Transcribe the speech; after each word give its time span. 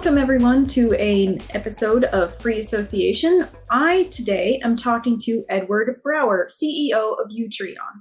Welcome, 0.00 0.16
everyone, 0.16 0.66
to 0.68 0.94
an 0.94 1.40
episode 1.50 2.04
of 2.04 2.34
Free 2.34 2.58
Association. 2.58 3.46
I 3.68 4.04
today 4.04 4.58
am 4.64 4.74
talking 4.74 5.18
to 5.24 5.44
Edward 5.50 6.00
Brawer, 6.02 6.48
CEO 6.48 7.22
of 7.22 7.30
Utreon. 7.30 8.00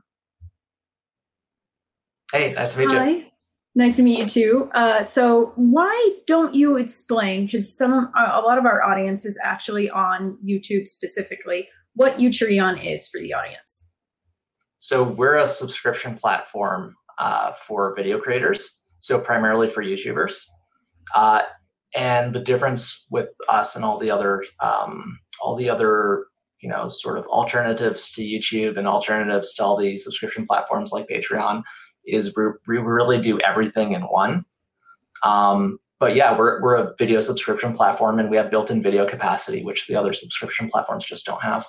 Hey, 2.31 2.53
nice 2.53 2.75
to 2.75 2.79
meet 2.79 2.89
Hi. 2.91 3.09
you. 3.09 3.25
Nice 3.75 3.97
to 3.97 4.03
meet 4.03 4.19
you 4.19 4.25
too. 4.27 4.71
Uh, 4.73 5.03
so, 5.03 5.51
why 5.57 6.11
don't 6.25 6.55
you 6.55 6.77
explain? 6.77 7.47
Because 7.47 7.77
some, 7.77 8.09
a 8.15 8.39
lot 8.39 8.57
of 8.57 8.65
our 8.65 8.81
audience 8.81 9.25
is 9.25 9.37
actually 9.43 9.89
on 9.89 10.37
YouTube 10.41 10.87
specifically. 10.87 11.67
What 11.95 12.15
Utreon 12.15 12.81
is 12.81 13.09
for 13.09 13.19
the 13.19 13.33
audience. 13.33 13.91
So 14.77 15.03
we're 15.03 15.35
a 15.35 15.45
subscription 15.45 16.15
platform 16.15 16.95
uh, 17.17 17.51
for 17.51 17.93
video 17.93 18.19
creators, 18.19 18.85
so 18.99 19.19
primarily 19.19 19.67
for 19.67 19.83
YouTubers. 19.83 20.45
Uh, 21.13 21.41
and 21.95 22.33
the 22.33 22.39
difference 22.39 23.05
with 23.09 23.29
us 23.47 23.75
and 23.75 23.83
all 23.83 23.97
the 23.97 24.11
other 24.11 24.43
um, 24.59 25.19
all 25.41 25.55
the 25.55 25.69
other 25.69 26.25
you 26.61 26.69
know 26.69 26.89
sort 26.89 27.17
of 27.17 27.25
alternatives 27.27 28.11
to 28.11 28.21
YouTube 28.21 28.77
and 28.77 28.87
alternatives 28.87 29.53
to 29.55 29.63
all 29.63 29.77
the 29.77 29.97
subscription 29.97 30.45
platforms 30.45 30.91
like 30.91 31.07
Patreon 31.07 31.63
is 32.05 32.35
we, 32.35 32.45
we 32.67 32.77
really 32.77 33.21
do 33.21 33.39
everything 33.41 33.93
in 33.93 34.01
one. 34.03 34.45
Um, 35.23 35.79
but 35.99 36.15
yeah, 36.15 36.37
we're 36.37 36.61
we're 36.61 36.75
a 36.75 36.93
video 36.97 37.19
subscription 37.19 37.73
platform 37.73 38.19
and 38.19 38.29
we 38.29 38.37
have 38.37 38.49
built-in 38.49 38.81
video 38.81 39.05
capacity, 39.05 39.63
which 39.63 39.87
the 39.87 39.95
other 39.95 40.13
subscription 40.13 40.69
platforms 40.69 41.05
just 41.05 41.25
don't 41.25 41.41
have. 41.41 41.65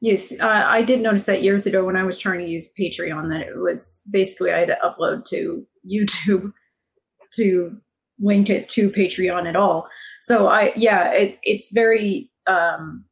Yes, 0.00 0.32
uh, 0.40 0.46
I 0.46 0.82
did 0.82 1.00
notice 1.00 1.24
that 1.24 1.42
years 1.42 1.66
ago 1.66 1.84
when 1.84 1.96
I 1.96 2.04
was 2.04 2.18
trying 2.18 2.38
to 2.38 2.50
use 2.50 2.70
Patreon 2.78 3.30
that 3.30 3.48
it 3.48 3.58
was 3.58 4.02
basically 4.10 4.52
I 4.52 4.60
had 4.60 4.68
to 4.68 4.78
upload 4.84 5.24
to 5.26 5.66
YouTube 5.90 6.52
to 7.34 7.76
link 8.20 8.50
it 8.50 8.68
to 8.70 8.90
Patreon 8.90 9.48
at 9.48 9.56
all. 9.56 9.88
So 10.20 10.48
I 10.48 10.72
yeah, 10.76 11.12
it, 11.12 11.38
it's 11.42 11.72
very 11.72 12.30
um, 12.46 13.04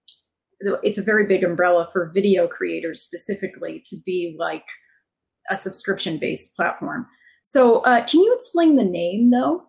it's 0.61 0.99
a 0.99 1.03
very 1.03 1.27
big 1.27 1.45
umbrella 1.45 1.89
for 1.93 2.11
video 2.12 2.47
creators 2.47 3.03
specifically 3.03 3.83
to 3.87 3.97
be 4.05 4.37
like 4.39 4.65
a 5.51 5.57
subscription 5.57 6.19
based 6.19 6.57
platform. 6.57 7.07
So 7.43 7.81
uh, 7.81 8.07
can 8.07 8.21
you 8.21 8.34
explain 8.34 8.77
the 8.77 8.84
name 8.84 9.31
though? 9.31 9.65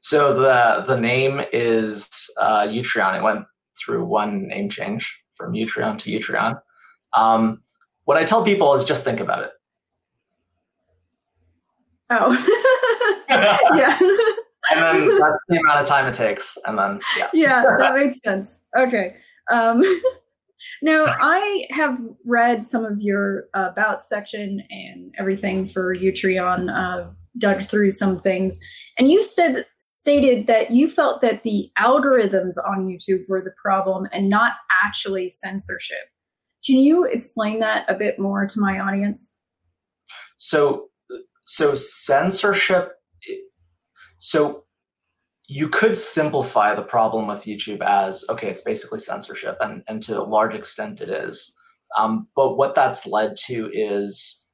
So 0.00 0.38
the 0.38 0.84
the 0.86 1.00
name 1.00 1.42
is 1.52 2.30
uh, 2.38 2.62
Utreon. 2.64 3.16
It 3.16 3.22
went 3.22 3.46
through 3.82 4.04
one 4.04 4.48
name 4.48 4.68
change 4.68 5.22
from 5.34 5.54
Utreon 5.54 5.98
to 6.00 6.10
Utreon. 6.10 6.60
Um, 7.16 7.60
what 8.04 8.16
I 8.16 8.24
tell 8.24 8.44
people 8.44 8.74
is 8.74 8.84
just 8.84 9.04
think 9.04 9.20
about 9.20 9.44
it. 9.44 9.50
Oh, 12.10 12.30
yeah. 13.74 13.98
and 14.00 14.80
then 14.80 15.18
that's 15.18 15.38
the 15.48 15.58
amount 15.60 15.80
of 15.80 15.86
time 15.86 16.06
it 16.06 16.14
takes. 16.14 16.58
And 16.66 16.78
then, 16.78 17.00
yeah. 17.18 17.28
Yeah, 17.32 17.64
that 17.78 17.94
makes 17.94 18.18
sense. 18.24 18.60
Okay. 18.76 19.16
Um, 19.50 19.82
now, 20.82 21.06
I 21.06 21.66
have 21.70 21.98
read 22.24 22.64
some 22.64 22.84
of 22.84 23.00
your 23.00 23.44
uh, 23.54 23.68
about 23.70 24.04
section 24.04 24.62
and 24.70 25.14
everything 25.18 25.66
for 25.66 25.94
Utreon, 25.94 26.70
uh, 26.70 27.10
dug 27.36 27.62
through 27.62 27.90
some 27.90 28.16
things, 28.16 28.60
and 28.96 29.10
you 29.10 29.22
said 29.22 29.66
stated 29.78 30.46
that 30.46 30.70
you 30.70 30.88
felt 30.88 31.20
that 31.20 31.42
the 31.42 31.70
algorithms 31.78 32.54
on 32.64 32.86
YouTube 32.86 33.28
were 33.28 33.42
the 33.42 33.54
problem 33.60 34.06
and 34.12 34.28
not 34.28 34.52
actually 34.84 35.28
censorship. 35.28 35.98
Can 36.64 36.78
you 36.78 37.04
explain 37.04 37.60
that 37.60 37.84
a 37.88 37.94
bit 37.94 38.18
more 38.18 38.46
to 38.46 38.60
my 38.60 38.78
audience? 38.78 39.34
So, 40.38 40.88
so 41.44 41.74
censorship. 41.74 42.92
So 44.24 44.64
you 45.48 45.68
could 45.68 45.98
simplify 45.98 46.74
the 46.74 46.80
problem 46.80 47.26
with 47.26 47.44
YouTube 47.44 47.82
as 47.82 48.24
okay, 48.30 48.48
it's 48.48 48.62
basically 48.62 48.98
censorship, 48.98 49.58
and, 49.60 49.82
and 49.86 50.02
to 50.04 50.18
a 50.18 50.24
large 50.24 50.54
extent 50.54 51.02
it 51.02 51.10
is. 51.10 51.54
Um, 51.98 52.28
but 52.34 52.56
what 52.56 52.74
that's 52.74 53.06
led 53.06 53.36
to 53.48 53.68
is, 53.70 54.48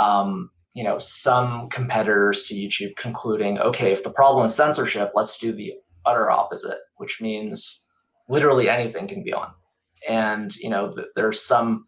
um, 0.00 0.50
you 0.74 0.82
know, 0.82 0.98
some 0.98 1.68
competitors 1.68 2.46
to 2.46 2.54
YouTube 2.54 2.96
concluding, 2.96 3.58
okay, 3.60 3.92
if 3.92 4.02
the 4.02 4.10
problem 4.10 4.44
is 4.44 4.56
censorship, 4.56 5.12
let's 5.14 5.38
do 5.38 5.52
the 5.52 5.74
utter 6.04 6.28
opposite, 6.28 6.78
which 6.96 7.20
means 7.20 7.86
literally 8.28 8.68
anything 8.68 9.06
can 9.06 9.22
be 9.22 9.32
on. 9.32 9.52
And 10.08 10.52
you 10.56 10.68
know, 10.68 10.96
th- 10.96 11.06
there's 11.14 11.40
some 11.40 11.84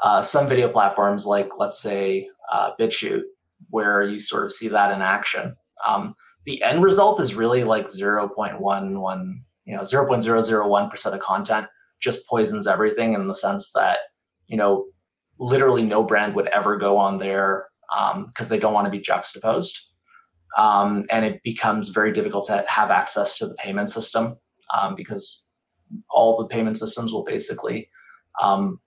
uh, 0.00 0.22
some 0.22 0.46
video 0.46 0.68
platforms 0.68 1.26
like, 1.26 1.58
let's 1.58 1.82
say, 1.82 2.28
uh, 2.52 2.70
BitChute, 2.80 3.24
where 3.68 4.04
you 4.04 4.20
sort 4.20 4.44
of 4.44 4.52
see 4.52 4.68
that 4.68 4.92
in 4.92 5.02
action. 5.02 5.56
Um, 5.84 6.14
the 6.48 6.62
end 6.62 6.82
result 6.82 7.20
is 7.20 7.34
really 7.34 7.62
like 7.62 7.86
0.11 7.88 9.40
you 9.66 9.76
know 9.76 9.82
0.001% 9.82 11.12
of 11.12 11.20
content 11.20 11.66
just 12.00 12.26
poisons 12.26 12.66
everything 12.66 13.12
in 13.12 13.28
the 13.28 13.34
sense 13.34 13.70
that 13.72 13.98
you 14.46 14.56
know 14.56 14.86
literally 15.38 15.82
no 15.82 16.02
brand 16.02 16.34
would 16.34 16.48
ever 16.48 16.76
go 16.76 16.96
on 16.96 17.18
there 17.18 17.66
because 17.88 18.46
um, 18.46 18.48
they 18.48 18.58
don't 18.58 18.74
want 18.74 18.86
to 18.86 18.90
be 18.90 19.00
juxtaposed. 19.00 19.78
Um, 20.56 21.04
and 21.10 21.24
it 21.24 21.42
becomes 21.42 21.90
very 21.90 22.12
difficult 22.12 22.46
to 22.46 22.64
have 22.68 22.90
access 22.90 23.38
to 23.38 23.46
the 23.46 23.54
payment 23.54 23.90
system 23.90 24.36
um, 24.76 24.94
because 24.94 25.48
all 26.10 26.38
the 26.38 26.46
payment 26.46 26.78
systems 26.78 27.12
will 27.12 27.24
basically 27.24 27.88
um, 28.42 28.80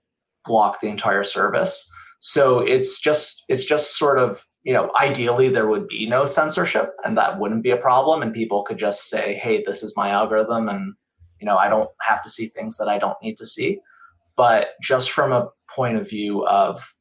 block 0.46 0.82
the 0.82 0.90
entire 0.90 1.24
service. 1.24 1.90
So 2.20 2.60
it's 2.60 3.00
just 3.00 3.44
it's 3.48 3.66
just 3.66 3.98
sort 3.98 4.20
of 4.20 4.46
you 4.64 4.74
know, 4.74 4.92
ideally 5.00 5.50
there 5.50 5.68
would 5.68 5.88
be 5.88 6.08
no 6.08 6.26
censorship 6.26 6.94
and 7.04 7.18
that 7.18 7.40
wouldn't 7.40 7.64
be 7.64 7.72
a 7.72 7.78
problem. 7.78 8.22
And 8.22 8.34
people 8.34 8.64
could 8.64 8.78
just 8.78 9.10
say, 9.10 9.34
hey, 9.34 9.64
this 9.66 9.82
is 9.82 9.98
my 9.98 10.10
algorithm 10.10 10.70
and, 10.70 10.94
you 11.40 11.46
know, 11.46 11.58
I 11.58 11.68
don't 11.70 11.90
have 12.02 12.22
to 12.24 12.30
see 12.30 12.48
things 12.48 12.78
that 12.78 12.88
I 12.88 13.00
don't 13.00 13.18
need 13.24 13.38
to 13.38 13.46
see. 13.46 13.80
But 14.38 14.70
just 14.82 15.12
from 15.12 15.32
a 15.32 15.50
point 15.74 15.98
of 15.98 16.08
view 16.08 16.46
of 16.46 16.94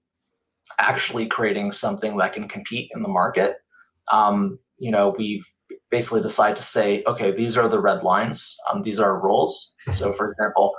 actually 0.78 1.26
creating 1.26 1.72
something 1.72 2.16
that 2.16 2.32
can 2.32 2.49
compete 2.49 2.91
in 2.94 3.03
the 3.03 3.09
market, 3.09 3.56
um, 4.10 4.59
you 4.78 4.91
know, 4.91 5.15
we've 5.19 5.44
basically 5.91 6.22
decided 6.22 6.56
to 6.56 6.62
say, 6.62 7.03
okay, 7.06 7.31
these 7.31 7.59
are 7.59 7.69
the 7.69 7.81
red 7.81 8.03
lines. 8.03 8.56
Um, 8.70 8.82
these 8.82 8.99
are 8.99 9.20
rules. 9.20 9.75
So, 9.91 10.12
for 10.12 10.32
example, 10.32 10.75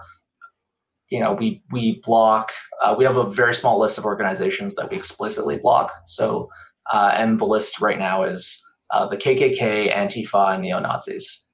you 1.09 1.19
know, 1.19 1.33
we 1.33 1.61
we 1.71 2.01
block. 2.03 2.51
Uh, 2.81 2.95
we 2.97 3.03
have 3.03 3.17
a 3.17 3.29
very 3.29 3.53
small 3.53 3.79
list 3.79 3.97
of 3.97 4.05
organizations 4.05 4.75
that 4.75 4.89
we 4.89 4.97
explicitly 4.97 5.57
block. 5.57 5.91
So 6.05 6.49
uh, 6.91 7.13
and 7.15 7.39
the 7.39 7.45
list 7.45 7.79
right 7.79 7.97
now 7.97 8.23
is 8.23 8.61
uh, 8.91 9.07
the 9.07 9.17
KKK, 9.17 9.93
Antifa, 9.93 10.53
and 10.53 10.61
neo 10.61 10.79
Nazis. 10.79 11.47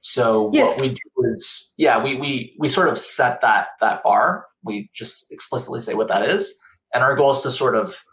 So 0.00 0.50
yeah. 0.54 0.64
what 0.64 0.80
we 0.80 0.88
do 0.90 1.24
is, 1.32 1.74
yeah, 1.76 2.02
we 2.02 2.14
we 2.14 2.54
we 2.58 2.68
sort 2.68 2.88
of 2.88 2.98
set 2.98 3.40
that 3.40 3.68
that 3.80 4.02
bar. 4.02 4.46
We 4.62 4.88
just 4.94 5.32
explicitly 5.32 5.80
say 5.80 5.94
what 5.94 6.08
that 6.08 6.28
is, 6.28 6.56
and 6.94 7.02
our 7.02 7.16
goal 7.16 7.32
is 7.32 7.40
to 7.40 7.50
sort 7.50 7.74
of, 7.74 8.04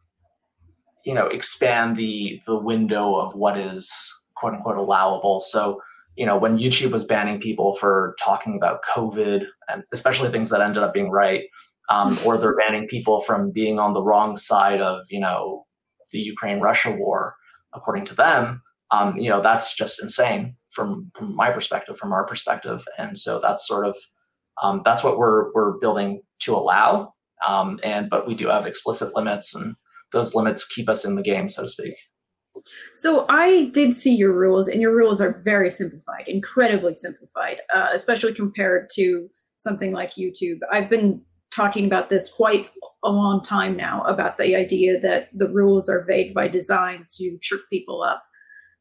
you 1.06 1.14
know, 1.14 1.28
expand 1.28 1.96
the 1.96 2.42
the 2.48 2.58
window 2.58 3.16
of 3.16 3.36
what 3.36 3.58
is 3.58 4.12
quote 4.36 4.56
unquote 4.56 4.78
allowable. 4.78 5.40
So 5.40 5.82
you 6.16 6.26
know, 6.26 6.38
when 6.38 6.58
YouTube 6.58 6.92
was 6.92 7.06
banning 7.06 7.40
people 7.40 7.76
for 7.76 8.16
talking 8.20 8.56
about 8.56 8.82
COVID, 8.96 9.46
and 9.70 9.84
especially 9.92 10.30
things 10.30 10.50
that 10.50 10.62
ended 10.62 10.84
up 10.84 10.94
being 10.94 11.12
right, 11.12 11.44
um, 11.90 12.18
or 12.26 12.38
they're 12.40 12.56
banning 12.56 12.88
people 12.88 13.22
from 13.22 13.52
being 13.52 13.78
on 13.78 13.94
the 13.94 14.02
wrong 14.02 14.36
side 14.36 14.82
of 14.82 15.06
you 15.12 15.20
know 15.20 15.66
the 16.14 16.20
Ukraine 16.20 16.62
Russia 16.62 16.92
war, 16.92 17.36
according 17.74 18.06
to 18.06 18.16
them, 18.16 18.62
um, 18.92 19.18
you 19.18 19.30
know, 19.30 19.42
that's 19.42 19.76
just 19.76 20.02
insane 20.02 20.56
from, 20.70 21.12
from 21.16 21.36
my 21.36 21.50
perspective, 21.52 21.98
from 21.98 22.14
our 22.14 22.26
perspective. 22.26 22.88
And 22.98 23.18
so 23.18 23.40
that's 23.40 23.68
sort 23.68 23.86
of, 23.86 23.98
um, 24.62 24.82
that's 24.86 25.04
what 25.04 25.18
we're, 25.18 25.52
we're 25.54 25.78
building 25.80 26.22
to 26.44 26.56
allow. 26.56 27.14
Um, 27.46 27.80
and, 27.84 28.10
but 28.10 28.28
we 28.28 28.36
do 28.36 28.48
have 28.48 28.66
explicit 28.66 29.16
limits 29.16 29.54
and 29.54 29.76
those 30.14 30.34
limits 30.36 30.66
keep 30.66 30.88
us 30.88 31.04
in 31.04 31.16
the 31.16 31.24
game, 31.24 31.50
so 31.50 31.64
to 31.64 31.68
speak. 31.68 31.96
So 32.94 33.26
I 33.30 33.72
did 33.74 33.96
see 33.96 34.16
your 34.16 34.32
rules, 34.32 34.68
and 34.68 34.80
your 34.80 34.96
rules 34.96 35.20
are 35.20 35.42
very 35.44 35.70
simplified, 35.70 36.26
incredibly 36.28 36.94
simplified, 36.94 37.58
uh, 37.76 37.88
especially 37.94 38.34
compared 38.34 38.90
to 38.94 39.28
something 39.58 39.92
like 39.92 40.14
YouTube. 40.14 40.60
I've 40.72 40.90
been 40.90 41.22
talking 41.52 41.86
about 41.86 42.10
this 42.10 42.32
quite 42.32 42.70
a 43.04 43.10
long 43.10 43.44
time 43.44 43.76
now 43.76 44.02
about 44.04 44.38
the 44.38 44.56
idea 44.56 45.00
that 45.00 45.30
the 45.34 45.50
rules 45.50 45.90
are 45.90 46.06
vague 46.06 46.34
by 46.34 46.48
design 46.48 47.06
to 47.18 47.38
trip 47.42 47.62
people 47.70 48.02
up. 48.02 48.24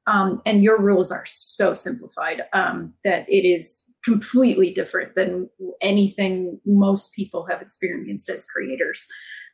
Um, 0.06 0.42
and 0.44 0.64
your 0.64 0.80
rules 0.80 1.12
are 1.12 1.24
so 1.26 1.74
simplified 1.74 2.42
um, 2.52 2.92
that 3.04 3.24
it 3.28 3.46
is 3.46 3.88
completely 4.04 4.72
different 4.72 5.14
than 5.14 5.48
anything 5.80 6.60
most 6.66 7.14
people 7.14 7.46
have 7.48 7.62
experienced 7.62 8.28
as 8.28 8.46
creators. 8.46 9.06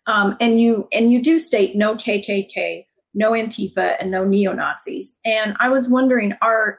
Um, 0.06 0.36
and 0.40 0.58
you 0.58 0.88
and 0.90 1.12
you 1.12 1.22
do 1.22 1.38
state 1.38 1.76
no 1.76 1.94
KKK, 1.96 2.86
no 3.14 3.32
Antifa, 3.32 3.96
and 4.00 4.10
no 4.10 4.24
neo 4.24 4.52
Nazis. 4.54 5.18
And 5.24 5.54
I 5.60 5.68
was 5.68 5.90
wondering, 5.90 6.32
are 6.40 6.78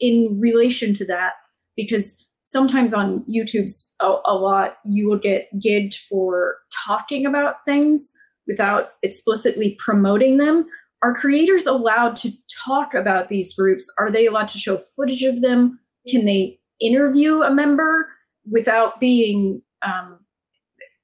in 0.00 0.38
relation 0.40 0.92
to 0.94 1.06
that 1.06 1.32
because 1.76 2.26
sometimes 2.44 2.94
on 2.94 3.24
YouTube's 3.24 3.94
a, 4.00 4.16
a 4.26 4.34
lot, 4.34 4.76
you 4.84 5.08
will 5.08 5.18
get 5.18 5.48
gigged 5.58 5.94
for 6.08 6.56
talking 6.88 7.26
about 7.26 7.64
things 7.64 8.14
without 8.46 8.92
explicitly 9.02 9.76
promoting 9.78 10.38
them. 10.38 10.66
are 11.02 11.14
creators 11.14 11.66
allowed 11.66 12.16
to 12.16 12.32
talk 12.66 12.94
about 12.94 13.28
these 13.28 13.54
groups? 13.54 13.92
Are 13.98 14.10
they 14.10 14.26
allowed 14.26 14.48
to 14.48 14.58
show 14.58 14.78
footage 14.96 15.22
of 15.22 15.42
them? 15.42 15.78
Can 16.08 16.24
they 16.24 16.58
interview 16.80 17.42
a 17.42 17.54
member 17.54 18.08
without 18.50 18.98
being 18.98 19.62
um, 19.82 20.18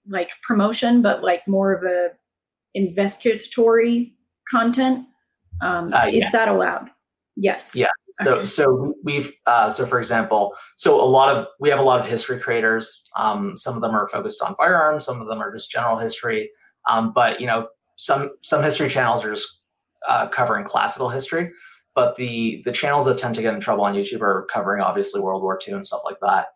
like 0.09 0.31
promotion, 0.43 1.03
but 1.03 1.23
like 1.23 1.47
more 1.47 1.73
of 1.73 1.85
a 1.85 2.11
investigatory 2.75 4.15
content? 4.51 5.07
Um, 5.63 5.93
uh, 5.93 6.07
yes. 6.07 6.27
Is 6.27 6.33
that 6.33 6.49
allowed? 6.49 6.91
Yes. 7.37 7.73
Yeah. 7.75 7.89
So 8.21 8.37
okay. 8.37 8.45
so 8.45 8.95
we've 9.03 9.33
uh, 9.47 9.69
so 9.69 9.87
for 9.87 9.99
example, 9.99 10.55
so 10.77 11.01
a 11.01 11.05
lot 11.05 11.35
of 11.35 11.49
we 11.59 11.69
have 11.71 11.81
a 11.81 11.83
lot 11.83 11.99
of 11.99 12.07
history 12.07 12.39
creators. 12.39 13.09
Um, 13.17 13.57
some 13.57 13.75
of 13.75 13.83
them 13.83 13.95
are 13.95 14.07
focused 14.07 14.41
on 14.43 14.55
firearms. 14.55 15.05
Some 15.05 15.21
of 15.21 15.27
them 15.27 15.41
are 15.41 15.53
just 15.53 15.71
general 15.71 15.99
history. 15.99 16.51
Um, 16.89 17.13
but 17.13 17.41
you 17.41 17.47
know, 17.47 17.69
some 17.97 18.31
some 18.43 18.63
history 18.63 18.89
channels 18.89 19.25
are 19.25 19.33
just 19.33 19.63
uh, 20.09 20.29
covering 20.29 20.65
classical 20.65 21.09
history. 21.09 21.51
But 21.95 22.17
the 22.17 22.63
the 22.65 22.73
channels 22.73 23.05
that 23.07 23.19
tend 23.19 23.35
to 23.37 23.43
get 23.43 23.55
in 23.55 23.61
trouble 23.61 23.85
on 23.85 23.95
YouTube 23.95 24.21
are 24.21 24.47
covering 24.53 24.81
obviously 24.83 25.21
World 25.21 25.43
War 25.43 25.59
II 25.67 25.75
and 25.75 25.87
stuff 25.87 26.03
like 26.05 26.19
that. 26.23 26.49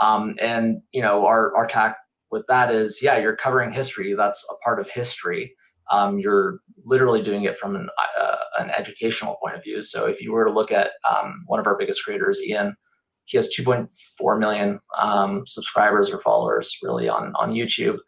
Um, 0.00 0.34
and 0.40 0.82
you 0.92 1.02
know, 1.02 1.26
our 1.26 1.54
our 1.56 1.66
tack 1.66 1.96
with 2.30 2.44
that 2.48 2.74
is, 2.74 3.00
yeah, 3.00 3.18
you're 3.18 3.36
covering 3.36 3.70
history. 3.70 4.12
That's 4.14 4.44
a 4.50 4.56
part 4.64 4.80
of 4.80 4.88
history. 4.88 5.54
Um, 5.90 6.18
you're 6.18 6.60
literally 6.84 7.22
doing 7.22 7.44
it 7.44 7.58
from 7.58 7.76
an, 7.76 7.88
uh, 8.20 8.36
an 8.58 8.70
educational 8.70 9.36
point 9.42 9.56
of 9.56 9.62
view. 9.62 9.82
So 9.82 10.06
if 10.06 10.22
you 10.22 10.32
were 10.32 10.44
to 10.44 10.52
look 10.52 10.72
at 10.72 10.92
um, 11.08 11.44
one 11.46 11.60
of 11.60 11.66
our 11.66 11.76
biggest 11.76 12.04
creators, 12.04 12.40
Ian, 12.42 12.76
he 13.24 13.36
has 13.36 13.54
2.4 13.54 14.38
million 14.38 14.80
um, 15.00 15.46
subscribers 15.46 16.10
or 16.10 16.20
followers 16.20 16.76
really 16.82 17.08
on 17.08 17.32
on 17.36 17.52
YouTube. 17.52 17.98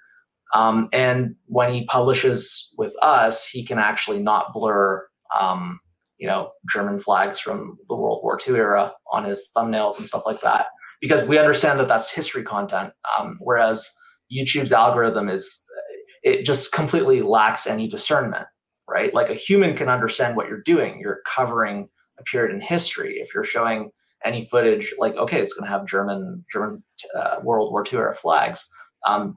Um, 0.54 0.88
and 0.92 1.34
when 1.46 1.72
he 1.72 1.84
publishes 1.86 2.72
with 2.78 2.94
us, 3.02 3.46
he 3.48 3.64
can 3.64 3.78
actually 3.78 4.22
not 4.22 4.52
blur, 4.52 5.06
um, 5.38 5.80
you 6.18 6.26
know, 6.26 6.50
German 6.70 6.98
flags 6.98 7.38
from 7.40 7.76
the 7.88 7.96
World 7.96 8.20
War 8.22 8.38
II 8.46 8.56
era 8.56 8.92
on 9.12 9.24
his 9.24 9.48
thumbnails 9.56 9.98
and 9.98 10.06
stuff 10.06 10.24
like 10.24 10.40
that, 10.42 10.66
because 11.00 11.26
we 11.26 11.38
understand 11.38 11.80
that 11.80 11.88
that's 11.88 12.12
history 12.12 12.42
content. 12.42 12.92
Um, 13.18 13.38
whereas 13.40 13.90
YouTube's 14.32 14.72
algorithm 14.72 15.28
is, 15.28 15.64
it 16.26 16.44
just 16.44 16.72
completely 16.72 17.22
lacks 17.22 17.68
any 17.68 17.86
discernment, 17.86 18.48
right? 18.90 19.14
Like 19.14 19.30
a 19.30 19.34
human 19.34 19.76
can 19.76 19.88
understand 19.88 20.36
what 20.36 20.48
you're 20.48 20.62
doing. 20.62 20.98
You're 20.98 21.20
covering 21.24 21.88
a 22.18 22.24
period 22.24 22.52
in 22.52 22.60
history. 22.60 23.18
If 23.20 23.32
you're 23.32 23.44
showing 23.44 23.90
any 24.24 24.44
footage, 24.46 24.92
like 24.98 25.14
okay, 25.14 25.38
it's 25.38 25.54
going 25.54 25.66
to 25.66 25.70
have 25.70 25.86
German 25.86 26.44
German 26.52 26.82
uh, 27.14 27.36
World 27.44 27.70
War 27.70 27.84
II 27.90 28.00
era 28.00 28.14
flags. 28.14 28.68
Um, 29.06 29.36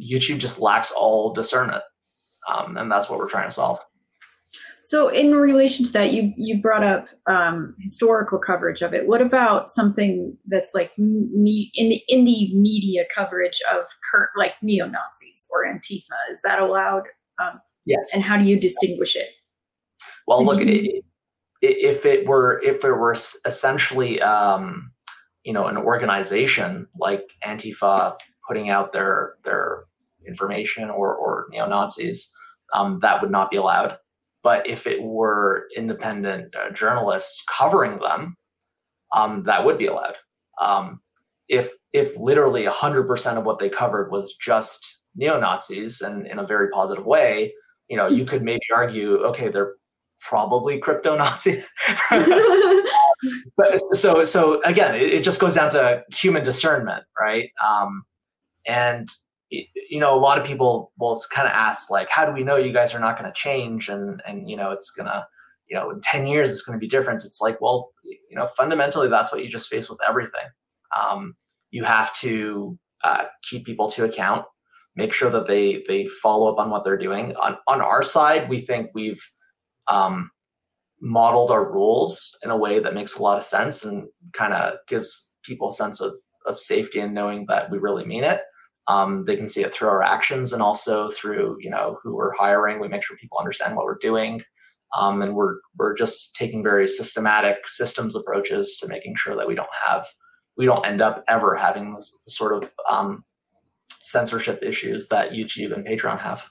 YouTube 0.00 0.38
just 0.38 0.60
lacks 0.60 0.92
all 0.92 1.32
discernment, 1.32 1.82
um, 2.48 2.76
and 2.76 2.90
that's 2.90 3.10
what 3.10 3.18
we're 3.18 3.28
trying 3.28 3.48
to 3.48 3.54
solve. 3.54 3.80
So, 4.84 5.08
in 5.08 5.34
relation 5.34 5.86
to 5.86 5.92
that, 5.92 6.12
you 6.12 6.34
you 6.36 6.60
brought 6.60 6.84
up 6.84 7.08
um, 7.26 7.74
historical 7.80 8.38
coverage 8.38 8.82
of 8.82 8.92
it. 8.92 9.08
What 9.08 9.22
about 9.22 9.70
something 9.70 10.36
that's 10.46 10.74
like 10.74 10.92
me 10.98 11.70
in 11.72 11.88
the 11.88 12.02
indie 12.12 12.54
media 12.54 13.04
coverage 13.12 13.62
of 13.72 13.86
current, 14.12 14.28
like 14.36 14.52
neo 14.60 14.86
Nazis 14.86 15.48
or 15.50 15.64
Antifa? 15.64 16.12
Is 16.30 16.42
that 16.42 16.58
allowed? 16.58 17.04
Um, 17.42 17.62
yes. 17.86 18.10
And 18.12 18.22
how 18.22 18.36
do 18.36 18.44
you 18.44 18.60
distinguish 18.60 19.16
it? 19.16 19.30
Well, 20.26 20.40
so 20.40 20.44
look, 20.44 20.60
you, 20.60 21.00
if 21.62 22.04
it 22.04 22.26
were 22.26 22.60
if 22.62 22.84
it 22.84 22.92
were 22.92 23.14
essentially, 23.14 24.20
um, 24.20 24.92
you 25.44 25.54
know, 25.54 25.66
an 25.66 25.78
organization 25.78 26.88
like 27.00 27.22
Antifa 27.42 28.18
putting 28.46 28.68
out 28.68 28.92
their 28.92 29.36
their 29.44 29.84
information 30.28 30.90
or 30.90 31.14
or 31.14 31.46
neo 31.50 31.66
Nazis, 31.66 32.30
um, 32.74 32.98
that 33.00 33.22
would 33.22 33.30
not 33.30 33.50
be 33.50 33.56
allowed. 33.56 33.96
But 34.44 34.68
if 34.68 34.86
it 34.86 35.02
were 35.02 35.66
independent 35.74 36.54
uh, 36.54 36.70
journalists 36.70 37.42
covering 37.50 37.98
them, 37.98 38.36
um, 39.12 39.42
that 39.44 39.64
would 39.64 39.78
be 39.78 39.86
allowed. 39.86 40.16
Um, 40.60 41.00
if 41.48 41.72
if 41.92 42.16
literally 42.16 42.64
hundred 42.66 43.04
percent 43.04 43.38
of 43.38 43.46
what 43.46 43.58
they 43.58 43.68
covered 43.68 44.12
was 44.12 44.36
just 44.36 44.98
neo 45.16 45.40
Nazis 45.40 46.00
and 46.00 46.26
in 46.26 46.38
a 46.38 46.46
very 46.46 46.68
positive 46.70 47.06
way, 47.06 47.52
you 47.88 47.96
know, 47.96 48.06
you 48.06 48.24
could 48.24 48.42
maybe 48.42 48.62
argue, 48.74 49.16
okay, 49.24 49.48
they're 49.48 49.74
probably 50.20 50.78
crypto 50.78 51.16
Nazis. 51.16 51.70
but 53.56 53.80
so 53.92 54.24
so 54.24 54.62
again, 54.62 54.94
it, 54.94 55.14
it, 55.14 55.24
just 55.24 55.40
goes 55.40 55.54
down 55.54 55.70
to 55.72 56.02
human 56.12 56.44
discernment, 56.44 57.04
right? 57.18 57.50
Um, 57.64 58.04
and 58.66 59.08
you 59.50 60.00
know, 60.00 60.14
a 60.14 60.18
lot 60.18 60.38
of 60.38 60.44
people 60.44 60.92
will 60.98 61.20
kind 61.32 61.46
of 61.46 61.52
ask, 61.54 61.90
like, 61.90 62.08
how 62.08 62.26
do 62.26 62.32
we 62.32 62.42
know 62.42 62.56
you 62.56 62.72
guys 62.72 62.94
are 62.94 63.00
not 63.00 63.18
going 63.18 63.30
to 63.30 63.40
change? 63.40 63.88
And 63.88 64.22
and 64.26 64.48
you 64.48 64.56
know, 64.56 64.70
it's 64.72 64.90
gonna, 64.90 65.26
you 65.68 65.76
know, 65.76 65.90
in 65.90 66.00
ten 66.00 66.26
years 66.26 66.50
it's 66.50 66.62
going 66.62 66.78
to 66.78 66.80
be 66.80 66.88
different. 66.88 67.24
It's 67.24 67.40
like, 67.40 67.60
well, 67.60 67.90
you 68.04 68.36
know, 68.36 68.46
fundamentally 68.46 69.08
that's 69.08 69.32
what 69.32 69.42
you 69.42 69.50
just 69.50 69.68
face 69.68 69.88
with 69.88 70.00
everything. 70.06 70.46
Um, 71.00 71.34
you 71.70 71.84
have 71.84 72.14
to 72.16 72.78
uh, 73.02 73.24
keep 73.42 73.66
people 73.66 73.90
to 73.90 74.04
account, 74.04 74.44
make 74.96 75.12
sure 75.12 75.30
that 75.30 75.46
they 75.46 75.84
they 75.88 76.06
follow 76.06 76.52
up 76.52 76.58
on 76.58 76.70
what 76.70 76.84
they're 76.84 76.96
doing. 76.96 77.36
On 77.36 77.56
on 77.66 77.80
our 77.80 78.02
side, 78.02 78.48
we 78.48 78.60
think 78.60 78.90
we've 78.94 79.22
um, 79.88 80.30
modeled 81.00 81.50
our 81.50 81.70
rules 81.70 82.36
in 82.42 82.50
a 82.50 82.56
way 82.56 82.78
that 82.78 82.94
makes 82.94 83.16
a 83.16 83.22
lot 83.22 83.36
of 83.36 83.42
sense 83.42 83.84
and 83.84 84.08
kind 84.32 84.54
of 84.54 84.78
gives 84.88 85.32
people 85.44 85.68
a 85.68 85.72
sense 85.72 86.00
of 86.00 86.14
of 86.46 86.58
safety 86.58 87.00
and 87.00 87.14
knowing 87.14 87.46
that 87.48 87.70
we 87.70 87.78
really 87.78 88.04
mean 88.04 88.24
it. 88.24 88.42
Um, 88.86 89.24
they 89.24 89.36
can 89.36 89.48
see 89.48 89.62
it 89.62 89.72
through 89.72 89.88
our 89.88 90.02
actions 90.02 90.52
and 90.52 90.62
also 90.62 91.10
through 91.10 91.56
you 91.60 91.70
know 91.70 91.98
who 92.02 92.14
we're 92.14 92.34
hiring. 92.36 92.80
We 92.80 92.88
make 92.88 93.02
sure 93.02 93.16
people 93.16 93.38
understand 93.38 93.76
what 93.76 93.84
we're 93.84 93.98
doing, 93.98 94.42
um, 94.96 95.22
and 95.22 95.34
we're 95.34 95.56
we're 95.76 95.94
just 95.94 96.34
taking 96.34 96.62
very 96.62 96.86
systematic 96.88 97.66
systems 97.66 98.14
approaches 98.14 98.76
to 98.78 98.88
making 98.88 99.14
sure 99.16 99.36
that 99.36 99.48
we 99.48 99.54
don't 99.54 99.68
have 99.86 100.06
we 100.56 100.66
don't 100.66 100.86
end 100.86 101.02
up 101.02 101.24
ever 101.28 101.56
having 101.56 101.94
this 101.94 102.18
sort 102.28 102.62
of 102.62 102.70
um, 102.88 103.24
censorship 104.00 104.60
issues 104.62 105.08
that 105.08 105.32
YouTube 105.32 105.74
and 105.74 105.86
Patreon 105.86 106.20
have. 106.20 106.48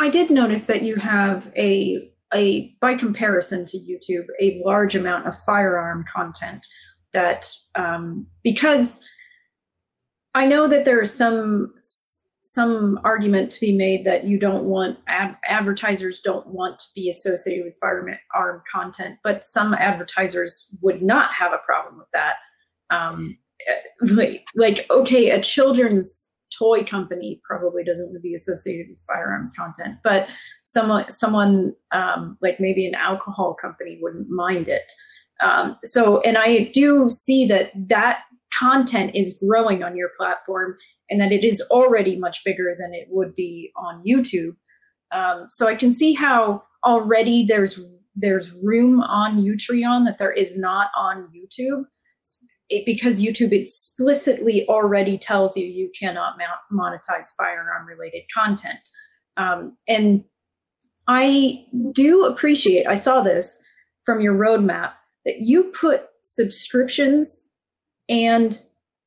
I 0.00 0.08
did 0.08 0.30
notice 0.30 0.66
that 0.66 0.82
you 0.82 0.96
have 0.96 1.52
a 1.56 2.10
a 2.32 2.74
by 2.80 2.94
comparison 2.94 3.64
to 3.66 3.78
YouTube 3.78 4.26
a 4.40 4.60
large 4.64 4.96
amount 4.96 5.26
of 5.26 5.38
firearm 5.40 6.04
content 6.12 6.66
that 7.12 7.48
um, 7.76 8.26
because 8.42 9.08
I 10.34 10.46
know 10.46 10.66
that 10.68 10.84
there 10.84 11.00
is 11.00 11.12
some 11.12 11.72
some 12.46 13.00
argument 13.04 13.50
to 13.50 13.60
be 13.60 13.76
made 13.76 14.04
that 14.04 14.24
you 14.24 14.38
don't 14.38 14.64
want 14.64 14.98
ad- 15.08 15.36
advertisers 15.48 16.20
don't 16.20 16.46
want 16.46 16.78
to 16.78 16.86
be 16.94 17.08
associated 17.08 17.64
with 17.64 17.76
firearm 17.80 18.62
content, 18.70 19.18
but 19.24 19.44
some 19.44 19.74
advertisers 19.74 20.68
would 20.82 21.02
not 21.02 21.32
have 21.32 21.52
a 21.52 21.58
problem 21.66 21.98
with 21.98 22.10
that. 22.12 22.34
Um, 22.90 23.38
like, 24.02 24.46
like 24.54 24.86
okay, 24.90 25.30
a 25.30 25.40
children's 25.40 26.32
toy 26.56 26.84
company 26.84 27.40
probably 27.44 27.82
doesn't 27.82 28.06
want 28.06 28.14
to 28.14 28.20
be 28.20 28.34
associated 28.34 28.86
with 28.90 29.02
firearms 29.06 29.52
content, 29.52 29.96
but 30.04 30.28
someone 30.64 31.10
someone 31.10 31.72
um, 31.92 32.36
like 32.40 32.60
maybe 32.60 32.86
an 32.86 32.94
alcohol 32.94 33.54
company 33.54 33.98
wouldn't 34.00 34.28
mind 34.28 34.68
it. 34.68 34.92
Um, 35.42 35.76
so, 35.84 36.20
and 36.20 36.38
I 36.38 36.70
do 36.72 37.08
see 37.08 37.46
that 37.46 37.72
that 37.88 38.20
content 38.58 39.12
is 39.14 39.42
growing 39.46 39.82
on 39.82 39.96
your 39.96 40.10
platform 40.16 40.76
and 41.10 41.20
that 41.20 41.32
it 41.32 41.44
is 41.44 41.60
already 41.70 42.16
much 42.16 42.44
bigger 42.44 42.76
than 42.78 42.94
it 42.94 43.08
would 43.10 43.34
be 43.34 43.70
on 43.76 44.02
YouTube. 44.04 44.56
Um, 45.12 45.46
so 45.48 45.68
I 45.68 45.74
can 45.74 45.92
see 45.92 46.14
how 46.14 46.62
already 46.84 47.44
there's 47.44 47.80
there's 48.16 48.54
room 48.62 49.00
on 49.00 49.42
Utreon 49.42 50.04
that 50.04 50.18
there 50.18 50.32
is 50.32 50.56
not 50.56 50.88
on 50.96 51.28
YouTube. 51.34 51.84
It, 52.70 52.86
because 52.86 53.22
YouTube 53.22 53.52
explicitly 53.52 54.66
already 54.68 55.18
tells 55.18 55.56
you 55.56 55.66
you 55.66 55.90
cannot 55.98 56.34
monetize 56.72 57.28
firearm 57.36 57.86
related 57.86 58.22
content. 58.32 58.78
Um, 59.36 59.76
and 59.86 60.24
I 61.08 61.66
do 61.92 62.24
appreciate, 62.24 62.86
I 62.86 62.94
saw 62.94 63.20
this 63.20 63.58
from 64.04 64.20
your 64.20 64.34
roadmap, 64.34 64.92
that 65.26 65.40
you 65.40 65.72
put 65.78 66.04
subscriptions 66.22 67.50
and 68.08 68.62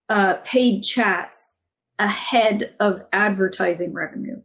uh, 0.09 0.35
paid 0.43 0.81
chats 0.81 1.59
ahead 1.99 2.75
of 2.79 3.03
advertising 3.13 3.93
revenue 3.93 4.41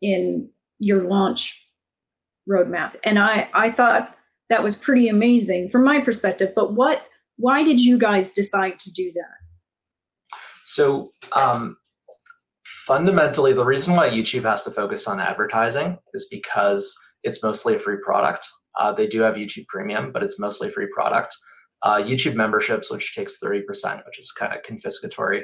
in 0.00 0.48
your 0.78 1.04
launch 1.04 1.68
roadmap. 2.50 2.94
And 3.04 3.18
I, 3.18 3.48
I 3.54 3.70
thought 3.70 4.16
that 4.48 4.62
was 4.62 4.76
pretty 4.76 5.08
amazing 5.08 5.68
from 5.68 5.84
my 5.84 6.00
perspective. 6.00 6.52
But 6.54 6.74
what, 6.74 7.06
why 7.36 7.64
did 7.64 7.80
you 7.80 7.98
guys 7.98 8.32
decide 8.32 8.78
to 8.80 8.92
do 8.92 9.12
that? 9.12 10.28
So, 10.64 11.12
um, 11.32 11.76
fundamentally, 12.64 13.52
the 13.52 13.64
reason 13.64 13.96
why 13.96 14.08
YouTube 14.08 14.44
has 14.44 14.62
to 14.64 14.70
focus 14.70 15.06
on 15.06 15.20
advertising 15.20 15.98
is 16.12 16.26
because 16.30 16.96
it's 17.22 17.42
mostly 17.42 17.74
a 17.74 17.78
free 17.78 17.98
product. 18.02 18.46
Uh, 18.78 18.92
they 18.92 19.06
do 19.06 19.20
have 19.20 19.36
YouTube 19.36 19.66
Premium, 19.68 20.12
but 20.12 20.22
it's 20.22 20.38
mostly 20.38 20.70
free 20.70 20.88
product 20.92 21.36
uh, 21.84 22.02
YouTube 22.02 22.34
memberships, 22.34 22.90
which 22.90 23.14
takes 23.14 23.38
30%, 23.38 23.62
which 24.06 24.18
is 24.18 24.32
kind 24.32 24.52
of 24.52 24.62
confiscatory. 24.62 25.42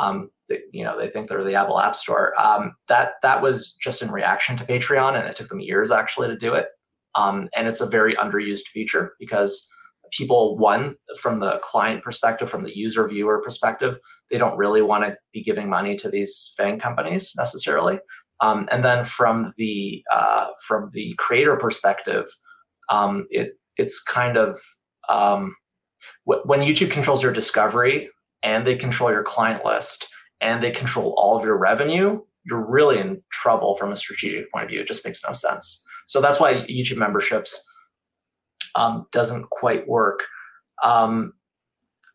Um, 0.00 0.30
they, 0.48 0.60
you 0.72 0.84
know, 0.84 0.98
they 0.98 1.08
think 1.08 1.28
they're 1.28 1.44
the 1.44 1.56
Apple 1.56 1.78
App 1.78 1.94
Store. 1.94 2.32
Um, 2.40 2.74
that 2.88 3.14
that 3.22 3.42
was 3.42 3.72
just 3.74 4.00
in 4.00 4.10
reaction 4.10 4.56
to 4.56 4.64
Patreon, 4.64 5.18
and 5.18 5.28
it 5.28 5.36
took 5.36 5.48
them 5.48 5.60
years 5.60 5.90
actually 5.90 6.28
to 6.28 6.36
do 6.36 6.54
it. 6.54 6.68
Um, 7.14 7.48
and 7.54 7.68
it's 7.68 7.82
a 7.82 7.86
very 7.86 8.14
underused 8.14 8.68
feature 8.72 9.12
because 9.20 9.68
people, 10.12 10.56
one, 10.56 10.94
from 11.20 11.40
the 11.40 11.58
client 11.62 12.02
perspective, 12.02 12.48
from 12.48 12.62
the 12.62 12.76
user 12.76 13.06
viewer 13.06 13.42
perspective, 13.42 13.98
they 14.30 14.38
don't 14.38 14.56
really 14.56 14.82
want 14.82 15.04
to 15.04 15.16
be 15.32 15.42
giving 15.42 15.68
money 15.68 15.96
to 15.96 16.08
these 16.08 16.54
FANG 16.56 16.78
companies 16.78 17.34
necessarily. 17.36 17.98
Um, 18.40 18.68
and 18.70 18.84
then 18.84 19.04
from 19.04 19.52
the 19.58 20.02
uh, 20.12 20.46
from 20.66 20.90
the 20.92 21.14
creator 21.18 21.56
perspective, 21.56 22.26
um, 22.88 23.26
it 23.30 23.52
it's 23.76 24.02
kind 24.02 24.36
of 24.36 24.58
um, 25.08 25.54
when 26.24 26.60
YouTube 26.60 26.90
controls 26.90 27.22
your 27.22 27.32
discovery 27.32 28.08
and 28.42 28.66
they 28.66 28.76
control 28.76 29.10
your 29.10 29.22
client 29.22 29.64
list 29.64 30.08
and 30.40 30.62
they 30.62 30.70
control 30.70 31.14
all 31.16 31.36
of 31.36 31.44
your 31.44 31.56
revenue, 31.56 32.20
you're 32.44 32.64
really 32.64 32.98
in 32.98 33.22
trouble 33.30 33.76
from 33.76 33.92
a 33.92 33.96
strategic 33.96 34.50
point 34.52 34.64
of 34.64 34.70
view. 34.70 34.80
It 34.80 34.86
just 34.86 35.04
makes 35.04 35.20
no 35.26 35.32
sense. 35.32 35.84
So 36.06 36.20
that's 36.20 36.40
why 36.40 36.66
YouTube 36.66 36.98
memberships 36.98 37.68
um, 38.74 39.06
doesn't 39.12 39.50
quite 39.50 39.86
work. 39.86 40.24
Um, 40.82 41.34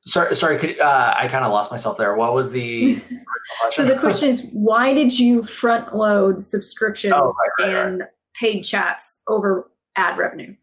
sorry, 0.05 0.35
sorry, 0.35 0.57
could, 0.57 0.79
uh, 0.79 1.13
I 1.15 1.27
kind 1.27 1.45
of 1.45 1.51
lost 1.51 1.71
myself 1.71 1.97
there. 1.97 2.15
What 2.15 2.33
was 2.33 2.51
the 2.51 3.01
so 3.71 3.85
the 3.85 3.97
question 3.97 4.29
is, 4.29 4.49
why 4.53 4.93
did 4.93 5.17
you 5.17 5.43
front 5.43 5.95
load 5.95 6.39
subscriptions 6.39 7.13
oh, 7.15 7.31
right, 7.59 7.67
right, 7.67 7.75
and 7.75 7.99
right. 8.01 8.09
paid 8.35 8.61
chats 8.63 9.23
over 9.27 9.69
ad 9.95 10.17
revenue? 10.17 10.55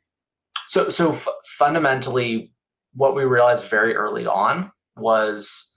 So, 0.66 0.88
so 0.88 1.12
f- 1.12 1.28
fundamentally, 1.58 2.52
what 2.94 3.14
we 3.14 3.24
realized 3.24 3.64
very 3.64 3.94
early 3.94 4.26
on 4.26 4.70
was 4.96 5.72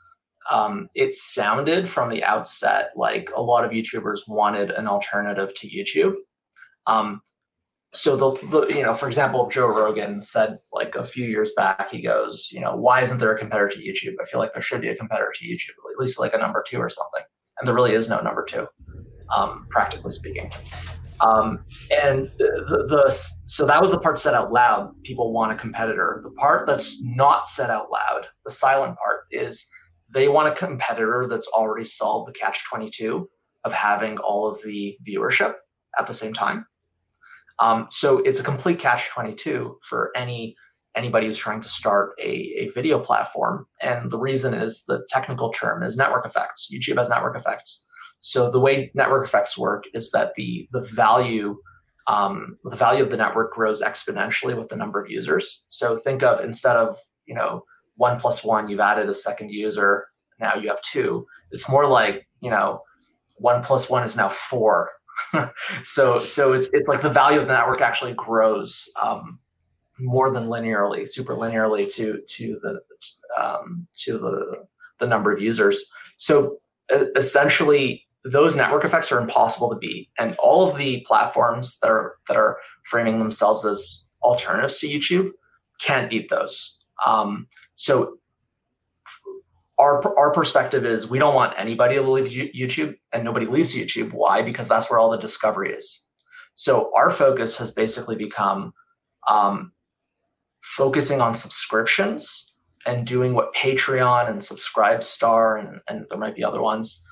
um, 0.51 0.88
it 0.95 1.13
sounded 1.13 1.89
from 1.89 2.09
the 2.09 2.24
outset 2.24 2.91
like 2.95 3.29
a 3.36 3.41
lot 3.41 3.65
of 3.65 3.71
YouTubers 3.71 4.19
wanted 4.27 4.71
an 4.71 4.88
alternative 4.88 5.53
to 5.55 5.67
YouTube. 5.67 6.15
Um, 6.86 7.19
so 7.93 8.15
the, 8.15 8.47
the, 8.47 8.74
you 8.74 8.83
know 8.83 8.93
for 8.93 9.07
example 9.07 9.50
joe 9.50 9.67
rogan 9.67 10.21
said 10.21 10.59
like 10.74 10.93
a 10.95 11.05
few 11.05 11.25
years 11.25 11.53
back 11.55 11.89
he 11.89 12.01
goes 12.01 12.50
you 12.51 12.59
know 12.59 12.75
why 12.75 13.01
isn't 13.01 13.17
there 13.17 13.33
a 13.33 13.39
competitor 13.39 13.69
to 13.69 13.79
youtube? 13.79 14.15
I 14.21 14.25
feel 14.25 14.39
like 14.39 14.53
there 14.53 14.62
should 14.62 14.81
be 14.81 14.89
a 14.89 14.95
competitor 14.95 15.33
to 15.33 15.45
youtube 15.45 15.77
at 15.91 16.00
least 16.00 16.19
like 16.19 16.33
a 16.33 16.38
number 16.38 16.63
two 16.67 16.79
or 16.79 16.89
something. 16.89 17.24
And 17.57 17.67
there 17.67 17.74
really 17.74 17.93
is 17.93 18.09
no 18.09 18.21
number 18.21 18.43
two 18.43 18.67
um, 19.36 19.67
practically 19.69 20.12
speaking 20.12 20.51
um, 21.21 21.63
and 22.03 22.31
the, 22.38 22.86
the, 22.88 23.09
so 23.45 23.65
that 23.65 23.81
was 23.81 23.91
the 23.91 24.00
part 24.00 24.19
said 24.19 24.33
out 24.33 24.51
loud 24.51 24.91
people 25.03 25.31
want 25.33 25.51
a 25.51 25.55
competitor 25.55 26.21
the 26.24 26.31
part 26.31 26.67
that's 26.67 27.03
not 27.03 27.47
said 27.47 27.69
out 27.69 27.91
loud 27.91 28.27
the 28.45 28.51
silent 28.51 28.97
part 28.97 29.21
is 29.31 29.69
they 30.13 30.27
want 30.27 30.47
a 30.47 30.55
competitor 30.55 31.27
that's 31.29 31.47
already 31.47 31.86
solved 31.86 32.29
the 32.29 32.33
catch 32.33 32.63
22 32.69 33.27
of 33.63 33.74
having 33.74 34.17
all 34.19 34.47
of 34.47 34.62
the 34.63 34.97
viewership 35.07 35.55
at 36.00 36.07
the 36.07 36.13
same 36.13 36.33
time 36.33 36.65
um, 37.59 37.88
so 37.89 38.19
it's 38.19 38.39
a 38.39 38.43
complete 38.43 38.79
catch 38.79 39.09
22 39.09 39.79
for 39.81 40.12
any 40.15 40.55
anybody 40.97 41.27
who's 41.27 41.38
trying 41.38 41.62
to 41.62 41.69
start 41.69 42.13
a, 42.19 42.29
a 42.57 42.69
video 42.71 43.00
platform. 43.00 43.67
And 43.81 44.12
the 44.12 44.17
reason 44.17 44.53
is 44.53 44.83
the 44.88 45.05
technical 45.09 45.51
term 45.51 45.83
is 45.83 45.95
network 45.95 46.25
effects. 46.25 46.69
YouTube 46.74 46.97
has 46.97 47.07
network 47.07 47.38
effects. 47.38 47.87
So 48.21 48.51
the 48.51 48.59
way 48.59 48.91
network 48.93 49.25
effects 49.25 49.57
work 49.57 49.86
is 49.93 50.12
that 50.12 50.33
the 50.36 50.67
the 50.71 50.81
value 50.81 51.57
um, 52.07 52.57
the 52.63 52.75
value 52.75 53.03
of 53.03 53.12
the 53.12 53.17
network 53.17 53.53
grows 53.53 53.81
exponentially 53.81 54.57
with 54.57 54.69
the 54.69 54.77
number 54.77 55.01
of 55.01 55.12
users. 55.12 55.65
So 55.67 55.97
think 55.97 56.24
of 56.24 56.43
instead 56.43 56.75
of 56.75 56.97
you 57.25 57.36
know 57.36 57.63
one 57.95 58.19
plus 58.19 58.43
one, 58.43 58.69
you've 58.69 58.79
added 58.79 59.09
a 59.09 59.13
second 59.13 59.51
user. 59.51 60.07
Now 60.39 60.55
you 60.55 60.69
have 60.69 60.81
two. 60.81 61.25
It's 61.51 61.69
more 61.69 61.88
like 61.88 62.27
you 62.41 62.50
know 62.50 62.81
one 63.38 63.62
plus 63.62 63.89
one 63.89 64.03
is 64.03 64.17
now 64.17 64.29
four 64.29 64.89
so 65.83 66.17
so 66.17 66.53
it's 66.53 66.69
it's 66.74 66.88
like 66.88 67.01
the 67.01 67.09
value 67.09 67.39
of 67.39 67.47
the 67.47 67.53
network 67.53 67.81
actually 67.81 68.13
grows 68.13 68.89
um, 69.01 69.39
more 70.00 70.31
than 70.31 70.47
linearly, 70.47 71.07
super 71.07 71.36
linearly 71.36 71.91
to 71.95 72.21
to 72.27 72.59
the 72.62 72.79
um, 73.41 73.88
to 73.97 74.17
the 74.17 74.65
the 75.00 75.07
number 75.07 75.31
of 75.31 75.41
users. 75.41 75.89
So 76.17 76.59
essentially, 77.15 78.06
those 78.31 78.55
network 78.55 78.84
effects 78.84 79.12
are 79.12 79.19
impossible 79.19 79.69
to 79.69 79.75
beat, 79.75 80.10
and 80.17 80.36
all 80.38 80.67
of 80.67 80.77
the 80.77 81.01
platforms 81.07 81.79
that 81.79 81.89
are 81.89 82.15
that 82.27 82.38
are 82.38 82.57
framing 82.84 83.19
themselves 83.19 83.65
as 83.65 84.03
alternatives 84.22 84.79
to 84.79 84.88
YouTube 84.88 85.31
can't 85.81 86.10
beat 86.10 86.29
those. 86.29 86.79
Um, 87.05 87.48
so 87.75 88.17
our 89.77 90.17
our 90.17 90.31
perspective 90.31 90.86
is 90.86 91.10
we 91.10 91.19
don't 91.19 91.36
want 91.36 91.53
anybody 91.57 91.96
to 91.96 92.01
leave 92.01 92.51
YouTube, 92.53 92.98
and 93.13 93.24
nobody 93.24 93.46
leaves 93.46 93.75
YouTube. 93.75 94.13
Why? 94.13 94.41
Because 94.41 94.67
that's 94.67 94.89
where 94.89 95.00
all 95.00 95.10
the 95.10 95.17
discovery 95.17 95.74
is. 95.74 96.07
So 96.55 96.91
our 96.96 97.12
focus 97.12 97.57
has 97.60 97.72
basically 97.72 98.15
become 98.15 98.74
um, 99.29 99.72
focusing 100.62 101.22
on 101.22 101.36
subscriptions 101.36 102.55
and 102.86 103.05
doing 103.05 103.34
what 103.34 103.53
Patreon 103.53 104.29
and 104.29 104.39
Subscribestar 104.39 105.60
and, 105.60 105.81
and 105.88 106.05
there 106.10 106.17
might 106.17 106.36
be 106.36 106.43
other 106.43 106.62
ones 106.62 107.03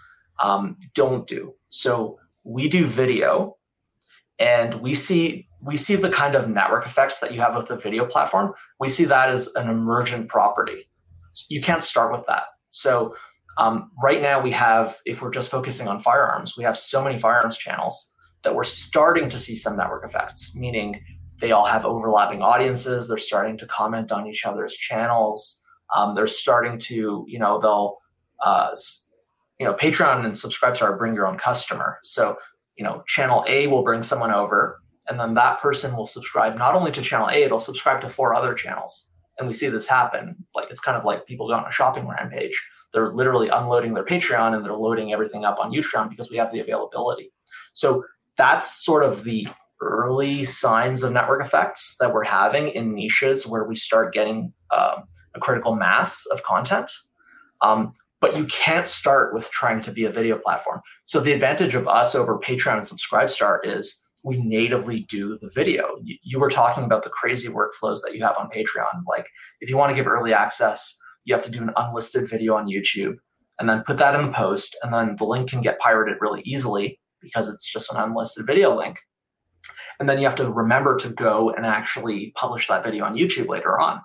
um, 0.41 0.77
don't 0.93 1.27
do. 1.27 1.55
So 1.69 2.19
we 2.43 2.69
do 2.69 2.85
video, 2.85 3.57
and 4.39 4.75
we 4.75 4.93
see 4.93 5.47
we 5.61 5.77
see 5.77 5.95
the 5.95 6.11
kind 6.11 6.35
of 6.35 6.47
network 6.47 6.85
effects 6.85 7.19
that 7.19 7.33
you 7.33 7.41
have 7.41 7.55
with 7.55 7.67
the 7.67 7.77
video 7.77 8.05
platform. 8.05 8.53
We 8.79 8.89
see 8.89 9.05
that 9.05 9.29
as 9.29 9.53
an 9.55 9.67
emergent 9.67 10.29
property. 10.29 10.87
You 11.49 11.61
can't 11.61 11.83
start 11.83 12.11
with 12.11 12.25
that. 12.27 12.43
So 12.69 13.15
um, 13.57 13.89
right 14.03 14.21
now 14.21 14.41
we 14.41 14.51
have, 14.51 14.99
if 15.05 15.21
we're 15.21 15.31
just 15.31 15.49
focusing 15.49 15.87
on 15.87 15.99
firearms, 15.99 16.55
we 16.57 16.63
have 16.65 16.77
so 16.77 17.03
many 17.03 17.17
firearms 17.17 17.57
channels 17.57 18.13
that 18.43 18.53
we're 18.53 18.63
starting 18.63 19.27
to 19.29 19.39
see 19.39 19.55
some 19.55 19.75
network 19.75 20.05
effects, 20.05 20.55
meaning 20.55 21.01
they 21.39 21.51
all 21.51 21.65
have 21.65 21.83
overlapping 21.85 22.41
audiences. 22.41 23.07
They're 23.07 23.17
starting 23.17 23.57
to 23.57 23.65
comment 23.65 24.11
on 24.11 24.27
each 24.27 24.45
other's 24.45 24.75
channels. 24.75 25.63
Um, 25.95 26.13
they're 26.13 26.27
starting 26.27 26.77
to, 26.79 27.25
you 27.27 27.39
know, 27.39 27.59
they'll, 27.59 27.97
uh, 28.43 28.69
you 29.59 29.65
know, 29.65 29.73
Patreon 29.73 30.25
and 30.25 30.33
Subscribestar 30.33 30.97
bring 30.97 31.15
your 31.15 31.27
own 31.27 31.37
customer. 31.37 31.99
So, 32.03 32.37
you 32.75 32.83
know, 32.83 33.03
channel 33.07 33.45
A 33.47 33.67
will 33.67 33.83
bring 33.83 34.03
someone 34.03 34.31
over, 34.31 34.81
and 35.07 35.19
then 35.19 35.33
that 35.35 35.59
person 35.59 35.95
will 35.95 36.05
subscribe 36.05 36.57
not 36.57 36.75
only 36.75 36.91
to 36.91 37.01
channel 37.01 37.29
A, 37.29 37.43
it'll 37.43 37.59
subscribe 37.59 38.01
to 38.01 38.09
four 38.09 38.33
other 38.33 38.53
channels. 38.53 39.11
And 39.37 39.47
we 39.47 39.53
see 39.53 39.67
this 39.67 39.87
happen. 39.87 40.35
Like 40.55 40.67
it's 40.69 40.79
kind 40.79 40.97
of 40.97 41.05
like 41.05 41.25
people 41.25 41.47
go 41.47 41.53
on 41.53 41.67
a 41.67 41.71
shopping 41.71 42.07
rampage. 42.07 42.61
They're 42.93 43.13
literally 43.13 43.49
unloading 43.49 43.93
their 43.93 44.05
patreon 44.05 44.55
and 44.55 44.63
they're 44.63 44.73
loading 44.73 45.11
everything 45.11 45.43
up 45.43 45.57
on 45.59 45.73
utreon 45.73 46.09
because 46.09 46.31
we 46.31 46.37
have 46.37 46.51
the 46.51 46.61
availability. 46.61 47.33
So 47.73 48.05
that's 48.37 48.83
sort 48.85 49.03
of 49.03 49.25
the 49.25 49.47
early 49.81 50.45
signs 50.45 51.03
of 51.03 51.11
network 51.11 51.45
effects 51.45 51.97
that 51.99 52.13
we're 52.13 52.23
having 52.23 52.69
in 52.69 52.95
niches 52.95 53.45
where 53.45 53.65
we 53.65 53.75
start 53.75 54.13
getting 54.13 54.53
uh, 54.71 55.01
a 55.35 55.39
critical 55.39 55.75
mass 55.75 56.25
of 56.27 56.43
content. 56.43 56.89
Um, 57.61 57.91
but 58.25 58.37
you 58.37 58.45
can't 58.45 58.87
start 58.87 59.33
with 59.33 59.49
trying 59.51 59.81
to 59.81 59.91
be 59.91 60.05
a 60.05 60.09
video 60.09 60.37
platform 60.37 60.81
so 61.03 61.19
the 61.19 61.33
advantage 61.33 61.75
of 61.75 61.87
us 61.87 62.15
over 62.15 62.39
patreon 62.39 62.73
and 62.73 62.83
subscribestar 62.83 63.59
is 63.63 64.01
we 64.25 64.41
natively 64.41 65.01
do 65.01 65.37
the 65.39 65.51
video. 65.53 65.97
You, 66.03 66.17
you, 66.23 66.39
were 66.39 66.49
talking 66.49 66.83
about 66.83 67.03
the 67.03 67.11
crazy 67.11 67.47
workflows 67.47 67.99
that 68.03 68.15
you 68.15 68.23
have 68.23 68.35
on 68.39 68.49
Patreon. 68.49 69.03
Like 69.07 69.27
if 69.61 69.69
you 69.69 69.77
want 69.77 69.91
to 69.91 69.95
give 69.95 70.07
early 70.07 70.33
access, 70.33 70.97
you 71.25 71.35
have 71.35 71.43
to 71.45 71.51
do 71.51 71.61
an 71.61 71.71
unlisted 71.75 72.27
video 72.27 72.55
on 72.55 72.67
YouTube 72.67 73.17
and 73.59 73.69
then 73.69 73.83
put 73.83 73.99
that 73.99 74.19
in 74.19 74.25
the 74.25 74.31
post, 74.31 74.75
and 74.83 74.93
then 74.93 75.15
the 75.15 75.23
link 75.23 75.49
can 75.49 75.61
get 75.61 75.79
pirated 75.79 76.17
really 76.19 76.41
easily 76.41 76.99
because 77.21 77.47
it's 77.47 77.71
just 77.71 77.93
an 77.93 78.01
unlisted 78.01 78.45
video 78.45 78.75
link. 78.75 78.99
And 79.99 80.09
then 80.09 80.17
you 80.17 80.25
have 80.25 80.35
to 80.35 80.51
remember 80.51 80.97
to 80.97 81.09
go 81.09 81.51
and 81.51 81.65
actually 81.65 82.33
publish 82.35 82.67
that 82.67 82.83
video 82.83 83.05
on 83.05 83.15
YouTube 83.15 83.47
later 83.47 83.79
on. 83.79 84.01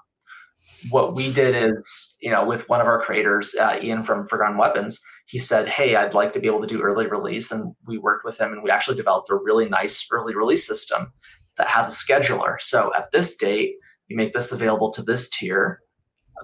What 0.89 1.15
we 1.15 1.33
did 1.33 1.55
is, 1.55 2.17
you 2.21 2.31
know, 2.31 2.45
with 2.45 2.69
one 2.69 2.81
of 2.81 2.87
our 2.87 3.03
creators, 3.03 3.55
uh, 3.55 3.79
Ian 3.83 4.03
from 4.03 4.27
Forgotten 4.27 4.57
Weapons, 4.57 5.01
he 5.27 5.39
said, 5.39 5.69
Hey, 5.69 5.97
I'd 5.97 6.15
like 6.15 6.33
to 6.33 6.41
be 6.41 6.47
able 6.47 6.61
to 6.63 6.67
do 6.67 6.81
early 6.81 7.07
release. 7.07 7.53
And 7.53 7.75
we 7.87 7.99
worked 7.99 8.25
with 8.25 8.41
him 8.41 8.53
and 8.53 8.63
we 8.63 8.71
actually 8.71 8.97
developed 8.97 9.31
a 9.31 9.37
really 9.37 9.69
nice 9.69 10.07
early 10.11 10.35
release 10.35 10.67
system 10.67 11.13
that 11.57 11.69
has 11.69 11.89
a 11.89 11.93
scheduler. 11.93 12.61
So 12.61 12.93
at 12.97 13.13
this 13.13 13.37
date, 13.37 13.75
you 14.09 14.17
make 14.17 14.33
this 14.33 14.53
available 14.53 14.91
to 14.93 15.03
this 15.03 15.29
tier. 15.29 15.81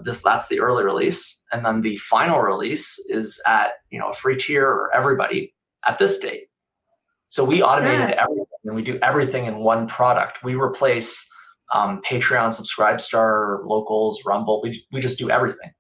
This 0.03 0.23
that's 0.23 0.49
the 0.49 0.61
early 0.61 0.85
release. 0.85 1.45
And 1.53 1.65
then 1.65 1.81
the 1.81 1.97
final 1.97 2.41
release 2.41 2.99
is 3.09 3.43
at 3.47 3.73
you 3.91 3.99
know 3.99 4.11
a 4.11 4.15
free 4.15 4.37
tier 4.37 4.67
or 4.67 4.95
everybody 4.95 5.55
at 5.87 5.99
this 5.99 6.19
date. 6.19 6.45
So 7.29 7.45
we 7.45 7.63
automated 7.63 8.11
yeah. 8.11 8.23
everything 8.23 8.47
and 8.65 8.77
we 8.77 8.83
do 8.83 8.99
everything 9.03 9.47
in 9.47 9.57
one 9.59 9.87
product. 9.89 10.45
We 10.45 10.55
replace 10.55 11.29
um, 11.75 12.01
Patreon, 12.03 12.49
Subscribestar, 12.49 13.65
Locals, 13.67 14.23
Rumble. 14.25 14.61
We, 14.63 14.85
we 14.93 15.01
just 15.01 15.19
do 15.19 15.31
everything. 15.31 15.71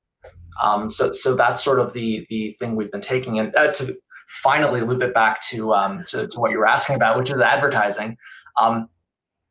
Um, 0.62 0.90
so, 0.90 1.12
so 1.12 1.34
that's 1.34 1.62
sort 1.62 1.80
of 1.80 1.92
the 1.92 2.26
the 2.30 2.56
thing 2.58 2.76
we've 2.76 2.90
been 2.90 3.02
taking, 3.02 3.38
and 3.38 3.54
uh, 3.54 3.72
to 3.72 3.96
finally 4.28 4.80
loop 4.80 5.02
it 5.02 5.14
back 5.14 5.40
to, 5.48 5.72
um, 5.72 6.00
to, 6.08 6.26
to 6.26 6.40
what 6.40 6.50
you 6.50 6.58
were 6.58 6.66
asking 6.66 6.96
about, 6.96 7.16
which 7.16 7.30
is 7.30 7.40
advertising. 7.40 8.16
Um, 8.60 8.88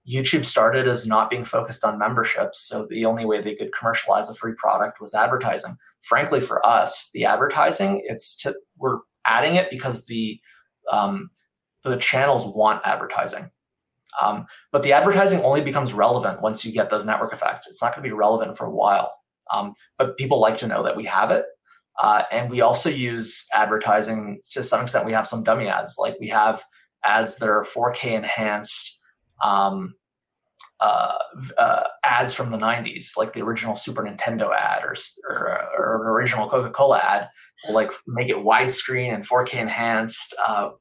YouTube 0.08 0.46
started 0.46 0.88
as 0.88 1.08
not 1.08 1.30
being 1.30 1.44
focused 1.44 1.84
on 1.84 1.98
memberships, 1.98 2.60
so 2.68 2.86
the 2.90 3.06
only 3.06 3.26
way 3.26 3.42
they 3.42 3.56
could 3.56 3.72
commercialize 3.78 4.30
a 4.30 4.36
free 4.36 4.54
product 4.58 5.02
was 5.02 5.14
advertising. 5.14 5.78
Frankly, 6.02 6.40
for 6.40 6.64
us, 6.66 7.10
the 7.14 7.26
advertising 7.26 8.04
it's 8.06 8.36
to, 8.38 8.56
we're 8.78 9.00
adding 9.26 9.56
it 9.56 9.72
because 9.72 10.06
the 10.06 10.40
um, 10.92 11.32
the 11.84 11.98
channels 11.98 12.46
want 12.46 12.82
advertising. 12.86 13.50
Um, 14.22 14.46
but 14.72 14.84
the 14.84 14.94
advertising 14.94 15.42
only 15.42 15.62
becomes 15.62 15.94
relevant 15.94 16.42
once 16.42 16.66
you 16.66 16.72
get 16.72 16.90
those 16.90 17.06
network 17.06 17.34
effects. 17.34 17.68
It's 17.70 17.82
not 17.82 17.94
going 17.94 18.04
to 18.04 18.10
be 18.10 18.14
relevant 18.14 18.58
for 18.58 18.66
a 18.66 18.72
while. 18.72 19.14
Um, 19.54 19.74
but 19.98 20.18
people 20.18 20.40
like 20.40 20.58
to 20.60 20.68
know 20.68 20.84
that 20.84 20.96
we 20.96 21.06
have 21.06 21.32
it. 21.32 21.46
Uh, 22.00 22.24
and 22.32 22.50
we 22.50 22.62
also 22.62 22.90
use 22.90 23.48
advertising 23.54 24.40
to 24.52 24.64
some 24.64 24.82
extent. 24.82 25.06
We 25.06 25.14
have 25.14 25.28
some 25.28 25.44
dummy 25.44 25.68
ads, 25.68 25.96
like 25.98 26.18
we 26.20 26.28
have 26.30 26.64
ads 27.06 27.38
that 27.38 27.50
are 27.50 27.64
4K 27.64 28.12
enhanced 28.12 29.00
um, 29.44 29.96
uh, 30.82 31.18
uh, 31.58 31.84
ads 32.04 32.34
from 32.34 32.52
the 32.52 32.58
90s, 32.58 33.12
like 33.18 33.34
the 33.34 33.42
original 33.42 33.76
Super 33.76 34.04
Nintendo 34.04 34.54
ad 34.54 34.84
or, 34.84 34.96
or, 35.30 35.70
or 35.78 36.02
an 36.02 36.08
original 36.08 36.50
Coca 36.50 36.70
Cola 36.72 37.00
ad, 37.00 37.30
like 37.70 37.92
make 38.08 38.30
it 38.30 38.38
widescreen 38.38 39.14
and 39.14 39.28
4K 39.28 39.54
enhanced. 39.56 40.36
Uh, 40.46 40.72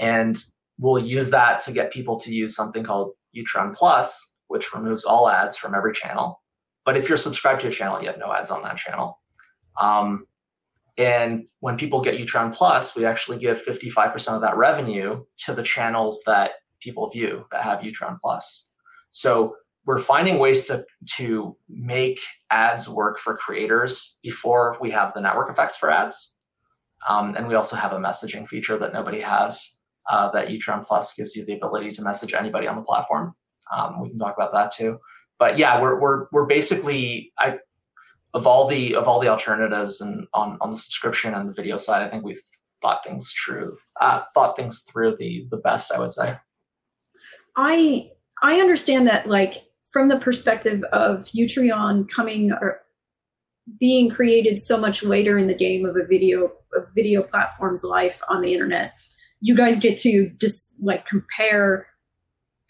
and 0.00 0.40
we'll 0.78 1.02
use 1.02 1.30
that 1.30 1.60
to 1.62 1.72
get 1.72 1.92
people 1.92 2.18
to 2.20 2.32
use 2.32 2.54
something 2.54 2.84
called 2.84 3.12
Utreon 3.36 3.74
Plus, 3.74 4.36
which 4.46 4.72
removes 4.72 5.04
all 5.04 5.28
ads 5.28 5.56
from 5.56 5.74
every 5.74 5.92
channel. 5.92 6.40
But 6.84 6.96
if 6.96 7.08
you're 7.08 7.18
subscribed 7.18 7.60
to 7.62 7.68
a 7.68 7.72
channel, 7.72 8.00
you 8.00 8.06
have 8.06 8.18
no 8.18 8.32
ads 8.32 8.50
on 8.50 8.62
that 8.62 8.78
channel. 8.78 9.20
Um, 9.80 10.26
and 10.96 11.46
when 11.60 11.76
people 11.76 12.00
get 12.00 12.18
Utreon 12.18 12.54
Plus, 12.54 12.96
we 12.96 13.04
actually 13.04 13.38
give 13.38 13.62
55% 13.62 14.34
of 14.34 14.40
that 14.40 14.56
revenue 14.56 15.24
to 15.44 15.54
the 15.54 15.62
channels 15.62 16.22
that 16.26 16.52
people 16.80 17.08
view 17.10 17.44
that 17.50 17.62
have 17.62 17.80
Utreon 17.80 18.18
Plus. 18.20 18.72
So 19.10 19.56
we're 19.84 19.98
finding 19.98 20.38
ways 20.38 20.66
to, 20.66 20.84
to 21.16 21.56
make 21.68 22.20
ads 22.50 22.88
work 22.88 23.18
for 23.18 23.36
creators 23.36 24.18
before 24.22 24.76
we 24.80 24.90
have 24.90 25.14
the 25.14 25.20
network 25.20 25.50
effects 25.50 25.76
for 25.76 25.90
ads. 25.90 26.36
Um, 27.08 27.36
and 27.36 27.48
we 27.48 27.54
also 27.54 27.76
have 27.76 27.92
a 27.92 27.98
messaging 27.98 28.46
feature 28.46 28.76
that 28.76 28.92
nobody 28.92 29.20
has 29.20 29.77
uh, 30.08 30.30
that 30.32 30.48
Utreon 30.48 30.86
Plus 30.86 31.14
gives 31.14 31.36
you 31.36 31.44
the 31.44 31.54
ability 31.54 31.92
to 31.92 32.02
message 32.02 32.34
anybody 32.34 32.66
on 32.66 32.76
the 32.76 32.82
platform. 32.82 33.34
Um, 33.74 34.00
we 34.00 34.10
can 34.10 34.18
talk 34.18 34.34
about 34.36 34.52
that 34.52 34.72
too. 34.72 34.98
But 35.38 35.58
yeah, 35.58 35.80
we're, 35.80 36.00
we're, 36.00 36.26
we're 36.32 36.46
basically, 36.46 37.32
I, 37.38 37.58
of 38.34 38.46
all 38.46 38.66
the 38.66 38.94
of 38.94 39.08
all 39.08 39.20
the 39.20 39.28
alternatives 39.28 40.00
and 40.00 40.26
on 40.34 40.58
on 40.60 40.70
the 40.70 40.76
subscription 40.76 41.34
and 41.34 41.48
the 41.48 41.54
video 41.54 41.76
side, 41.76 42.02
I 42.02 42.08
think 42.08 42.24
we've 42.24 42.42
thought 42.82 43.04
things 43.04 43.32
through 43.32 43.76
uh, 44.00 44.22
thought 44.34 44.56
things 44.56 44.82
through 44.82 45.16
the 45.18 45.46
the 45.50 45.56
best. 45.56 45.92
I 45.92 45.98
would 45.98 46.12
say. 46.12 46.36
I 47.56 48.10
I 48.42 48.60
understand 48.60 49.06
that 49.06 49.28
like 49.28 49.64
from 49.90 50.08
the 50.08 50.18
perspective 50.18 50.82
of 50.92 51.24
Utreon 51.26 52.08
coming 52.08 52.52
or 52.52 52.80
being 53.80 54.08
created 54.08 54.58
so 54.58 54.78
much 54.78 55.02
later 55.02 55.38
in 55.38 55.46
the 55.46 55.54
game 55.54 55.84
of 55.84 55.96
a 55.96 56.06
video 56.06 56.52
a 56.74 56.80
video 56.94 57.22
platform's 57.22 57.82
life 57.82 58.20
on 58.28 58.42
the 58.42 58.52
internet, 58.52 58.92
you 59.40 59.54
guys 59.54 59.80
get 59.80 59.96
to 59.98 60.30
just 60.40 60.82
like 60.82 61.06
compare 61.06 61.86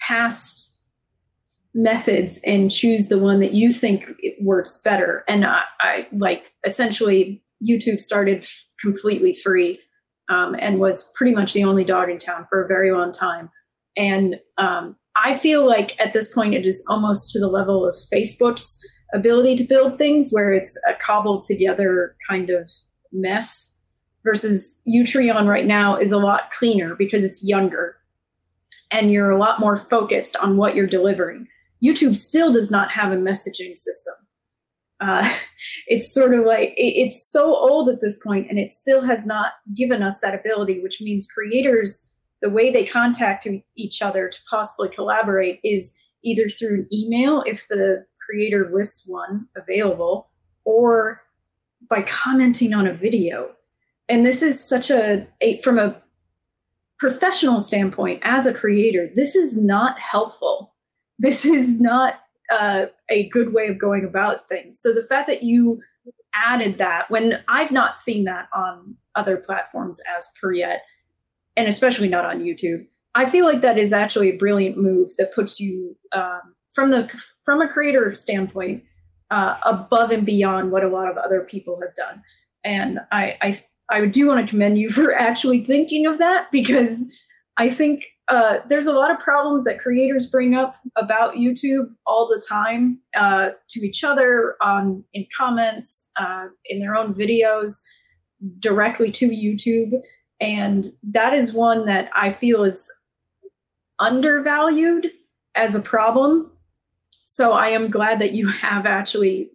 past 0.00 0.76
methods 1.74 2.40
and 2.44 2.70
choose 2.70 3.08
the 3.08 3.18
one 3.18 3.40
that 3.40 3.52
you 3.54 3.72
think 3.72 4.04
works 4.40 4.80
better. 4.82 5.24
And 5.28 5.44
I, 5.44 5.62
I 5.80 6.06
like 6.12 6.52
essentially 6.64 7.42
YouTube 7.66 8.00
started 8.00 8.38
f- 8.38 8.64
completely 8.80 9.32
free 9.34 9.78
um, 10.28 10.56
and 10.58 10.78
was 10.78 11.10
pretty 11.14 11.34
much 11.34 11.52
the 11.52 11.64
only 11.64 11.84
dog 11.84 12.10
in 12.10 12.18
town 12.18 12.46
for 12.48 12.62
a 12.62 12.68
very 12.68 12.92
long 12.92 13.12
time. 13.12 13.50
And 13.96 14.36
um, 14.58 14.96
I 15.24 15.36
feel 15.36 15.66
like 15.66 15.98
at 16.00 16.12
this 16.12 16.32
point 16.32 16.54
it 16.54 16.66
is 16.66 16.84
almost 16.88 17.30
to 17.30 17.40
the 17.40 17.48
level 17.48 17.86
of 17.86 17.94
Facebook's 18.12 18.78
ability 19.14 19.56
to 19.56 19.64
build 19.64 19.98
things, 19.98 20.30
where 20.30 20.52
it's 20.52 20.78
a 20.88 20.94
cobbled 20.94 21.44
together 21.46 22.14
kind 22.28 22.50
of 22.50 22.70
mess. 23.12 23.74
Versus 24.28 24.78
Utreon 24.86 25.46
right 25.46 25.64
now 25.64 25.96
is 25.96 26.12
a 26.12 26.18
lot 26.18 26.50
cleaner 26.50 26.94
because 26.94 27.24
it's 27.24 27.42
younger 27.48 27.96
and 28.90 29.10
you're 29.10 29.30
a 29.30 29.38
lot 29.38 29.58
more 29.58 29.78
focused 29.78 30.36
on 30.36 30.58
what 30.58 30.74
you're 30.74 30.86
delivering. 30.86 31.48
YouTube 31.82 32.14
still 32.14 32.52
does 32.52 32.70
not 32.70 32.90
have 32.90 33.10
a 33.10 33.16
messaging 33.16 33.74
system. 33.74 34.14
Uh, 35.00 35.26
it's 35.86 36.12
sort 36.12 36.34
of 36.34 36.44
like 36.44 36.74
it, 36.76 36.92
it's 37.00 37.32
so 37.32 37.56
old 37.56 37.88
at 37.88 38.02
this 38.02 38.22
point, 38.22 38.50
and 38.50 38.58
it 38.58 38.70
still 38.70 39.00
has 39.00 39.24
not 39.24 39.52
given 39.74 40.02
us 40.02 40.20
that 40.20 40.34
ability, 40.34 40.82
which 40.82 41.00
means 41.00 41.26
creators, 41.26 42.14
the 42.42 42.50
way 42.50 42.70
they 42.70 42.84
contact 42.84 43.48
each 43.76 44.02
other 44.02 44.28
to 44.28 44.38
possibly 44.50 44.90
collaborate 44.90 45.58
is 45.64 45.98
either 46.22 46.50
through 46.50 46.74
an 46.74 46.88
email 46.92 47.42
if 47.46 47.66
the 47.68 48.04
creator 48.26 48.70
lists 48.74 49.08
one 49.08 49.48
available, 49.56 50.28
or 50.66 51.22
by 51.88 52.02
commenting 52.02 52.74
on 52.74 52.86
a 52.86 52.92
video. 52.92 53.54
And 54.08 54.24
this 54.24 54.42
is 54.42 54.66
such 54.66 54.90
a, 54.90 55.26
a 55.40 55.60
from 55.62 55.78
a 55.78 56.00
professional 56.98 57.60
standpoint 57.60 58.20
as 58.22 58.46
a 58.46 58.54
creator, 58.54 59.08
this 59.14 59.36
is 59.36 59.56
not 59.56 59.98
helpful 60.00 60.74
this 61.18 61.44
is 61.44 61.80
not 61.80 62.14
uh, 62.50 62.86
a 63.10 63.28
good 63.28 63.52
way 63.52 63.66
of 63.66 63.78
going 63.78 64.04
about 64.04 64.48
things. 64.48 64.80
So 64.80 64.94
the 64.94 65.02
fact 65.02 65.28
that 65.28 65.42
you 65.42 65.80
added 66.34 66.74
that 66.74 67.10
when 67.10 67.42
I've 67.48 67.72
not 67.72 67.96
seen 67.96 68.24
that 68.24 68.48
on 68.54 68.96
other 69.14 69.36
platforms 69.36 70.00
as 70.16 70.30
per 70.40 70.52
yet, 70.52 70.84
and 71.56 71.66
especially 71.66 72.08
not 72.08 72.24
on 72.24 72.40
YouTube, 72.40 72.86
I 73.14 73.28
feel 73.28 73.44
like 73.44 73.62
that 73.62 73.78
is 73.78 73.92
actually 73.92 74.30
a 74.30 74.36
brilliant 74.36 74.78
move 74.78 75.10
that 75.18 75.34
puts 75.34 75.58
you 75.58 75.96
um, 76.12 76.54
from 76.72 76.90
the 76.90 77.08
from 77.44 77.60
a 77.60 77.68
creator 77.68 78.14
standpoint 78.14 78.84
uh, 79.30 79.58
above 79.64 80.10
and 80.10 80.24
beyond 80.24 80.70
what 80.70 80.84
a 80.84 80.88
lot 80.88 81.10
of 81.10 81.16
other 81.16 81.40
people 81.40 81.80
have 81.82 81.94
done. 81.96 82.22
And 82.62 83.00
I 83.10 83.36
I 83.42 83.64
I 83.90 84.04
do 84.06 84.26
want 84.26 84.44
to 84.44 84.50
commend 84.50 84.78
you 84.78 84.90
for 84.90 85.14
actually 85.18 85.64
thinking 85.64 86.06
of 86.06 86.18
that 86.18 86.50
because 86.52 87.18
I 87.56 87.70
think 87.70 88.04
uh, 88.28 88.58
there's 88.68 88.86
a 88.86 88.92
lot 88.92 89.10
of 89.10 89.18
problems 89.18 89.64
that 89.64 89.80
creators 89.80 90.26
bring 90.26 90.54
up 90.54 90.76
about 90.96 91.34
YouTube 91.34 91.88
all 92.06 92.28
the 92.28 92.42
time 92.46 93.00
uh, 93.16 93.50
to 93.70 93.80
each 93.80 94.04
other 94.04 94.56
on 94.60 95.02
in 95.14 95.26
comments, 95.36 96.10
uh, 96.20 96.46
in 96.66 96.78
their 96.78 96.94
own 96.94 97.14
videos, 97.14 97.80
directly 98.60 99.10
to 99.10 99.30
YouTube, 99.30 99.94
and 100.40 100.88
that 101.02 101.32
is 101.32 101.54
one 101.54 101.86
that 101.86 102.10
I 102.14 102.32
feel 102.32 102.64
is 102.64 102.90
undervalued 103.98 105.10
as 105.54 105.74
a 105.74 105.80
problem. 105.80 106.52
So 107.26 107.52
I 107.52 107.70
am 107.70 107.90
glad 107.90 108.20
that 108.20 108.32
you 108.32 108.48
have 108.48 108.84
actually 108.84 109.50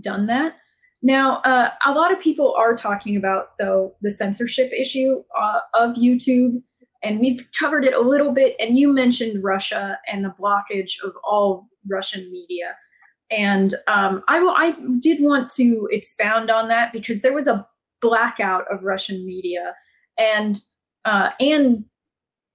done 0.00 0.26
that. 0.26 0.56
Now, 1.02 1.36
uh, 1.44 1.70
a 1.86 1.92
lot 1.92 2.12
of 2.12 2.20
people 2.20 2.54
are 2.58 2.74
talking 2.74 3.16
about 3.16 3.56
though 3.58 3.92
the 4.02 4.10
censorship 4.10 4.72
issue 4.72 5.22
uh, 5.38 5.60
of 5.74 5.96
YouTube 5.96 6.62
and 7.02 7.20
we've 7.20 7.46
covered 7.58 7.84
it 7.84 7.94
a 7.94 8.00
little 8.00 8.32
bit. 8.32 8.56
And 8.58 8.76
you 8.76 8.92
mentioned 8.92 9.44
Russia 9.44 9.98
and 10.10 10.24
the 10.24 10.34
blockage 10.40 11.02
of 11.04 11.12
all 11.22 11.68
Russian 11.88 12.30
media. 12.32 12.74
And 13.30 13.74
um, 13.86 14.22
I, 14.28 14.38
I 14.38 14.76
did 15.00 15.22
want 15.22 15.50
to 15.50 15.88
expound 15.92 16.50
on 16.50 16.68
that 16.68 16.92
because 16.92 17.22
there 17.22 17.34
was 17.34 17.46
a 17.46 17.66
blackout 18.00 18.64
of 18.72 18.82
Russian 18.82 19.24
media 19.24 19.74
and 20.18 20.58
uh, 21.04 21.30
and 21.40 21.84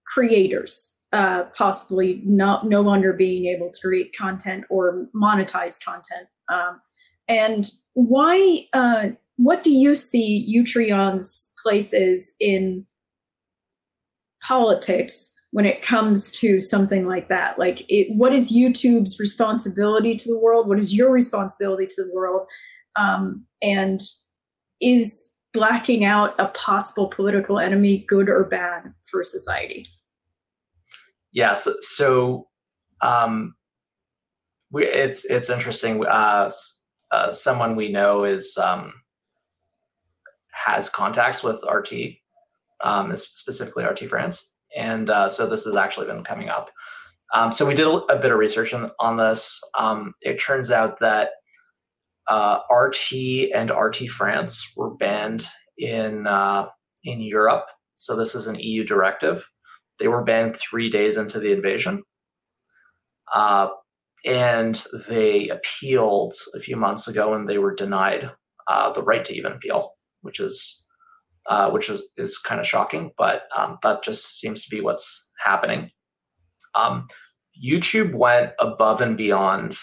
creators 0.05 0.99
uh, 1.13 1.43
possibly 1.55 2.21
not 2.25 2.67
no 2.67 2.81
longer 2.81 3.13
being 3.13 3.45
able 3.45 3.71
to 3.71 3.79
create 3.79 4.15
content 4.17 4.65
or 4.69 5.07
monetize 5.15 5.83
content. 5.83 6.27
Um, 6.51 6.81
and 7.27 7.69
why? 7.93 8.67
Uh, 8.73 9.09
what 9.37 9.63
do 9.63 9.71
you 9.71 9.95
see 9.95 10.37
Utreon's 10.47 11.53
places 11.61 12.35
in 12.39 12.85
politics 14.43 15.31
when 15.51 15.65
it 15.65 15.81
comes 15.81 16.31
to 16.31 16.59
something 16.59 17.07
like 17.07 17.29
that? 17.29 17.57
Like 17.57 17.83
it, 17.89 18.07
what 18.15 18.33
is 18.33 18.51
youtube's 18.51 19.19
responsibility 19.19 20.15
to 20.15 20.29
the 20.29 20.37
world? 20.37 20.67
What 20.67 20.79
is 20.79 20.95
your 20.95 21.11
responsibility 21.11 21.87
to 21.87 22.03
the 22.03 22.11
world? 22.13 22.45
Um, 22.95 23.45
and 23.61 24.01
is 24.81 25.33
blacking 25.53 26.03
out 26.03 26.33
a 26.39 26.47
possible 26.49 27.07
political 27.07 27.59
enemy 27.59 28.05
good 28.07 28.27
or 28.27 28.43
bad 28.43 28.93
for 29.03 29.23
society? 29.23 29.85
Yeah 31.31 31.53
so, 31.53 31.73
so 31.79 32.47
um, 33.01 33.55
we, 34.71 34.85
it's 34.85 35.25
it's 35.25 35.49
interesting 35.49 36.05
uh, 36.05 36.49
uh, 37.13 37.31
someone 37.31 37.75
we 37.75 37.89
know 37.89 38.23
is 38.23 38.57
um, 38.57 38.93
has 40.51 40.89
contacts 40.89 41.43
with 41.43 41.63
rt 41.71 41.93
um, 42.83 43.15
specifically 43.15 43.85
RT 43.85 44.01
France. 44.09 44.51
And 44.75 45.09
uh, 45.09 45.29
so 45.29 45.47
this 45.47 45.65
has 45.65 45.75
actually 45.75 46.07
been 46.07 46.23
coming 46.23 46.49
up. 46.49 46.69
Um, 47.33 47.51
so 47.51 47.65
we 47.65 47.73
did 47.73 47.87
a, 47.87 48.17
bit 48.17 48.31
of 48.31 48.37
research 48.37 48.73
on, 48.73 48.91
on 48.99 49.17
this. 49.17 49.61
Um, 49.77 50.13
it 50.21 50.39
turns 50.39 50.69
out 50.69 50.99
that 50.99 51.31
uh, 52.27 52.59
RT 52.69 53.51
and 53.55 53.71
RT 53.71 54.09
France 54.09 54.71
were 54.75 54.95
banned 54.95 55.45
in 55.77 56.27
uh, 56.27 56.69
in 57.03 57.21
Europe. 57.21 57.65
So 57.95 58.15
this 58.15 58.35
is 58.35 58.47
an 58.47 58.55
EU 58.59 58.83
directive. 58.83 59.49
They 59.99 60.07
were 60.07 60.23
banned 60.23 60.55
three 60.55 60.89
days 60.89 61.17
into 61.17 61.39
the 61.39 61.51
invasion. 61.51 62.03
And 64.25 64.81
they 65.09 65.49
appealed 65.49 66.33
a 66.55 66.59
few 66.59 66.77
months 66.77 67.07
ago 67.07 67.33
and 67.33 67.47
they 67.47 67.57
were 67.57 67.75
denied 67.75 68.31
uh, 68.67 68.91
the 68.93 69.03
right 69.03 69.25
to 69.25 69.35
even 69.35 69.51
appeal, 69.51 69.91
which 70.21 70.39
is 70.39 70.83
uh, 71.47 71.69
which 71.69 71.89
is, 71.89 72.09
is 72.15 72.37
kind 72.37 72.61
of 72.61 72.67
shocking, 72.67 73.11
but 73.17 73.43
um, 73.55 73.77
that 73.83 74.01
just 74.01 74.39
seems 74.39 74.63
to 74.63 74.69
be 74.69 74.79
what's 74.79 75.31
happening. 75.43 75.91
Um, 76.73 77.07
YouTube 77.61 78.15
went 78.15 78.51
above 78.59 79.01
and 79.01 79.17
beyond 79.17 79.75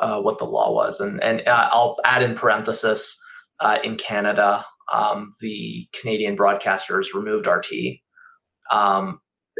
uh, 0.00 0.20
what 0.20 0.38
the 0.38 0.44
law 0.44 0.72
was, 0.72 1.00
and 1.00 1.22
and 1.22 1.46
uh, 1.46 1.68
I'll 1.72 1.96
add 2.04 2.22
in 2.22 2.34
parenthesis 2.34 3.18
uh, 3.60 3.78
in 3.84 3.96
Canada, 3.96 4.64
um, 4.92 5.32
the 5.40 5.88
Canadian 5.98 6.36
broadcasters 6.36 7.14
removed 7.14 7.46
RT. 7.46 8.00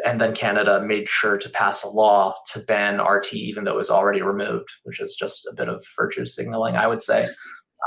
And 0.04 0.20
then 0.20 0.34
Canada 0.34 0.80
made 0.80 1.08
sure 1.08 1.36
to 1.36 1.48
pass 1.50 1.82
a 1.82 1.88
law 1.88 2.34
to 2.52 2.60
ban 2.60 3.00
RT, 3.00 3.34
even 3.34 3.64
though 3.64 3.74
it 3.74 3.76
was 3.76 3.90
already 3.90 4.22
removed, 4.22 4.68
which 4.84 5.00
is 5.00 5.14
just 5.14 5.46
a 5.46 5.54
bit 5.54 5.68
of 5.68 5.84
virtue 5.96 6.26
signaling, 6.26 6.76
I 6.76 6.86
would 6.86 7.02
say. 7.02 7.28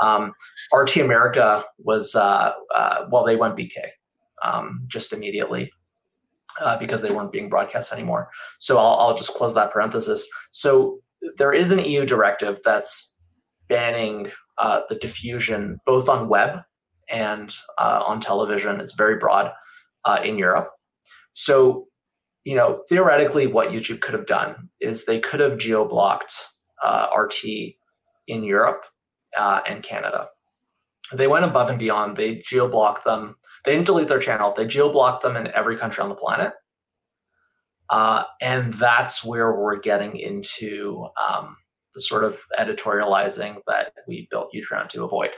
Um, 0.02 0.32
RT 0.72 0.98
America 0.98 1.64
was, 1.78 2.14
uh, 2.14 2.52
uh, 2.74 3.06
well, 3.10 3.24
they 3.24 3.36
went 3.36 3.56
BK 3.56 3.88
um, 4.42 4.82
just 4.88 5.12
immediately 5.12 5.72
uh, 6.60 6.78
because 6.78 7.02
they 7.02 7.14
weren't 7.14 7.32
being 7.32 7.48
broadcast 7.48 7.92
anymore. 7.92 8.30
So 8.58 8.78
I'll, 8.78 8.98
I'll 9.00 9.16
just 9.16 9.34
close 9.34 9.54
that 9.54 9.72
parenthesis. 9.72 10.28
So 10.50 11.00
there 11.36 11.52
is 11.52 11.72
an 11.72 11.78
EU 11.78 12.04
directive 12.04 12.60
that's 12.64 13.18
banning 13.68 14.30
uh, 14.58 14.82
the 14.88 14.94
diffusion 14.96 15.80
both 15.86 16.08
on 16.08 16.28
web 16.28 16.60
and 17.08 17.54
uh, 17.78 18.04
on 18.06 18.20
television. 18.20 18.80
It's 18.80 18.94
very 18.94 19.16
broad 19.16 19.52
uh, 20.04 20.20
in 20.24 20.38
Europe. 20.38 20.70
So, 21.32 21.88
you 22.44 22.54
know, 22.54 22.82
theoretically, 22.88 23.46
what 23.46 23.70
YouTube 23.70 24.00
could 24.00 24.14
have 24.14 24.26
done 24.26 24.68
is 24.80 25.04
they 25.04 25.18
could 25.18 25.40
have 25.40 25.58
geo 25.58 25.86
blocked 25.86 26.34
uh, 26.82 27.08
RT 27.16 27.44
in 28.26 28.44
Europe 28.44 28.84
uh, 29.36 29.60
and 29.66 29.82
Canada. 29.82 30.28
They 31.12 31.26
went 31.26 31.44
above 31.44 31.70
and 31.70 31.78
beyond. 31.78 32.16
They 32.16 32.36
geo 32.36 32.68
blocked 32.68 33.04
them. 33.04 33.36
They 33.64 33.72
didn't 33.72 33.86
delete 33.86 34.08
their 34.08 34.18
channel. 34.20 34.52
They 34.54 34.66
geo 34.66 34.92
blocked 34.92 35.22
them 35.22 35.36
in 35.36 35.48
every 35.48 35.76
country 35.76 36.02
on 36.02 36.08
the 36.08 36.14
planet. 36.14 36.52
Uh, 37.90 38.24
and 38.40 38.72
that's 38.74 39.24
where 39.24 39.52
we're 39.52 39.78
getting 39.78 40.16
into 40.16 41.06
um, 41.22 41.56
the 41.94 42.00
sort 42.00 42.24
of 42.24 42.40
editorializing 42.58 43.58
that 43.66 43.92
we 44.08 44.26
built 44.30 44.52
Utreon 44.54 44.88
to 44.90 45.04
avoid. 45.04 45.30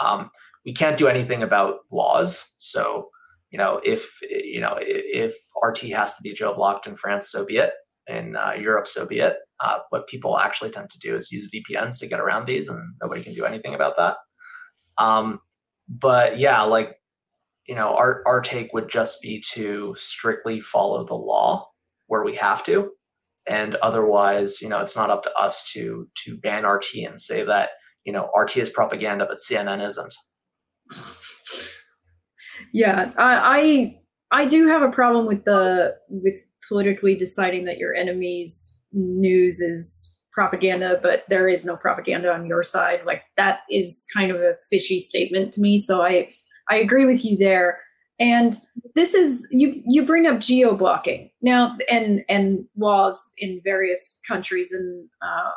Um, 0.00 0.30
we 0.64 0.72
can't 0.72 0.96
do 0.96 1.08
anything 1.08 1.42
about 1.42 1.80
laws. 1.90 2.54
So, 2.58 3.10
you 3.50 3.58
know, 3.58 3.80
if 3.84 4.18
you 4.22 4.60
know 4.60 4.76
if 4.80 5.34
RT 5.62 5.78
has 5.90 6.16
to 6.16 6.22
be 6.22 6.32
geo 6.32 6.54
blocked 6.54 6.86
in 6.86 6.96
France, 6.96 7.30
so 7.30 7.44
be 7.44 7.58
it. 7.58 7.72
In 8.06 8.34
uh, 8.34 8.54
Europe, 8.58 8.88
so 8.88 9.06
be 9.06 9.20
it. 9.20 9.36
Uh, 9.60 9.78
what 9.90 10.08
people 10.08 10.36
actually 10.36 10.70
tend 10.70 10.90
to 10.90 10.98
do 10.98 11.14
is 11.14 11.30
use 11.30 11.48
VPNs 11.54 12.00
to 12.00 12.08
get 12.08 12.18
around 12.18 12.46
these, 12.46 12.68
and 12.68 12.94
nobody 13.00 13.22
can 13.22 13.34
do 13.34 13.44
anything 13.44 13.74
about 13.74 13.96
that. 13.98 14.16
Um, 14.98 15.40
but 15.88 16.38
yeah, 16.38 16.62
like 16.62 16.96
you 17.66 17.74
know, 17.74 17.94
our 17.94 18.22
our 18.26 18.40
take 18.40 18.72
would 18.72 18.88
just 18.88 19.20
be 19.20 19.42
to 19.52 19.94
strictly 19.96 20.60
follow 20.60 21.04
the 21.04 21.14
law 21.14 21.68
where 22.06 22.24
we 22.24 22.34
have 22.36 22.64
to, 22.64 22.90
and 23.46 23.76
otherwise, 23.76 24.60
you 24.60 24.68
know, 24.68 24.80
it's 24.80 24.96
not 24.96 25.10
up 25.10 25.22
to 25.24 25.32
us 25.34 25.70
to 25.72 26.08
to 26.24 26.36
ban 26.38 26.64
RT 26.64 26.94
and 27.06 27.20
say 27.20 27.44
that 27.44 27.70
you 28.04 28.12
know 28.12 28.30
RT 28.36 28.56
is 28.56 28.70
propaganda, 28.70 29.26
but 29.26 29.38
CNN 29.38 29.84
isn't. 29.86 30.14
Yeah, 32.72 33.12
I, 33.18 34.00
I 34.32 34.42
I 34.42 34.44
do 34.46 34.66
have 34.68 34.82
a 34.82 34.90
problem 34.90 35.26
with 35.26 35.44
the 35.44 35.96
with 36.08 36.44
politically 36.68 37.16
deciding 37.16 37.64
that 37.64 37.78
your 37.78 37.94
enemy's 37.94 38.80
news 38.92 39.60
is 39.60 40.18
propaganda, 40.32 40.98
but 41.02 41.24
there 41.28 41.48
is 41.48 41.66
no 41.66 41.76
propaganda 41.76 42.32
on 42.32 42.46
your 42.46 42.62
side. 42.62 43.00
Like 43.04 43.22
that 43.36 43.60
is 43.70 44.06
kind 44.14 44.30
of 44.30 44.40
a 44.40 44.54
fishy 44.68 45.00
statement 45.00 45.52
to 45.54 45.60
me. 45.60 45.80
So 45.80 46.02
I 46.02 46.30
I 46.68 46.76
agree 46.76 47.04
with 47.04 47.24
you 47.24 47.36
there. 47.36 47.80
And 48.20 48.56
this 48.94 49.14
is 49.14 49.48
you 49.50 49.82
you 49.86 50.04
bring 50.04 50.26
up 50.26 50.40
geo 50.40 50.74
blocking 50.76 51.30
now 51.42 51.76
and 51.90 52.22
and 52.28 52.66
laws 52.76 53.32
in 53.38 53.60
various 53.64 54.20
countries 54.28 54.72
and 54.72 55.08
uh, 55.22 55.50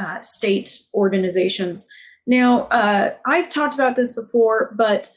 uh, 0.00 0.22
state 0.22 0.78
organizations. 0.94 1.86
Now, 2.26 2.62
uh, 2.68 3.14
I've 3.26 3.48
talked 3.48 3.74
about 3.74 3.96
this 3.96 4.14
before, 4.14 4.72
but 4.76 5.10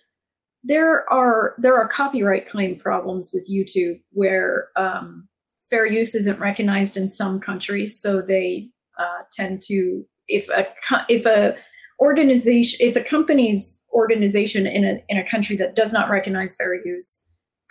there 0.65 1.07
are 1.13 1.53
there 1.59 1.75
are 1.75 1.87
copyright 1.87 2.49
claim 2.49 2.77
problems 2.77 3.29
with 3.31 3.49
YouTube 3.49 4.01
where 4.11 4.69
um, 4.75 5.27
fair 5.69 5.85
use 5.85 6.15
isn't 6.15 6.39
recognized 6.39 6.97
in 6.97 7.07
some 7.07 7.39
countries, 7.39 7.99
so 7.99 8.21
they 8.21 8.69
uh, 8.97 9.23
tend 9.31 9.61
to 9.67 10.03
if 10.27 10.49
a 10.49 10.67
if 11.07 11.25
a 11.25 11.55
organization 11.99 12.79
if 12.81 12.95
a 12.95 13.01
company's 13.01 13.85
organization 13.93 14.65
in 14.65 14.83
a 14.83 15.03
in 15.07 15.19
a 15.19 15.29
country 15.29 15.55
that 15.55 15.75
does 15.75 15.93
not 15.93 16.09
recognize 16.09 16.55
fair 16.55 16.83
use 16.83 17.21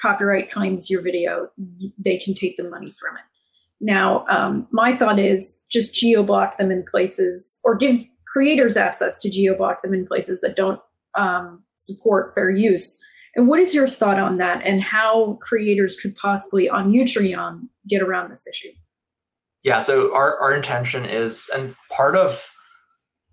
copyright 0.01 0.51
claims 0.51 0.89
your 0.89 1.03
video, 1.03 1.49
they 1.99 2.17
can 2.19 2.33
take 2.35 2.57
the 2.57 2.69
money 2.69 2.95
from 2.99 3.17
it. 3.17 3.23
Now, 3.81 4.25
um, 4.29 4.69
my 4.71 4.97
thought 4.97 5.19
is 5.19 5.67
just 5.69 5.95
geo 5.95 6.23
block 6.23 6.59
them 6.59 6.71
in 6.71 6.85
places 6.85 7.61
or 7.65 7.75
give 7.75 8.05
creators 8.29 8.77
access 8.77 9.19
to 9.19 9.31
geo 9.31 9.57
block 9.57 9.83
them 9.83 9.95
in 9.95 10.07
places 10.07 10.41
that 10.43 10.55
don't 10.55 10.81
um, 11.17 11.63
support 11.77 12.35
fair 12.35 12.51
use. 12.51 13.03
And 13.37 13.49
what 13.49 13.59
is 13.59 13.75
your 13.75 13.89
thought 13.89 14.19
on 14.19 14.39
that 14.39 14.63
and 14.65 14.81
how 14.83 15.39
creators 15.41 15.97
could 15.97 16.15
possibly 16.15 16.69
on 16.69 16.93
Utreon 16.93 17.63
get 17.89 18.01
around 18.01 18.31
this 18.31 18.47
issue? 18.47 18.71
Yeah, 19.65 19.81
so 19.81 20.15
our, 20.15 20.39
our 20.39 20.55
intention 20.55 21.05
is, 21.05 21.51
and 21.55 21.75
part 21.91 22.17
of 22.17 22.51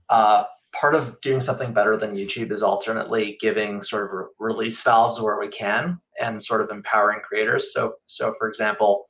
uh, 0.10 0.46
part 0.74 0.96
of 0.96 1.20
doing 1.22 1.42
something 1.42 1.74
better 1.74 1.98
than 1.98 2.16
YouTube 2.16 2.52
is 2.52 2.64
alternately 2.64 3.38
giving 3.40 3.82
sort 3.82 4.06
of 4.06 4.12
re- 4.12 4.26
release 4.40 4.82
valves 4.82 5.22
where 5.22 5.40
we 5.40 5.48
can 5.48 6.00
and 6.20 6.42
sort 6.42 6.62
of 6.62 6.70
empowering 6.70 7.20
creators. 7.22 7.74
So, 7.74 7.96
so 8.08 8.34
for 8.38 8.48
example, 8.48 9.06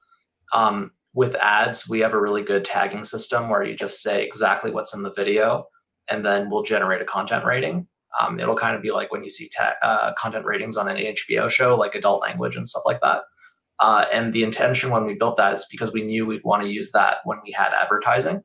um, 0.54 0.92
with 1.14 1.36
ads, 1.36 1.88
we 1.88 2.00
have 2.00 2.14
a 2.14 2.20
really 2.20 2.42
good 2.42 2.66
tagging 2.66 3.04
system 3.04 3.50
where 3.50 3.64
you 3.64 3.76
just 3.76 4.02
say 4.02 4.24
exactly 4.24 4.72
what's 4.72 4.94
in 4.94 5.04
the 5.04 5.14
video, 5.14 5.66
and 6.10 6.26
then 6.26 6.50
we'll 6.50 6.64
generate 6.64 7.02
a 7.02 7.06
content 7.06 7.46
rating. 7.46 7.88
Um, 8.20 8.40
it'll 8.40 8.56
kind 8.56 8.76
of 8.76 8.82
be 8.82 8.92
like 8.92 9.12
when 9.12 9.24
you 9.24 9.30
see 9.30 9.50
ta- 9.50 9.76
uh, 9.82 10.14
content 10.14 10.46
ratings 10.46 10.78
on 10.78 10.88
an 10.88 10.98
HBO 10.98 11.50
show, 11.50 11.76
like 11.76 11.96
adult 11.96 12.22
language 12.22 12.56
and 12.56 12.68
stuff 12.68 12.84
like 12.86 13.00
that. 13.02 13.24
Uh, 13.80 14.06
and 14.14 14.34
the 14.34 14.44
intention 14.44 14.92
when 14.92 15.06
we 15.06 15.16
built 15.16 15.38
that 15.38 15.54
is 15.54 15.66
because 15.72 15.92
we 15.92 16.04
knew 16.04 16.26
we'd 16.26 16.44
want 16.44 16.62
to 16.62 16.70
use 16.70 16.92
that 16.92 17.18
when 17.24 17.40
we 17.44 17.52
had 17.52 17.74
advertising. 17.74 18.44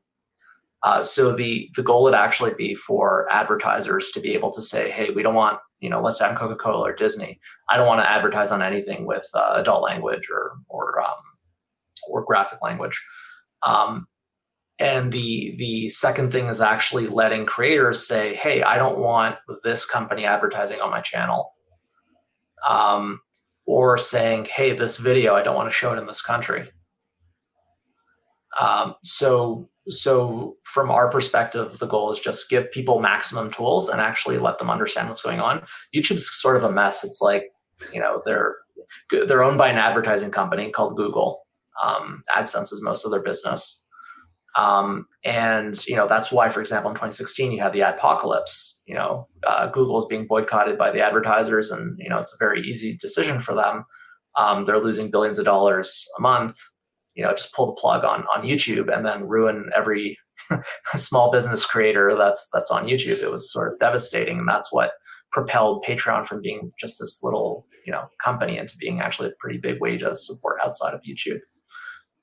Uh, 0.83 1.03
so 1.03 1.35
the 1.35 1.69
the 1.75 1.83
goal 1.83 2.03
would 2.03 2.13
actually 2.13 2.53
be 2.53 2.73
for 2.73 3.27
advertisers 3.31 4.09
to 4.11 4.19
be 4.19 4.33
able 4.33 4.51
to 4.51 4.61
say, 4.61 4.89
"Hey, 4.89 5.09
we 5.09 5.23
don't 5.23 5.35
want 5.35 5.59
you 5.79 5.89
know, 5.89 6.01
let's 6.01 6.19
say 6.19 6.25
I'm 6.25 6.35
Coca 6.35 6.55
Cola 6.55 6.89
or 6.89 6.93
Disney. 6.93 7.39
I 7.69 7.77
don't 7.77 7.87
want 7.87 8.01
to 8.01 8.09
advertise 8.09 8.51
on 8.51 8.61
anything 8.61 9.05
with 9.05 9.27
uh, 9.33 9.53
adult 9.57 9.83
language 9.83 10.29
or 10.31 10.57
or 10.69 11.01
um, 11.01 11.17
or 12.07 12.23
graphic 12.25 12.61
language." 12.61 12.99
Um, 13.63 14.07
and 14.79 15.11
the 15.11 15.55
the 15.57 15.89
second 15.89 16.31
thing 16.31 16.47
is 16.47 16.61
actually 16.61 17.07
letting 17.07 17.45
creators 17.45 18.07
say, 18.07 18.35
"Hey, 18.35 18.61
I 18.61 18.77
don't 18.77 18.99
want 18.99 19.37
this 19.63 19.85
company 19.85 20.25
advertising 20.25 20.81
on 20.81 20.91
my 20.91 21.01
channel," 21.01 21.53
um, 22.67 23.19
or 23.65 23.97
saying, 23.97 24.45
"Hey, 24.45 24.73
this 24.73 24.97
video, 24.97 25.35
I 25.35 25.43
don't 25.43 25.55
want 25.55 25.69
to 25.69 25.75
show 25.75 25.93
it 25.93 25.99
in 25.99 26.05
this 26.05 26.21
country." 26.21 26.69
Um, 28.59 28.95
so 29.03 29.65
so 29.89 30.57
from 30.63 30.91
our 30.91 31.09
perspective, 31.09 31.79
the 31.79 31.87
goal 31.87 32.11
is 32.11 32.19
just 32.19 32.49
give 32.49 32.71
people 32.71 32.99
maximum 32.99 33.49
tools 33.49 33.89
and 33.89 34.01
actually 34.01 34.37
let 34.37 34.59
them 34.59 34.69
understand 34.69 35.07
what's 35.09 35.21
going 35.21 35.39
on. 35.39 35.63
YouTube's 35.95 36.29
sort 36.39 36.57
of 36.57 36.63
a 36.63 36.71
mess. 36.71 37.03
It's 37.03 37.21
like 37.21 37.51
you 37.91 37.99
know 37.99 38.21
they're 38.25 38.57
they're 39.09 39.43
owned 39.43 39.57
by 39.57 39.69
an 39.69 39.77
advertising 39.77 40.31
company 40.31 40.71
called 40.71 40.97
Google. 40.97 41.41
Um, 41.83 42.23
AdSense 42.35 42.73
is 42.73 42.81
most 42.81 43.05
of 43.05 43.11
their 43.11 43.21
business. 43.21 43.86
Um, 44.57 45.05
and 45.23 45.85
you 45.85 45.95
know 45.95 46.07
that's 46.07 46.31
why, 46.31 46.49
for 46.49 46.61
example, 46.61 46.89
in 46.89 46.95
2016 46.95 47.51
you 47.51 47.61
had 47.61 47.73
the 47.73 47.81
adpocalypse. 47.81 48.81
You 48.87 48.95
know, 48.95 49.27
uh, 49.45 49.67
Google 49.67 49.99
is 49.99 50.07
being 50.09 50.25
boycotted 50.25 50.77
by 50.77 50.91
the 50.91 51.01
advertisers, 51.01 51.69
and 51.69 51.95
you 51.99 52.09
know 52.09 52.17
it's 52.17 52.33
a 52.33 52.43
very 52.43 52.61
easy 52.61 52.97
decision 52.97 53.39
for 53.39 53.53
them. 53.53 53.85
Um, 54.37 54.65
they're 54.65 54.79
losing 54.79 55.11
billions 55.11 55.37
of 55.37 55.45
dollars 55.45 56.07
a 56.17 56.21
month. 56.21 56.57
You 57.13 57.23
know, 57.23 57.31
just 57.31 57.53
pull 57.53 57.67
the 57.67 57.79
plug 57.79 58.03
on 58.03 58.25
on 58.35 58.43
YouTube 58.43 58.93
and 58.93 59.05
then 59.05 59.27
ruin 59.27 59.69
every 59.75 60.17
small 60.95 61.31
business 61.31 61.63
creator 61.63 62.15
that's 62.17 62.47
that's 62.51 62.71
on 62.71 62.87
YouTube. 62.87 63.21
It 63.21 63.31
was 63.31 63.51
sort 63.51 63.71
of 63.71 63.79
devastating, 63.79 64.39
and 64.39 64.47
that's 64.47 64.73
what 64.73 64.93
propelled 65.31 65.85
Patreon 65.85 66.25
from 66.25 66.41
being 66.41 66.71
just 66.79 66.97
this 66.99 67.19
little 67.21 67.67
you 67.85 67.91
know 67.91 68.07
company 68.23 68.57
into 68.57 68.75
being 68.79 69.01
actually 69.01 69.29
a 69.29 69.33
pretty 69.39 69.59
big 69.59 69.79
way 69.79 69.99
to 69.99 70.15
support 70.15 70.59
outside 70.65 70.95
of 70.95 71.01
YouTube. 71.07 71.39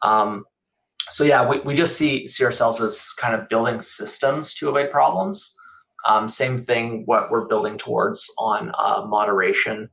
Um, 0.02 0.44
so 1.14 1.22
yeah, 1.22 1.48
we, 1.48 1.60
we 1.60 1.76
just 1.76 1.96
see 1.96 2.26
see 2.26 2.44
ourselves 2.44 2.80
as 2.80 3.12
kind 3.12 3.34
of 3.40 3.48
building 3.48 3.80
systems 3.80 4.52
to 4.54 4.68
avoid 4.68 4.90
problems. 4.90 5.54
Um, 6.08 6.28
same 6.28 6.58
thing, 6.58 7.04
what 7.06 7.30
we're 7.30 7.46
building 7.46 7.78
towards 7.78 8.28
on 8.36 8.72
uh, 8.76 9.06
moderation 9.06 9.90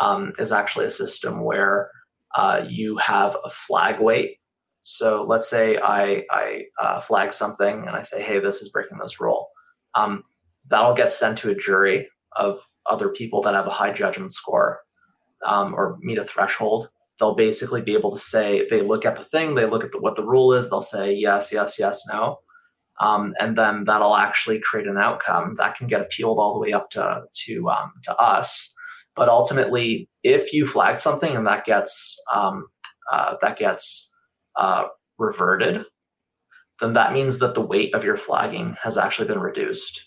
um, 0.00 0.32
is 0.38 0.52
actually 0.52 0.86
a 0.86 0.90
system 0.90 1.42
where 1.44 1.90
uh, 2.36 2.64
you 2.68 2.96
have 2.98 3.36
a 3.44 3.50
flag 3.50 4.00
weight 4.00 4.36
So 4.82 5.24
let's 5.24 5.48
say 5.48 5.78
I, 5.78 6.24
I 6.30 6.64
uh, 6.80 7.00
flag 7.00 7.32
something 7.32 7.80
and 7.80 7.90
I 7.90 8.02
say, 8.02 8.22
hey, 8.22 8.38
this 8.38 8.62
is 8.62 8.70
breaking 8.70 8.98
this 8.98 9.20
rule. 9.20 9.48
Um, 9.94 10.24
that'll 10.68 10.94
get 10.94 11.12
sent 11.12 11.38
to 11.38 11.50
a 11.50 11.54
jury 11.54 12.08
of 12.36 12.60
other 12.86 13.08
people 13.10 13.42
that 13.42 13.54
have 13.54 13.66
a 13.66 13.70
high 13.70 13.92
judgment 13.92 14.32
score 14.32 14.80
um, 15.46 15.74
or 15.74 15.98
meet 16.00 16.18
a 16.18 16.24
threshold. 16.24 16.90
They'll 17.20 17.34
basically 17.34 17.82
be 17.82 17.94
able 17.94 18.12
to 18.12 18.18
say, 18.18 18.66
they 18.70 18.80
look 18.80 19.04
at 19.04 19.16
the 19.16 19.24
thing, 19.24 19.54
they 19.54 19.66
look 19.66 19.84
at 19.84 19.92
the, 19.92 20.00
what 20.00 20.16
the 20.16 20.26
rule 20.26 20.54
is, 20.54 20.70
they'll 20.70 20.80
say 20.80 21.12
yes, 21.12 21.52
yes, 21.52 21.78
yes, 21.78 22.02
no. 22.08 22.38
Um, 22.98 23.34
and 23.38 23.56
then 23.56 23.84
that'll 23.84 24.16
actually 24.16 24.58
create 24.60 24.86
an 24.86 24.98
outcome 24.98 25.56
that 25.58 25.76
can 25.76 25.86
get 25.86 26.00
appealed 26.00 26.38
all 26.38 26.54
the 26.54 26.60
way 26.60 26.72
up 26.72 26.90
to, 26.90 27.22
to, 27.44 27.70
um, 27.70 27.92
to 28.04 28.16
us. 28.16 28.74
But 29.14 29.28
ultimately, 29.28 30.08
if 30.22 30.52
you 30.52 30.66
flag 30.66 31.00
something 31.00 31.36
and 31.36 31.46
that 31.46 31.64
gets 31.64 32.18
um, 32.32 32.66
uh, 33.10 33.34
that 33.42 33.58
gets 33.58 34.14
uh, 34.56 34.84
reverted, 35.18 35.84
then 36.80 36.92
that 36.94 37.12
means 37.12 37.38
that 37.40 37.54
the 37.54 37.60
weight 37.60 37.94
of 37.94 38.04
your 38.04 38.16
flagging 38.16 38.76
has 38.82 38.96
actually 38.96 39.28
been 39.28 39.40
reduced. 39.40 40.06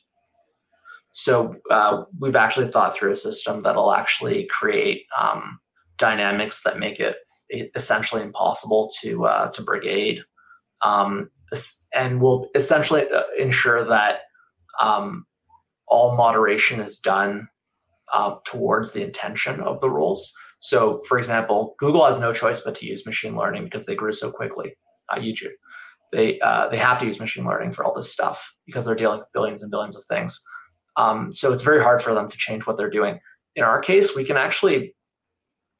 So 1.12 1.56
uh, 1.70 2.06
we've 2.20 2.36
actually 2.36 2.70
thought 2.70 2.96
through 2.96 3.12
a 3.12 3.16
system 3.16 3.62
that'll 3.62 3.94
actually 3.94 4.46
create 4.46 5.06
um, 5.20 5.60
dynamics 5.98 6.64
that 6.64 6.80
make 6.80 7.00
it 7.00 7.18
essentially 7.76 8.22
impossible 8.22 8.92
to 9.02 9.26
uh, 9.26 9.52
to 9.52 9.62
brigade, 9.62 10.24
um, 10.84 11.30
and 11.94 12.22
will 12.22 12.50
essentially 12.56 13.08
uh, 13.10 13.24
ensure 13.38 13.84
that 13.84 14.22
um, 14.82 15.26
all 15.88 16.16
moderation 16.16 16.80
is 16.80 16.98
done 17.00 17.48
uh, 18.12 18.36
towards 18.46 18.92
the 18.92 19.04
intention 19.04 19.60
of 19.60 19.80
the 19.82 19.90
rules. 19.90 20.34
So, 20.60 21.02
for 21.08 21.18
example, 21.18 21.76
Google 21.78 22.06
has 22.06 22.20
no 22.20 22.34
choice 22.34 22.62
but 22.62 22.76
to 22.76 22.86
use 22.86 23.06
machine 23.06 23.36
learning 23.36 23.66
because 23.66 23.86
they 23.86 23.96
grew 23.96 24.14
so 24.14 24.32
quickly. 24.32 24.76
Uh, 25.10 25.18
YouTube, 25.18 25.52
they 26.12 26.40
uh, 26.40 26.70
they 26.70 26.78
have 26.78 27.00
to 27.00 27.06
use 27.06 27.20
machine 27.20 27.46
learning 27.46 27.74
for 27.74 27.84
all 27.84 27.94
this 27.94 28.12
stuff 28.12 28.56
because 28.66 28.86
they're 28.86 28.96
dealing 28.96 29.20
with 29.20 29.28
billions 29.34 29.62
and 29.62 29.72
billions 29.72 29.98
of 29.98 30.06
things. 30.06 30.42
Um, 30.96 31.34
so 31.34 31.52
it's 31.52 31.64
very 31.64 31.82
hard 31.82 32.02
for 32.02 32.14
them 32.14 32.30
to 32.30 32.38
change 32.38 32.66
what 32.66 32.78
they're 32.78 32.90
doing. 32.90 33.20
In 33.56 33.64
our 33.64 33.82
case, 33.82 34.16
we 34.16 34.24
can 34.24 34.38
actually 34.38 34.96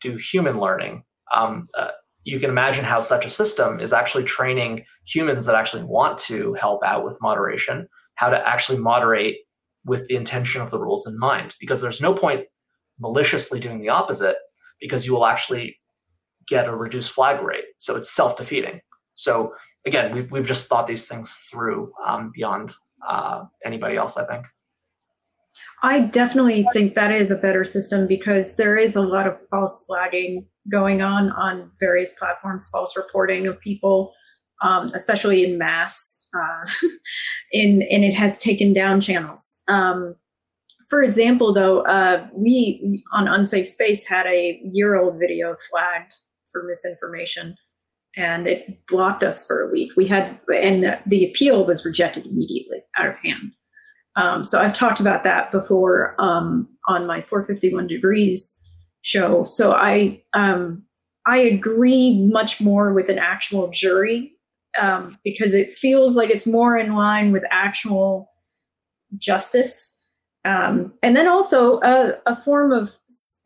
do 0.04 0.18
human 0.18 0.60
learning. 0.60 1.04
Um, 1.34 1.68
uh, 1.78 1.90
you 2.24 2.40
can 2.40 2.50
imagine 2.50 2.86
how 2.86 3.00
such 3.00 3.26
a 3.26 3.30
system 3.30 3.80
is 3.80 3.92
actually 3.92 4.24
training 4.24 4.86
humans 5.06 5.46
that 5.46 5.56
actually 5.56 5.84
want 5.84 6.18
to 6.20 6.54
help 6.54 6.82
out 6.86 7.04
with 7.04 7.18
moderation, 7.22 7.88
how 8.16 8.30
to 8.30 8.48
actually 8.48 8.78
moderate 8.78 9.38
with 9.86 10.08
the 10.08 10.16
intention 10.16 10.62
of 10.62 10.72
the 10.72 10.80
rules 10.80 11.06
in 11.08 11.18
mind. 11.18 11.56
Because 11.60 11.82
there's 11.82 12.02
no 12.02 12.14
point 12.14 12.46
maliciously 13.00 13.60
doing 13.60 13.82
the 13.82 13.90
opposite 13.90 14.38
because 14.80 15.06
you 15.06 15.14
will 15.14 15.26
actually 15.26 15.78
get 16.48 16.68
a 16.68 16.76
reduced 16.76 17.12
flag 17.12 17.42
rate. 17.42 17.66
So 17.78 17.96
it's 17.96 18.12
self 18.12 18.38
defeating. 18.38 18.82
So 19.16 19.54
again, 19.86 20.14
we've, 20.14 20.32
we've 20.32 20.48
just 20.48 20.68
thought 20.68 20.88
these 20.88 21.06
things 21.06 21.34
through 21.52 21.92
um, 22.06 22.32
beyond 22.34 22.74
uh, 23.08 23.44
anybody 23.66 23.96
else, 23.96 24.18
I 24.18 24.26
think. 24.26 24.46
I 25.84 26.00
definitely 26.00 26.66
think 26.72 26.96
that 26.96 27.12
is 27.12 27.30
a 27.30 27.36
better 27.36 27.66
system 27.66 28.08
because 28.08 28.56
there 28.56 28.78
is 28.78 28.96
a 28.96 29.02
lot 29.02 29.28
of 29.28 29.38
false 29.52 29.86
flagging 29.86 30.48
going 30.72 31.02
on 31.02 31.30
on 31.32 31.70
various 31.78 32.14
platforms, 32.14 32.70
false 32.72 32.96
reporting 32.96 33.48
of 33.48 33.60
people, 33.60 34.14
um, 34.62 34.92
especially 34.96 35.44
in 35.44 35.58
mass, 35.58 36.26
uh, 36.34 36.88
in 37.52 37.82
and 37.92 38.06
it 38.06 38.14
has 38.14 38.40
taken 38.40 38.72
down 38.72 39.02
channels. 39.02 39.62
Um, 39.68 40.16
for 40.90 41.04
example, 41.04 41.54
though, 41.54 41.82
uh, 41.82 42.28
we 42.34 43.02
on 43.12 43.28
Unsafe 43.28 43.68
Space 43.68 44.08
had 44.08 44.26
a 44.26 44.62
year 44.64 44.96
old 44.96 45.20
video 45.20 45.58
flagged 45.70 46.14
for 46.50 46.64
misinformation 46.64 47.58
and 48.16 48.48
it 48.48 48.86
blocked 48.88 49.24
us 49.24 49.46
for 49.46 49.68
a 49.68 49.72
week. 49.72 49.92
We 49.98 50.08
had, 50.08 50.40
and 50.54 51.00
the 51.06 51.26
appeal 51.26 51.66
was 51.66 51.84
rejected 51.84 52.26
immediately 52.26 52.84
out 52.98 53.08
of 53.08 53.16
hand. 53.18 53.52
Um, 54.16 54.46
so 54.46 54.62
I've 54.62 54.74
talked 54.74 55.00
about 55.00 55.24
that 55.24 55.52
before 55.52 56.16
um, 56.20 56.68
on 56.88 57.08
my 57.08 57.22
451 57.22 57.88
degrees 57.88 58.60
show. 59.02 59.44
So 59.44 59.74
I 59.74 60.22
um, 60.34 60.84
I 61.26 61.38
agree 61.38 62.20
much 62.28 62.62
more 62.62 62.94
with 62.94 63.10
an 63.10 63.18
actual 63.18 63.70
jury 63.70 64.34
um, 64.80 65.18
because 65.24 65.54
it 65.54 65.72
feels 65.72 66.16
like 66.16 66.30
it's 66.30 66.48
more 66.48 66.78
in 66.78 66.94
line 66.94 67.32
with 67.32 67.44
actual 67.52 68.30
justice 69.18 70.04
um, 70.46 70.94
and 71.02 71.16
then 71.16 71.28
also 71.28 71.80
a, 71.82 72.16
a, 72.26 72.36
form 72.36 72.74
of 72.74 72.92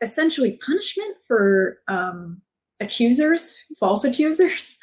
essentially 0.02 0.60
punishment 0.66 1.16
for 1.28 1.78
um, 1.88 2.42
accusers, 2.80 3.58
false 3.80 4.04
accusers. 4.04 4.78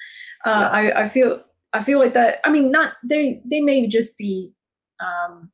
Uh, 0.45 0.71
yes. 0.73 0.75
I, 0.75 1.03
I, 1.05 1.09
feel 1.09 1.43
I 1.73 1.83
feel 1.83 1.99
like 1.99 2.15
that. 2.15 2.39
I 2.45 2.51
mean, 2.51 2.71
not 2.71 2.93
they 3.03 3.41
they 3.45 3.61
may 3.61 3.89
just 3.89 4.17
be 4.17 4.53
um, 5.01 5.51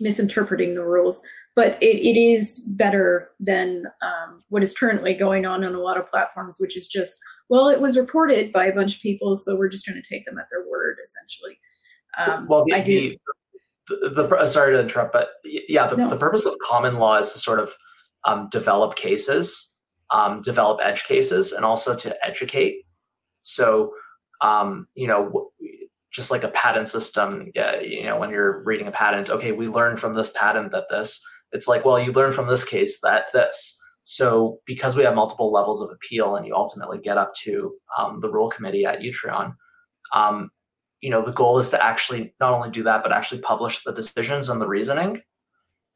misinterpreting 0.00 0.74
the 0.74 0.84
rules, 0.84 1.22
but 1.54 1.80
it, 1.82 1.96
it 1.96 2.18
is 2.18 2.60
better 2.76 3.30
than 3.40 3.84
um, 4.02 4.42
what 4.48 4.62
is 4.62 4.76
currently 4.76 5.14
going 5.14 5.44
on 5.44 5.64
on 5.64 5.74
a 5.74 5.80
lot 5.80 5.98
of 5.98 6.08
platforms, 6.08 6.56
which 6.58 6.76
is 6.76 6.86
just 6.86 7.18
well, 7.48 7.68
it 7.68 7.80
was 7.80 7.98
reported 7.98 8.52
by 8.52 8.66
a 8.66 8.74
bunch 8.74 8.96
of 8.96 9.02
people, 9.02 9.34
so 9.34 9.56
we're 9.56 9.68
just 9.68 9.86
going 9.86 10.00
to 10.00 10.06
take 10.06 10.26
them 10.26 10.38
at 10.38 10.46
their 10.50 10.68
word, 10.68 10.98
essentially. 11.02 11.58
Um, 12.18 12.46
well, 12.48 12.64
the, 12.66 12.74
I 12.74 12.80
do. 12.80 13.16
The, 13.88 14.10
the, 14.10 14.22
the 14.22 14.46
sorry 14.48 14.74
to 14.74 14.80
interrupt, 14.80 15.12
but 15.12 15.30
yeah, 15.44 15.86
the, 15.86 15.96
no. 15.96 16.10
the 16.10 16.16
purpose 16.16 16.44
of 16.44 16.54
common 16.68 16.98
law 16.98 17.16
is 17.16 17.32
to 17.32 17.38
sort 17.38 17.58
of 17.58 17.72
um, 18.24 18.48
develop 18.50 18.96
cases, 18.96 19.74
um, 20.10 20.42
develop 20.42 20.80
edge 20.82 21.04
cases, 21.04 21.52
and 21.52 21.64
also 21.64 21.94
to 21.96 22.26
educate. 22.26 22.84
So, 23.42 23.92
um, 24.42 24.88
you 24.94 25.06
know, 25.06 25.50
just 26.18 26.30
like 26.30 26.42
a 26.42 26.48
patent 26.48 26.88
system, 26.88 27.50
yeah, 27.54 27.80
you 27.80 28.02
know, 28.02 28.18
when 28.18 28.28
you're 28.28 28.62
reading 28.64 28.88
a 28.88 28.92
patent, 28.92 29.30
okay, 29.30 29.52
we 29.52 29.68
learned 29.68 29.98
from 29.98 30.14
this 30.14 30.32
patent 30.36 30.72
that 30.72 30.88
this. 30.90 31.24
It's 31.52 31.66
like, 31.66 31.84
well, 31.86 31.98
you 31.98 32.12
learn 32.12 32.32
from 32.32 32.48
this 32.48 32.64
case 32.64 33.00
that 33.00 33.32
this. 33.32 33.80
So, 34.04 34.58
because 34.66 34.96
we 34.96 35.04
have 35.04 35.14
multiple 35.14 35.50
levels 35.50 35.80
of 35.80 35.90
appeal, 35.90 36.36
and 36.36 36.46
you 36.46 36.54
ultimately 36.54 36.98
get 36.98 37.16
up 37.16 37.32
to 37.44 37.74
um, 37.96 38.20
the 38.20 38.30
rule 38.30 38.50
committee 38.50 38.84
at 38.84 39.00
Utreon, 39.00 39.54
um, 40.12 40.50
you 41.00 41.10
know 41.10 41.24
the 41.24 41.32
goal 41.32 41.58
is 41.58 41.70
to 41.70 41.84
actually 41.84 42.34
not 42.40 42.52
only 42.52 42.70
do 42.70 42.82
that 42.82 43.02
but 43.02 43.12
actually 43.12 43.40
publish 43.40 43.82
the 43.84 43.92
decisions 43.92 44.48
and 44.48 44.60
the 44.60 44.68
reasoning 44.68 45.22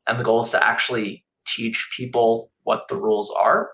and 0.07 0.19
the 0.19 0.25
goal 0.25 0.43
is 0.43 0.51
to 0.51 0.65
actually 0.65 1.25
teach 1.47 1.91
people 1.97 2.51
what 2.63 2.87
the 2.89 2.97
rules 2.97 3.35
are 3.39 3.71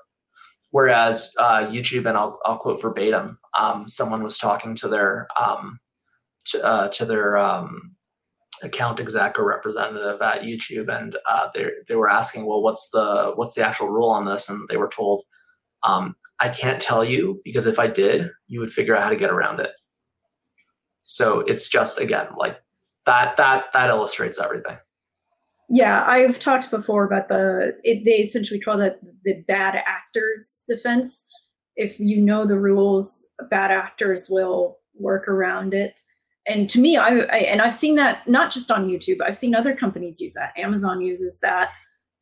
whereas 0.71 1.33
uh, 1.39 1.67
youtube 1.67 2.07
and 2.07 2.17
I'll, 2.17 2.39
I'll 2.45 2.59
quote 2.59 2.81
verbatim 2.81 3.39
um, 3.59 3.89
someone 3.89 4.23
was 4.23 4.39
talking 4.39 4.75
to 4.77 4.89
their 4.89 5.29
um, 5.41 5.79
to, 6.49 6.65
uh, 6.65 6.89
to 6.89 7.05
their 7.05 7.37
um, 7.37 7.95
account 8.63 9.01
exec 9.01 9.39
or 9.39 9.47
representative 9.47 10.21
at 10.21 10.43
youtube 10.43 10.89
and 10.89 11.17
uh, 11.27 11.49
they, 11.55 11.67
they 11.89 11.97
were 11.97 12.11
asking 12.11 12.45
well 12.45 12.63
what's 12.63 12.91
the 12.91 13.33
what's 13.37 13.55
the 13.55 13.67
actual 13.67 13.89
rule 13.89 14.11
on 14.11 14.25
this 14.25 14.49
and 14.49 14.67
they 14.69 14.77
were 14.77 14.91
told 14.95 15.23
um, 15.85 16.17
i 16.41 16.49
can't 16.49 16.83
tell 16.83 17.05
you 17.05 17.41
because 17.45 17.67
if 17.67 17.79
i 17.79 17.87
did 17.87 18.31
you 18.49 18.59
would 18.61 18.73
figure 18.73 18.97
out 18.97 19.03
how 19.03 19.11
to 19.11 19.17
get 19.17 19.31
around 19.31 19.61
it 19.61 19.71
so 21.05 21.41
it's 21.41 21.69
just 21.69 21.99
again 21.99 22.29
like 22.37 22.59
that 23.09 23.39
that 23.39 23.73
that 23.73 23.89
illustrates 23.89 24.39
everything. 24.39 24.77
Yeah, 25.71 26.05
I've 26.07 26.39
talked 26.39 26.71
before 26.71 27.05
about 27.05 27.29
the 27.29 27.75
it, 27.83 28.05
they 28.05 28.21
essentially 28.21 28.61
call 28.61 28.77
that 28.79 29.01
the 29.25 29.43
bad 29.49 29.75
actors 29.75 30.65
defense. 30.69 31.27
If 31.77 31.99
you 31.99 32.21
know 32.21 32.45
the 32.45 32.59
rules, 32.59 33.33
bad 33.51 33.71
actors 33.71 34.29
will 34.29 34.79
work 34.95 35.29
around 35.29 35.73
it. 35.73 35.99
And 36.49 36.69
to 36.71 36.81
me, 36.81 36.97
I, 36.97 37.19
I 37.19 37.39
and 37.39 37.61
I've 37.61 37.75
seen 37.75 37.95
that 37.97 38.27
not 38.27 38.51
just 38.51 38.71
on 38.71 38.89
YouTube. 38.89 39.19
I've 39.25 39.37
seen 39.37 39.55
other 39.55 39.75
companies 39.75 40.21
use 40.21 40.35
that. 40.35 40.53
Amazon 40.57 41.01
uses 41.01 41.41
that. 41.41 41.71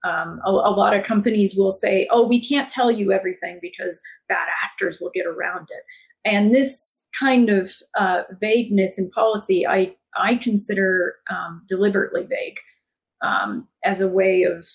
Um, 0.04 0.40
a, 0.44 0.50
a, 0.50 0.70
lot 0.70 0.94
of 0.94 1.04
companies 1.04 1.56
will 1.56 1.72
say, 1.72 2.06
"Oh, 2.10 2.26
we 2.26 2.40
can't 2.40 2.68
tell 2.68 2.90
you 2.90 3.12
everything 3.12 3.58
because 3.62 4.00
bad 4.28 4.46
actors 4.62 4.98
will 5.00 5.10
get 5.14 5.26
around 5.26 5.68
it." 5.70 5.84
And 6.24 6.52
this 6.52 7.08
kind 7.18 7.48
of 7.48 7.72
uh, 7.98 8.22
vagueness 8.40 8.98
in 8.98 9.10
policy, 9.10 9.66
I 9.66 9.94
I 10.16 10.36
consider 10.36 11.16
um, 11.30 11.62
deliberately 11.68 12.24
vague 12.24 12.56
um, 13.22 13.66
as 13.84 14.00
a 14.00 14.08
way 14.08 14.42
of 14.42 14.66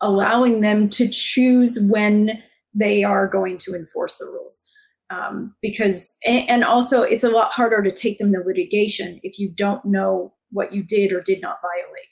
allowing 0.00 0.60
them 0.60 0.88
to 0.90 1.08
choose 1.08 1.78
when 1.80 2.42
they 2.74 3.04
are 3.04 3.28
going 3.28 3.58
to 3.58 3.74
enforce 3.74 4.18
the 4.18 4.26
rules. 4.26 4.68
Um, 5.12 5.54
because 5.60 6.16
and 6.24 6.64
also 6.64 7.02
it's 7.02 7.24
a 7.24 7.28
lot 7.28 7.52
harder 7.52 7.82
to 7.82 7.92
take 7.92 8.18
them 8.18 8.32
to 8.32 8.38
litigation 8.38 9.20
if 9.22 9.38
you 9.38 9.50
don't 9.50 9.84
know 9.84 10.32
what 10.52 10.72
you 10.72 10.82
did 10.82 11.12
or 11.12 11.20
did 11.20 11.42
not 11.42 11.58
violate 11.60 12.08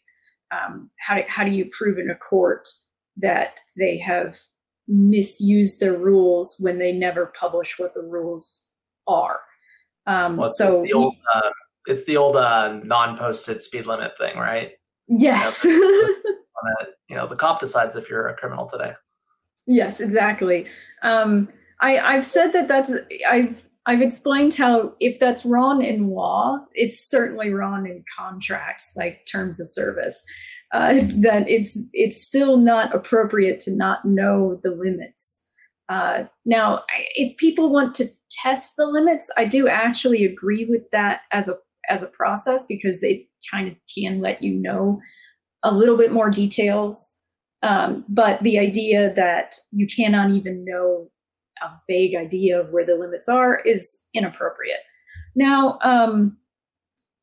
um, 0.51 0.91
how, 0.99 1.17
do, 1.17 1.23
how 1.29 1.45
do 1.45 1.51
you 1.51 1.67
prove 1.67 1.99
in 1.99 2.11
a 2.11 2.15
court 2.15 2.69
that 3.17 3.59
they 3.77 3.99
have 3.99 4.39
misused 4.89 5.81
their 5.81 5.97
rules 5.97 6.57
when 6.59 6.79
they 6.79 6.93
never 6.93 7.33
publish 7.39 7.79
what 7.79 7.95
the 7.95 8.03
rules 8.03 8.61
are? 9.07 9.41
Um, 10.07 10.37
well, 10.37 10.49
so 10.49 10.83
the 10.83 10.93
old, 10.93 11.15
uh, 11.35 11.51
it's 11.87 12.05
the 12.05 12.17
old 12.17 12.37
uh, 12.37 12.81
non-posted 12.83 13.63
speed 13.63 13.87
limit 13.87 14.13
thing, 14.19 14.37
right? 14.37 14.73
Yes. 15.09 15.65
You 15.65 15.81
know, 16.65 16.87
you 17.09 17.17
know, 17.17 17.27
the 17.27 17.37
cop 17.37 17.61
decides 17.61 17.97
if 17.97 18.09
you're 18.09 18.29
a 18.29 18.35
criminal 18.35 18.67
today. 18.67 18.93
Yes, 19.67 20.01
exactly. 20.01 20.67
Um, 21.03 21.49
I, 21.81 21.99
I've 21.99 22.27
said 22.27 22.53
that 22.53 22.69
that's 22.69 22.93
I've 23.29 23.69
I've 23.87 24.03
explained 24.03 24.55
how 24.55 24.95
if 25.01 25.19
that's 25.19 25.47
wrong 25.47 25.83
in 25.83 26.11
law, 26.11 26.59
it's 26.75 27.01
certainly 27.01 27.51
wrong 27.53 27.87
in 27.87 28.05
contracts 28.17 28.93
like 28.97 29.27
terms 29.31 29.61
of 29.61 29.69
service. 29.69 30.25
Uh, 30.73 30.95
that 31.17 31.49
it's 31.49 31.89
it's 31.93 32.25
still 32.25 32.57
not 32.57 32.95
appropriate 32.95 33.61
to 33.61 33.75
not 33.75 34.05
know 34.05 34.61
the 34.63 34.71
limits. 34.71 35.47
Uh, 35.89 36.25
now, 36.45 36.85
if 37.17 37.37
people 37.37 37.73
want 37.73 37.95
to 37.97 38.09
test 38.31 38.77
the 38.77 38.87
limits, 38.87 39.31
I 39.37 39.45
do 39.45 39.67
actually 39.67 40.25
agree 40.25 40.67
with 40.67 40.89
that 40.93 41.23
as 41.33 41.49
a 41.49 41.55
as 41.89 42.03
a 42.03 42.09
process 42.09 42.67
because 42.67 43.03
it 43.03 43.27
kind 43.51 43.69
of 43.69 43.75
can 43.93 44.21
let 44.21 44.43
you 44.43 44.55
know 44.55 45.01
a 45.63 45.73
little 45.73 45.97
bit 45.97 46.13
more 46.13 46.31
details. 46.31 47.17
Um, 47.63 48.05
but 48.09 48.43
the 48.43 48.59
idea 48.59 49.13
that 49.15 49.57
you 49.73 49.87
cannot 49.87 50.31
even 50.31 50.65
know 50.65 51.11
a 51.63 51.71
vague 51.89 52.15
idea 52.15 52.61
of 52.61 52.71
where 52.71 52.87
the 52.87 52.97
limits 52.97 53.29
are 53.29 53.61
is 53.61 54.07
inappropriate. 54.15 54.81
Now, 55.35 55.79
um, 55.83 56.37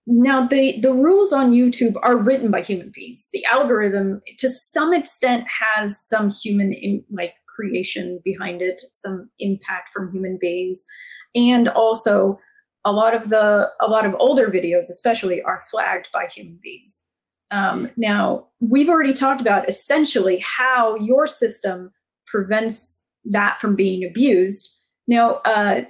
now 0.05 0.47
the 0.47 0.79
the 0.79 0.93
rules 0.93 1.33
on 1.33 1.51
YouTube 1.51 1.95
are 2.01 2.15
written 2.15 2.49
by 2.49 2.61
human 2.61 2.91
beings. 2.93 3.29
The 3.33 3.43
algorithm, 3.45 4.21
to 4.39 4.49
some 4.49 4.93
extent, 4.93 5.45
has 5.47 5.99
some 6.07 6.29
human 6.29 6.71
in, 6.71 7.03
like 7.11 7.33
creation 7.47 8.19
behind 8.23 8.61
it, 8.61 8.81
some 8.93 9.29
impact 9.39 9.89
from 9.89 10.11
human 10.11 10.37
beings, 10.39 10.85
and 11.35 11.67
also 11.67 12.39
a 12.85 12.91
lot 12.91 13.13
of 13.13 13.29
the 13.29 13.69
a 13.81 13.87
lot 13.87 14.05
of 14.05 14.15
older 14.17 14.47
videos, 14.47 14.89
especially, 14.89 15.41
are 15.41 15.59
flagged 15.69 16.09
by 16.13 16.27
human 16.27 16.59
beings. 16.63 17.09
Um, 17.51 17.89
now, 17.97 18.47
we've 18.59 18.89
already 18.89 19.13
talked 19.13 19.41
about 19.41 19.67
essentially 19.67 20.39
how 20.39 20.95
your 20.95 21.27
system 21.27 21.91
prevents 22.25 23.06
that 23.31 23.59
from 23.59 23.75
being 23.75 24.03
abused. 24.03 24.69
Now, 25.07 25.35
uh, 25.45 25.81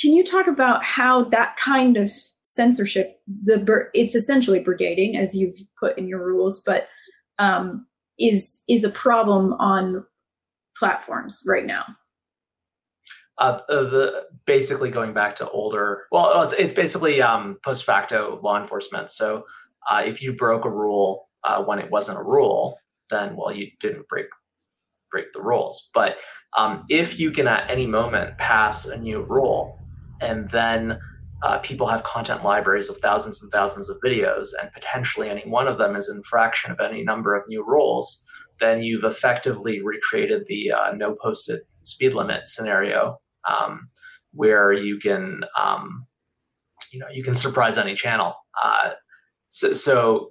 can 0.00 0.12
you 0.12 0.24
talk 0.24 0.46
about 0.46 0.84
how 0.84 1.24
that 1.24 1.56
kind 1.56 1.96
of 1.96 2.10
censorship, 2.42 3.20
the 3.26 3.88
it's 3.92 4.14
essentially 4.14 4.60
brigading, 4.60 5.18
as 5.18 5.36
you've 5.36 5.58
put 5.78 5.98
in 5.98 6.08
your 6.08 6.24
rules, 6.24 6.62
but 6.64 6.88
um, 7.38 7.86
is 8.18 8.62
is 8.68 8.84
a 8.84 8.90
problem 8.90 9.52
on 9.54 10.04
platforms 10.76 11.42
right 11.46 11.66
now? 11.66 11.84
Uh, 13.38 13.60
uh 13.68 13.82
the 13.84 14.22
basically 14.46 14.90
going 14.90 15.12
back 15.12 15.36
to 15.36 15.48
older, 15.50 16.06
well, 16.10 16.42
it's, 16.42 16.52
it's 16.54 16.74
basically 16.74 17.20
um, 17.20 17.58
post 17.62 17.84
facto 17.84 18.40
law 18.42 18.60
enforcement. 18.60 19.10
So 19.10 19.44
uh, 19.90 20.02
if 20.04 20.22
you 20.22 20.32
broke 20.32 20.64
a 20.64 20.70
rule 20.70 21.28
uh, 21.44 21.62
when 21.62 21.78
it 21.78 21.90
wasn't 21.90 22.18
a 22.18 22.22
rule, 22.22 22.78
then 23.10 23.36
well, 23.36 23.52
you 23.52 23.68
didn't 23.80 24.08
break 24.08 24.26
break 25.10 25.32
the 25.32 25.42
rules. 25.42 25.90
But 25.92 26.18
um, 26.56 26.84
if 26.88 27.18
you 27.20 27.30
can 27.30 27.46
at 27.46 27.70
any 27.70 27.86
moment 27.86 28.38
pass 28.38 28.86
a 28.86 29.00
new 29.00 29.22
rule, 29.22 29.78
and 30.20 30.50
then 30.50 30.98
uh, 31.42 31.58
people 31.58 31.86
have 31.86 32.02
content 32.02 32.44
libraries 32.44 32.90
of 32.90 32.98
thousands 32.98 33.42
and 33.42 33.50
thousands 33.50 33.88
of 33.88 33.96
videos, 34.04 34.48
and 34.60 34.72
potentially 34.72 35.30
any 35.30 35.42
one 35.42 35.66
of 35.66 35.78
them 35.78 35.96
is 35.96 36.08
infraction 36.08 36.70
of 36.70 36.80
any 36.80 37.02
number 37.02 37.34
of 37.34 37.48
new 37.48 37.64
rules, 37.64 38.24
then 38.60 38.82
you've 38.82 39.04
effectively 39.04 39.80
recreated 39.82 40.44
the 40.48 40.70
uh, 40.70 40.92
no 40.92 41.16
posted 41.22 41.60
speed 41.84 42.12
limit 42.12 42.46
scenario, 42.46 43.18
um, 43.48 43.88
where 44.32 44.72
you 44.72 44.98
can, 44.98 45.44
um, 45.58 46.06
you 46.92 46.98
know, 46.98 47.08
you 47.12 47.22
can 47.22 47.34
surprise 47.34 47.78
any 47.78 47.94
channel. 47.94 48.34
Uh, 48.62 48.90
so, 49.48 49.72
so 49.72 50.30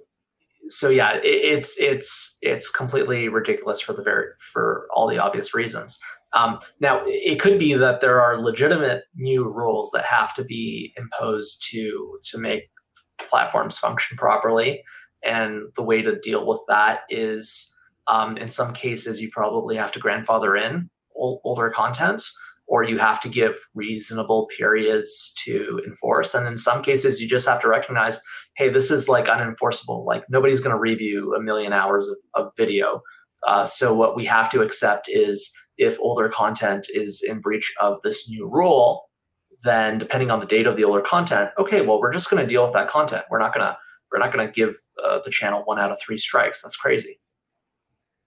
so 0.70 0.88
yeah, 0.88 1.16
it, 1.16 1.24
it's 1.24 1.78
it's 1.78 2.38
it's 2.42 2.70
completely 2.70 3.28
ridiculous 3.28 3.80
for 3.80 3.92
the 3.92 4.02
very 4.02 4.26
for 4.52 4.86
all 4.94 5.08
the 5.08 5.18
obvious 5.18 5.54
reasons. 5.54 5.98
Um, 6.32 6.60
now, 6.78 7.02
it 7.06 7.40
could 7.40 7.58
be 7.58 7.74
that 7.74 8.00
there 8.00 8.20
are 8.20 8.40
legitimate 8.40 9.04
new 9.16 9.52
rules 9.52 9.90
that 9.92 10.04
have 10.04 10.34
to 10.34 10.44
be 10.44 10.92
imposed 10.96 11.66
to 11.70 12.18
to 12.24 12.38
make 12.38 12.70
platforms 13.18 13.78
function 13.78 14.16
properly, 14.16 14.82
and 15.22 15.64
the 15.76 15.82
way 15.82 16.02
to 16.02 16.18
deal 16.20 16.46
with 16.46 16.60
that 16.68 17.00
is, 17.10 17.74
um, 18.06 18.36
in 18.36 18.48
some 18.48 18.72
cases, 18.72 19.20
you 19.20 19.30
probably 19.30 19.76
have 19.76 19.92
to 19.92 19.98
grandfather 19.98 20.56
in 20.56 20.88
old, 21.14 21.40
older 21.44 21.70
content, 21.70 22.22
or 22.70 22.84
you 22.84 22.98
have 22.98 23.20
to 23.20 23.28
give 23.28 23.56
reasonable 23.74 24.48
periods 24.56 25.34
to 25.44 25.82
enforce. 25.84 26.34
And 26.34 26.46
in 26.46 26.56
some 26.56 26.82
cases, 26.82 27.20
you 27.20 27.28
just 27.28 27.48
have 27.48 27.60
to 27.62 27.68
recognize, 27.68 28.22
hey, 28.56 28.68
this 28.68 28.92
is 28.92 29.08
like 29.08 29.26
unenforceable. 29.26 30.06
Like 30.06 30.22
nobody's 30.30 30.60
going 30.60 30.74
to 30.74 30.78
review 30.78 31.34
a 31.34 31.42
million 31.42 31.72
hours 31.72 32.08
of, 32.08 32.16
of 32.34 32.52
video. 32.56 33.02
Uh, 33.44 33.66
so 33.66 33.92
what 33.92 34.14
we 34.14 34.24
have 34.24 34.52
to 34.52 34.62
accept 34.62 35.08
is 35.08 35.52
if 35.78 35.98
older 35.98 36.28
content 36.28 36.86
is 36.94 37.24
in 37.28 37.40
breach 37.40 37.74
of 37.80 38.00
this 38.04 38.30
new 38.30 38.48
rule, 38.48 39.10
then 39.64 39.98
depending 39.98 40.30
on 40.30 40.38
the 40.38 40.46
date 40.46 40.68
of 40.68 40.76
the 40.76 40.84
older 40.84 41.02
content, 41.02 41.50
okay, 41.58 41.84
well, 41.84 41.98
we're 41.98 42.12
just 42.12 42.30
going 42.30 42.40
to 42.40 42.48
deal 42.48 42.62
with 42.62 42.72
that 42.74 42.88
content. 42.88 43.24
We're 43.30 43.40
not 43.40 43.52
going 43.52 43.66
to 43.66 43.76
we're 44.12 44.20
not 44.20 44.32
going 44.32 44.46
to 44.46 44.52
give 44.52 44.76
uh, 45.04 45.20
the 45.24 45.30
channel 45.30 45.62
one 45.64 45.78
out 45.80 45.90
of 45.90 45.98
three 46.00 46.18
strikes. 46.18 46.62
That's 46.62 46.76
crazy. 46.76 47.20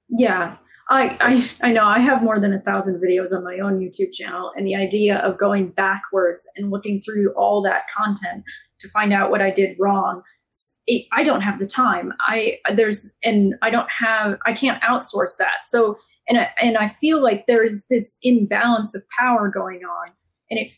Yeah, 0.10 0.58
I, 0.89 1.17
I 1.22 1.69
I 1.69 1.72
know 1.72 1.86
I 1.86 2.00
have 2.00 2.22
more 2.22 2.39
than 2.39 2.54
a 2.54 2.60
thousand 2.60 3.02
videos 3.02 3.32
on 3.32 3.43
my 3.43 3.60
own 3.60 3.80
YouTube 3.80 4.12
channel, 4.12 4.52
and 4.56 4.67
the 4.67 4.76
idea 4.76 5.17
of 5.19 5.38
going 5.38 5.69
backwards 5.69 6.48
and 6.56 6.72
looking 6.72 7.00
through 7.00 7.34
all 7.36 7.62
that 7.63 7.84
content 7.96 8.43
to 8.80 8.89
find 8.89 9.13
out 9.13 9.32
what 9.32 9.41
I 9.41 9.50
did 9.50 9.78
wrong, 9.80 10.22
it, 10.88 11.06
I 11.13 11.24
don't 11.24 11.41
have 11.41 11.60
the 11.60 11.67
time. 11.67 12.12
I 12.19 12.60
there's 12.74 13.17
and 13.24 13.56
I 13.62 13.69
don't 13.69 13.89
have 13.89 14.38
I 14.46 14.54
can't 14.54 14.82
outsource 14.84 15.38
that. 15.38 15.65
So 15.65 15.96
and 16.28 16.39
I, 16.39 16.50
and 16.62 16.78
I 16.78 16.89
feel 16.89 17.22
like 17.22 17.46
there's 17.48 17.86
this 17.89 18.17
imbalance 18.22 18.93
of 18.93 19.04
power 19.17 19.50
going 19.50 19.82
on, 19.84 20.12
and 20.50 20.60
it 20.60 20.72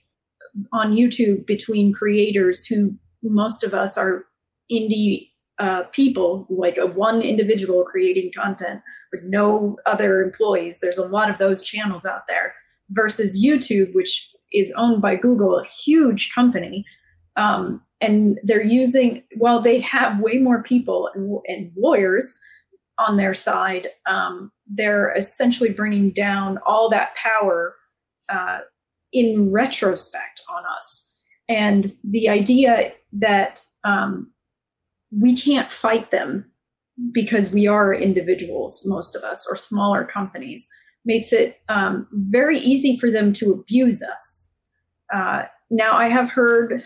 on 0.72 0.94
YouTube 0.94 1.46
between 1.46 1.94
creators 1.94 2.66
who 2.66 2.96
most 3.24 3.64
of 3.64 3.74
us 3.74 3.98
are 3.98 4.26
indie 4.72 5.30
uh, 5.60 5.84
people, 5.92 6.46
like 6.50 6.78
a 6.78 6.86
one 6.86 7.22
individual 7.22 7.84
creating 7.84 8.32
content 8.36 8.82
with 9.12 9.22
no 9.24 9.78
other 9.86 10.22
employees. 10.22 10.80
There's 10.80 10.98
a 10.98 11.08
lot 11.08 11.30
of 11.30 11.38
those 11.38 11.64
channels 11.64 12.06
out 12.06 12.28
there 12.28 12.54
versus 12.90 13.44
YouTube, 13.44 13.94
which 13.94 14.30
is 14.52 14.74
owned 14.78 15.02
by 15.02 15.16
Google, 15.16 15.58
a 15.58 15.66
huge 15.66 16.32
company. 16.34 16.86
Um, 17.38 17.82
and 18.02 18.40
they're 18.44 18.64
using, 18.64 19.24
while 19.38 19.60
they 19.60 19.80
have 19.80 20.20
way 20.20 20.38
more 20.38 20.62
people 20.64 21.10
and, 21.14 21.40
and 21.48 21.72
lawyers 21.78 22.38
on 22.98 23.18
their 23.18 23.34
side, 23.34 23.88
um, 24.06 24.52
they're 24.68 25.14
essentially 25.14 25.72
bringing 25.72 26.12
down 26.12 26.60
all 26.66 26.90
that 26.90 27.16
power 27.16 27.76
uh, 28.30 28.60
in 29.12 29.52
retrospect 29.52 30.42
on 30.50 30.64
us. 30.78 31.12
And 31.48 31.92
the 32.04 32.30
idea 32.30 32.94
that 33.14 33.62
um, 33.84 34.32
we 35.20 35.36
can't 35.36 35.72
fight 35.72 36.12
them 36.12 36.46
because 37.12 37.52
we 37.52 37.68
are 37.68 37.94
individuals, 37.94 38.84
most 38.86 39.16
of 39.16 39.24
us, 39.24 39.46
or 39.50 39.56
smaller 39.56 40.06
companies, 40.06 40.70
makes 41.06 41.32
it 41.34 41.60
um, 41.70 42.08
very 42.12 42.58
easy 42.60 42.98
for 42.98 43.12
them 43.12 43.34
to 43.34 43.52
abuse 43.52 44.02
us. 44.02 44.56
Uh, 45.14 45.44
now, 45.70 45.94
I 45.94 46.08
have 46.08 46.30
heard 46.30 46.82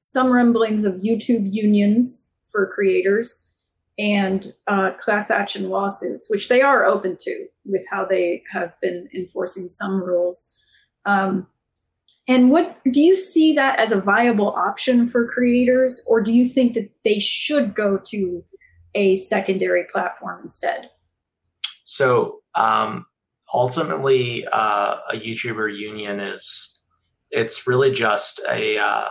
some 0.00 0.32
rumblings 0.32 0.84
of 0.84 0.94
YouTube 0.94 1.52
unions 1.52 2.34
for 2.50 2.66
creators 2.66 3.54
and 3.98 4.52
uh, 4.66 4.92
class 5.02 5.30
action 5.30 5.68
lawsuits, 5.68 6.28
which 6.30 6.48
they 6.48 6.62
are 6.62 6.84
open 6.86 7.16
to 7.20 7.46
with 7.66 7.84
how 7.90 8.04
they 8.04 8.42
have 8.50 8.72
been 8.80 9.08
enforcing 9.14 9.68
some 9.68 10.02
rules. 10.02 10.58
Um, 11.04 11.46
and 12.30 12.52
what 12.52 12.78
do 12.88 13.00
you 13.00 13.16
see 13.16 13.52
that 13.54 13.80
as 13.80 13.90
a 13.90 14.00
viable 14.00 14.50
option 14.50 15.08
for 15.08 15.26
creators, 15.26 16.06
or 16.08 16.20
do 16.20 16.32
you 16.32 16.44
think 16.44 16.74
that 16.74 16.88
they 17.04 17.18
should 17.18 17.74
go 17.74 17.98
to 18.06 18.44
a 18.94 19.16
secondary 19.16 19.84
platform 19.90 20.40
instead? 20.44 20.90
So 21.84 22.38
um, 22.54 23.06
ultimately, 23.52 24.46
uh, 24.46 24.98
a 25.10 25.16
YouTuber 25.16 25.76
union 25.76 26.20
is 26.20 26.80
it's 27.32 27.66
really 27.66 27.90
just 27.90 28.40
a 28.48 28.78
uh, 28.78 29.08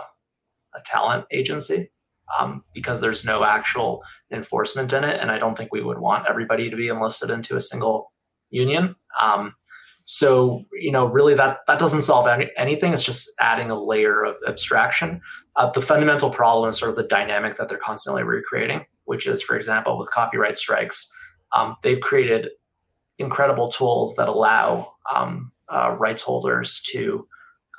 a 0.76 0.82
talent 0.86 1.26
agency 1.30 1.92
um, 2.40 2.64
because 2.74 3.02
there's 3.02 3.26
no 3.26 3.44
actual 3.44 4.02
enforcement 4.32 4.94
in 4.94 5.04
it, 5.04 5.20
and 5.20 5.30
I 5.30 5.40
don't 5.40 5.58
think 5.58 5.74
we 5.74 5.84
would 5.84 6.00
want 6.00 6.26
everybody 6.30 6.70
to 6.70 6.78
be 6.78 6.88
enlisted 6.88 7.32
into 7.32 7.58
a 7.58 7.62
single 7.62 8.14
union. 8.50 8.96
Um, 9.22 9.56
so, 10.12 10.66
you 10.74 10.92
know, 10.92 11.06
really 11.06 11.36
that, 11.36 11.60
that 11.68 11.78
doesn't 11.78 12.02
solve 12.02 12.26
any, 12.26 12.50
anything. 12.58 12.94
It's 12.94 13.04
just 13.04 13.30
adding 13.40 13.70
a 13.70 13.80
layer 13.80 14.24
of 14.24 14.38
abstraction. 14.48 15.22
Uh, 15.56 15.70
the 15.70 15.84
fundamental 15.84 16.32
problem 16.32 16.68
is 16.68 16.80
sort 16.80 16.90
of 16.90 16.98
the 16.98 17.04
dynamic 17.04 17.58
that 17.58 17.70
they're 17.70 17.78
constantly 17.78 18.24
recreating, 18.24 18.88
which 19.06 19.28
is, 19.28 19.44
for 19.44 19.56
example, 19.56 20.00
with 20.00 20.10
copyright 20.10 20.58
strikes, 20.58 21.14
um, 21.56 21.76
they've 21.84 22.02
created 22.02 22.50
incredible 23.20 23.72
tools 23.72 24.16
that 24.16 24.28
allow 24.28 24.96
um, 25.14 25.52
uh, 25.72 25.96
rights 26.00 26.24
holders 26.24 26.82
to 26.88 27.28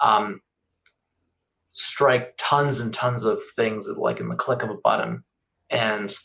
um, 0.01 0.41
strike 1.72 2.35
tons 2.39 2.78
and 2.78 2.95
tons 2.95 3.24
of 3.24 3.41
things 3.57 3.89
like 3.89 4.20
in 4.20 4.28
the 4.28 4.37
click 4.37 4.62
of 4.62 4.70
a 4.70 4.74
button. 4.74 5.24
And 5.68 6.16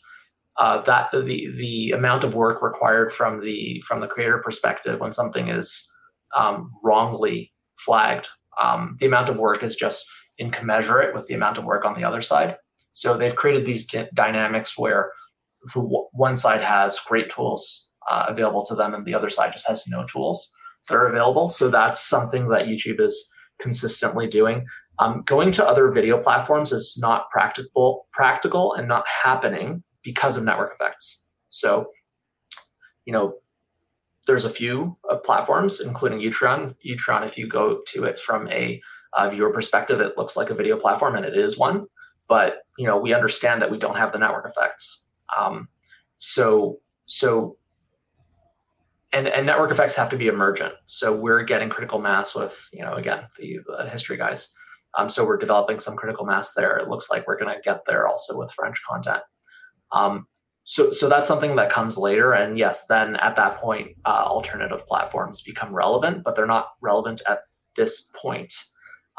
uh, 0.58 0.82
that 0.84 1.10
the 1.12 1.52
the 1.58 1.92
amount 1.94 2.24
of 2.24 2.36
work 2.36 2.62
required 2.62 3.12
from 3.12 3.42
the 3.42 3.82
from 3.88 4.02
the 4.02 4.08
creator 4.08 4.38
perspective 4.38 5.00
when 5.00 5.12
something 5.12 5.50
is 5.50 5.92
um, 6.36 6.72
wrongly 6.84 7.52
flagged 7.78 8.30
Um, 8.62 8.96
the 9.00 9.06
amount 9.06 9.30
of 9.30 9.38
work 9.38 9.64
is 9.64 9.76
just 9.76 10.06
incommensurate 10.38 11.14
with 11.14 11.28
the 11.28 11.34
amount 11.34 11.58
of 11.58 11.66
work 11.66 11.86
on 11.86 11.96
the 11.96 12.04
other 12.04 12.22
side. 12.22 12.58
So 12.94 13.18
they've 13.18 13.36
created 13.36 13.66
these 13.66 13.86
d- 13.86 14.08
dynamics 14.14 14.78
where 14.78 15.12
one 15.74 16.38
side 16.38 16.62
has 16.62 17.00
great 17.00 17.30
tools 17.30 17.92
uh, 18.10 18.26
available 18.30 18.66
to 18.68 18.76
them 18.76 18.94
and 18.94 19.06
the 19.06 19.14
other 19.14 19.30
side 19.30 19.52
just 19.52 19.68
has 19.68 19.88
no 19.88 20.06
tools 20.06 20.54
that 20.88 20.96
are 20.96 21.08
available. 21.08 21.50
So 21.50 21.70
that's 21.70 22.00
something 22.00 22.48
that 22.50 22.68
YouTube 22.68 23.02
is 23.02 23.32
consistently 23.60 24.28
doing. 24.28 24.66
Um, 25.00 25.24
going 25.26 25.52
to 25.54 25.68
other 25.68 25.92
video 25.92 26.18
platforms 26.22 26.72
is 26.72 26.98
not 27.00 27.30
practical, 27.32 28.08
practical 28.14 28.74
and 28.74 28.88
not 28.88 29.06
happening 29.08 29.84
because 30.04 30.38
of 30.38 30.44
network 30.44 30.74
effects. 30.74 31.28
So, 31.50 31.88
you 33.06 33.12
know, 33.12 33.36
there's 34.26 34.46
a 34.46 34.50
few 34.50 34.98
uh, 35.10 35.18
platforms, 35.18 35.82
including 35.82 36.20
Utreon. 36.20 36.76
Utreon, 36.86 37.26
if 37.26 37.38
you 37.38 37.48
go 37.48 37.82
to 37.88 38.04
it 38.06 38.20
from 38.20 38.48
a 38.50 38.82
uh, 39.14 39.30
viewer 39.30 39.52
perspective, 39.52 40.02
it 40.02 40.18
looks 40.18 40.36
like 40.36 40.50
a 40.50 40.56
video 40.56 40.78
platform, 40.78 41.16
and 41.16 41.26
it 41.26 41.38
is 41.38 41.58
one. 41.58 41.86
But 42.28 42.64
you 42.78 42.86
know, 42.86 42.98
we 42.98 43.14
understand 43.14 43.62
that 43.62 43.72
we 43.72 43.78
don't 43.78 43.98
have 43.98 44.12
the 44.12 44.20
network 44.20 44.50
effects. 44.50 45.10
Um, 45.38 45.70
so, 46.18 46.80
so, 47.06 47.58
and 49.14 49.28
and 49.28 49.46
network 49.46 49.72
effects 49.72 49.96
have 49.96 50.10
to 50.10 50.18
be 50.18 50.28
emergent. 50.28 50.74
So 50.86 51.16
we're 51.16 51.44
getting 51.44 51.70
critical 51.70 52.00
mass 52.00 52.36
with 52.36 52.68
you 52.74 52.82
know 52.82 52.94
again 52.96 53.28
the, 53.38 53.60
the 53.78 53.90
history 53.90 54.18
guys. 54.18 54.54
Um, 54.98 55.10
so 55.10 55.26
we're 55.26 55.38
developing 55.38 55.80
some 55.80 55.96
critical 55.96 56.26
mass 56.26 56.54
there. 56.54 56.78
It 56.78 56.88
looks 56.88 57.12
like 57.12 57.28
we're 57.28 57.38
going 57.38 57.54
to 57.54 57.62
get 57.62 57.82
there 57.86 58.08
also 58.08 58.38
with 58.38 58.52
French 58.54 58.82
content. 58.90 59.22
Um, 59.92 60.28
so, 60.68 60.92
so 60.92 61.08
that's 61.08 61.28
something 61.28 61.56
that 61.58 61.72
comes 61.72 61.96
later. 61.96 62.34
And 62.34 62.58
yes, 62.58 62.88
then 62.88 63.16
at 63.18 63.36
that 63.36 63.58
point, 63.58 63.92
uh, 64.04 64.24
alternative 64.26 64.86
platforms 64.88 65.44
become 65.44 65.74
relevant, 65.74 66.24
but 66.24 66.36
they're 66.36 66.48
not 66.48 66.70
relevant 66.82 67.22
at 67.30 67.42
this 67.78 68.10
point. 68.20 68.52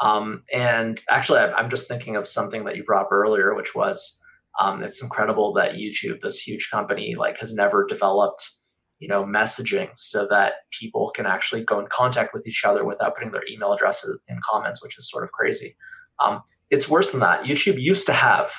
Um, 0.01 0.43
and 0.53 1.01
actually, 1.09 1.39
I'm 1.39 1.69
just 1.69 1.87
thinking 1.87 2.17
of 2.17 2.27
something 2.27 2.65
that 2.65 2.75
you 2.75 2.83
brought 2.83 3.05
up 3.05 3.11
earlier, 3.13 3.55
which 3.55 3.73
was 3.73 4.21
um, 4.59 4.83
it's 4.83 5.01
incredible 5.01 5.53
that 5.53 5.75
YouTube, 5.75 6.21
this 6.21 6.37
huge 6.37 6.69
company, 6.69 7.15
like 7.15 7.39
has 7.39 7.53
never 7.53 7.85
developed, 7.87 8.51
you 8.99 9.07
know, 9.07 9.23
messaging 9.23 9.89
so 9.95 10.27
that 10.27 10.55
people 10.77 11.11
can 11.15 11.25
actually 11.25 11.63
go 11.63 11.79
in 11.79 11.87
contact 11.87 12.33
with 12.33 12.45
each 12.45 12.65
other 12.65 12.83
without 12.83 13.15
putting 13.15 13.31
their 13.31 13.47
email 13.49 13.71
addresses 13.71 14.19
in 14.27 14.41
comments, 14.43 14.83
which 14.83 14.97
is 14.97 15.09
sort 15.09 15.23
of 15.23 15.31
crazy. 15.31 15.77
Um, 16.19 16.41
it's 16.69 16.89
worse 16.89 17.11
than 17.11 17.21
that. 17.21 17.45
YouTube 17.45 17.79
used 17.79 18.05
to 18.07 18.13
have 18.13 18.51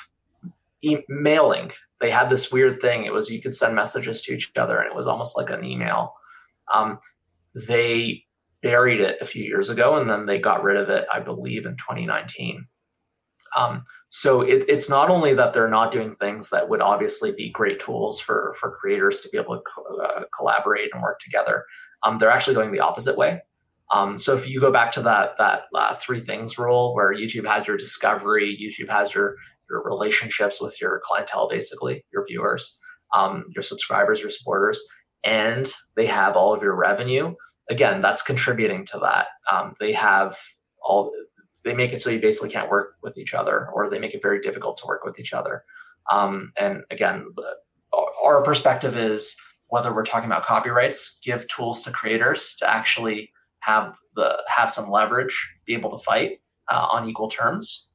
emailing 0.83 1.73
they 2.01 2.11
had 2.11 2.31
this 2.31 2.53
weird 2.53 2.81
thing. 2.81 3.05
It 3.05 3.13
was 3.13 3.31
you 3.31 3.43
could 3.43 3.57
send 3.57 3.75
messages 3.75 4.23
to 4.23 4.35
each 4.35 4.51
other, 4.57 4.79
and 4.79 4.91
it 4.91 4.97
was 4.97 5.07
almost 5.07 5.37
like 5.37 5.51
an 5.51 5.65
email. 5.65 6.15
Um, 6.75 6.99
they 7.55 8.25
buried 8.63 9.01
it 9.01 9.19
a 9.21 9.25
few 9.25 9.45
years 9.45 9.71
ago, 9.71 9.97
and 9.97 10.09
then 10.09 10.27
they 10.27 10.39
got 10.39 10.63
rid 10.63 10.77
of 10.77 10.89
it, 10.89 11.07
I 11.13 11.21
believe, 11.21 11.67
in 11.67 11.77
2019. 11.77 12.67
Um, 13.57 13.85
so 14.11 14.41
it, 14.43 14.65
it's 14.69 14.89
not 14.89 15.11
only 15.11 15.35
that 15.35 15.53
they're 15.53 15.69
not 15.69 15.93
doing 15.93 16.15
things 16.17 16.51
that 16.51 16.69
would 16.69 16.81
obviously 16.81 17.33
be 17.33 17.51
great 17.51 17.81
tools 17.81 18.21
for 18.21 18.55
for 18.59 18.71
creators 18.71 19.21
to 19.21 19.29
be 19.29 19.39
able 19.39 19.57
to 19.57 19.63
co- 19.63 20.03
uh, 20.03 20.25
collaborate 20.37 20.91
and 20.93 21.03
work 21.03 21.21
together. 21.21 21.65
Um, 22.03 22.19
they're 22.19 22.31
actually 22.31 22.55
going 22.55 22.73
the 22.73 22.81
opposite 22.81 23.17
way. 23.17 23.43
Um, 23.93 24.19
so 24.19 24.37
if 24.37 24.49
you 24.49 24.61
go 24.61 24.71
back 24.71 24.93
to 24.93 25.03
that 25.03 25.37
that 25.39 25.65
uh, 25.75 25.95
three 25.95 26.21
things 26.21 26.59
rule, 26.59 26.95
where 26.95 27.15
YouTube 27.15 27.47
has 27.47 27.67
your 27.67 27.77
discovery, 27.77 28.57
YouTube 28.61 28.91
has 28.91 29.15
your 29.15 29.37
your 29.71 29.83
relationships 29.85 30.61
with 30.61 30.81
your 30.81 31.01
clientele, 31.05 31.49
basically 31.49 32.05
your 32.13 32.25
viewers, 32.27 32.79
um, 33.15 33.45
your 33.55 33.63
subscribers, 33.63 34.21
your 34.21 34.31
supporters, 34.31 34.83
and 35.25 35.73
they 35.97 36.07
have 36.07 36.37
all 36.37 36.53
of 36.53 36.63
your 36.63 36.75
revenue. 36.75 37.35
Again, 37.71 38.01
that's 38.01 38.23
contributing 38.23 38.87
to 38.87 38.99
that. 39.01 39.29
Um, 39.51 39.75
they 39.81 39.93
have 39.93 40.39
all. 40.83 41.13
They 41.65 41.75
make 41.75 41.93
it 41.93 42.01
so 42.01 42.11
you 42.11 42.21
basically 42.21 42.51
can't 42.51 42.71
work 42.71 42.95
with 43.03 43.19
each 43.19 43.35
other, 43.35 43.69
or 43.75 43.91
they 43.91 43.99
make 43.99 44.15
it 44.15 44.23
very 44.23 44.41
difficult 44.41 44.79
to 44.79 44.87
work 44.87 45.05
with 45.05 45.21
each 45.21 45.33
other. 45.33 45.65
Um, 46.11 46.51
and 46.59 46.83
again, 46.91 47.27
our 48.25 48.43
perspective 48.43 48.97
is 48.97 49.37
whether 49.69 49.95
we're 49.95 50.05
talking 50.05 50.31
about 50.31 50.47
copyrights, 50.47 51.19
give 51.23 51.47
tools 51.49 51.83
to 51.83 51.91
creators 51.91 52.57
to 52.57 52.71
actually 52.71 53.31
have 53.61 53.97
the 54.17 54.39
have 54.47 54.71
some 54.71 54.91
leverage, 54.91 55.57
be 55.67 55.75
able 55.75 55.91
to 55.91 55.99
fight 55.99 56.41
uh, 56.71 56.89
on 56.91 57.09
equal 57.09 57.29
terms. 57.29 57.91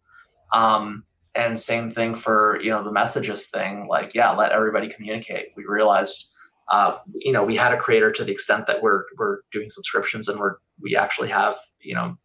Um, 0.54 1.06
and 1.36 1.60
same 1.60 1.90
thing 1.90 2.16
for 2.16 2.60
you 2.62 2.70
know 2.70 2.84
the 2.84 2.92
messages 2.92 3.48
thing 3.48 3.88
like 3.88 4.14
yeah 4.14 4.32
let 4.32 4.52
everybody 4.52 4.90
communicate. 4.90 5.48
We 5.56 5.66
realized 5.66 6.32
uh, 6.72 6.98
you 7.16 7.32
know 7.32 7.44
we 7.44 7.56
had 7.56 7.74
a 7.74 7.78
creator 7.78 8.12
to 8.12 8.24
the 8.24 8.32
extent 8.32 8.68
that 8.68 8.82
we're 8.82 9.04
we're 9.18 9.40
doing 9.52 9.70
subscriptions 9.70 10.28
and 10.28 10.40
we're 10.40 10.56
we 10.80 10.96
actually 10.96 11.30
have 11.30 11.58
you 11.80 11.96
know 11.96 12.18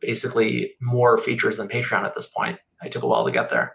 basically 0.00 0.74
more 0.80 1.18
features 1.18 1.56
than 1.56 1.68
patreon 1.68 2.04
at 2.04 2.14
this 2.14 2.26
point. 2.26 2.58
I 2.82 2.88
took 2.88 3.02
a 3.02 3.06
while 3.06 3.24
to 3.24 3.32
get 3.32 3.50
there. 3.50 3.74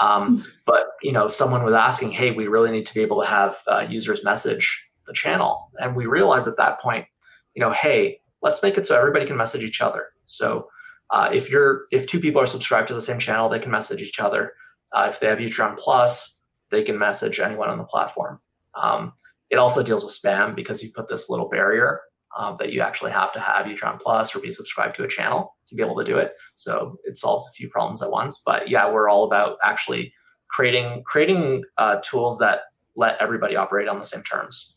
Um, 0.00 0.38
hmm. 0.38 0.42
but 0.64 0.86
you 1.02 1.12
know 1.12 1.28
someone 1.28 1.64
was 1.64 1.74
asking 1.74 2.12
hey 2.12 2.30
we 2.30 2.46
really 2.46 2.70
need 2.70 2.86
to 2.86 2.94
be 2.94 3.02
able 3.02 3.20
to 3.20 3.26
have 3.26 3.58
uh, 3.66 3.86
users 3.88 4.24
message 4.24 4.90
the 5.06 5.12
channel. 5.12 5.70
And 5.80 5.96
we 5.96 6.06
realized 6.06 6.46
at 6.46 6.56
that 6.56 6.80
point 6.80 7.06
you 7.54 7.60
know 7.60 7.72
hey 7.72 8.20
let's 8.42 8.62
make 8.62 8.78
it 8.78 8.86
so 8.86 8.96
everybody 8.96 9.26
can 9.26 9.36
message 9.36 9.62
each 9.62 9.80
other. 9.80 10.06
So 10.24 10.68
uh, 11.10 11.28
if 11.32 11.50
you're 11.50 11.86
if 11.90 12.06
two 12.06 12.20
people 12.20 12.40
are 12.40 12.46
subscribed 12.46 12.88
to 12.88 12.94
the 12.94 13.02
same 13.02 13.18
channel, 13.18 13.48
they 13.48 13.58
can 13.58 13.70
message 13.70 14.00
each 14.02 14.20
other. 14.20 14.52
Uh, 14.92 15.06
if 15.10 15.20
they 15.20 15.26
have 15.26 15.38
Utreon 15.38 15.76
Plus, 15.76 16.42
they 16.70 16.82
can 16.82 16.98
message 16.98 17.40
anyone 17.40 17.68
on 17.68 17.78
the 17.78 17.84
platform. 17.84 18.40
Um, 18.74 19.12
it 19.50 19.56
also 19.56 19.82
deals 19.82 20.04
with 20.04 20.14
spam 20.14 20.54
because 20.54 20.82
you 20.82 20.90
put 20.94 21.08
this 21.08 21.28
little 21.28 21.48
barrier 21.48 22.00
um, 22.36 22.56
that 22.58 22.72
you 22.72 22.80
actually 22.80 23.10
have 23.10 23.32
to 23.32 23.40
have 23.40 23.66
Utreon 23.66 24.00
Plus 24.00 24.34
or 24.34 24.40
be 24.40 24.52
subscribed 24.52 24.94
to 24.96 25.04
a 25.04 25.08
channel 25.08 25.56
to 25.66 25.74
be 25.74 25.82
able 25.82 25.96
to 25.96 26.04
do 26.04 26.16
it. 26.16 26.32
So 26.54 26.98
it 27.04 27.18
solves 27.18 27.48
a 27.48 27.52
few 27.52 27.68
problems 27.68 28.02
at 28.02 28.10
once. 28.10 28.42
But 28.44 28.68
yeah, 28.68 28.90
we're 28.90 29.08
all 29.08 29.24
about 29.24 29.58
actually 29.62 30.12
creating 30.48 31.02
creating 31.04 31.64
uh, 31.76 32.00
tools 32.04 32.38
that 32.38 32.62
let 32.96 33.20
everybody 33.20 33.56
operate 33.56 33.88
on 33.88 33.98
the 33.98 34.04
same 34.04 34.22
terms. 34.22 34.76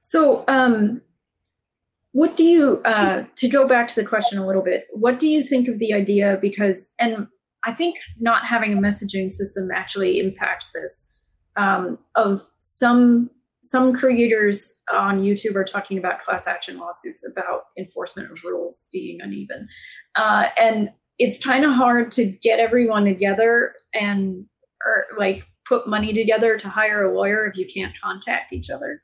So 0.00 0.44
um, 0.48 1.00
what 2.16 2.34
do 2.34 2.44
you 2.44 2.80
uh, 2.86 3.24
to 3.36 3.46
go 3.46 3.68
back 3.68 3.86
to 3.88 3.94
the 3.94 4.02
question 4.02 4.38
a 4.38 4.46
little 4.46 4.62
bit 4.62 4.86
what 4.92 5.18
do 5.18 5.28
you 5.28 5.42
think 5.42 5.68
of 5.68 5.78
the 5.78 5.92
idea? 5.92 6.38
Because 6.40 6.94
and 6.98 7.26
i 7.64 7.72
think 7.72 7.98
not 8.18 8.46
having 8.46 8.72
a 8.72 8.80
messaging 8.80 9.30
system 9.30 9.68
actually 9.70 10.18
impacts 10.18 10.72
this. 10.72 11.14
Um, 11.56 11.98
of 12.14 12.40
some 12.58 13.30
some 13.62 13.92
creators 13.92 14.82
on 14.92 15.20
youtube 15.20 15.56
are 15.56 15.64
talking 15.64 15.98
about 15.98 16.20
class 16.20 16.46
action 16.46 16.78
lawsuits 16.78 17.22
about 17.30 17.64
enforcement 17.78 18.30
of 18.30 18.42
rules 18.44 18.88
being 18.92 19.18
uneven. 19.20 19.68
Uh, 20.14 20.46
and 20.58 20.88
it's 21.18 21.42
kind 21.44 21.66
of 21.66 21.72
hard 21.72 22.10
to 22.12 22.24
get 22.24 22.60
everyone 22.60 23.04
together 23.04 23.74
and 23.92 24.46
or 24.86 25.04
like 25.18 25.44
put 25.68 25.86
money 25.86 26.14
together 26.14 26.56
to 26.56 26.68
hire 26.70 27.04
a 27.04 27.14
lawyer 27.14 27.46
if 27.46 27.58
you 27.58 27.66
can't 27.66 27.94
contact 28.00 28.54
each 28.54 28.70
other 28.70 29.02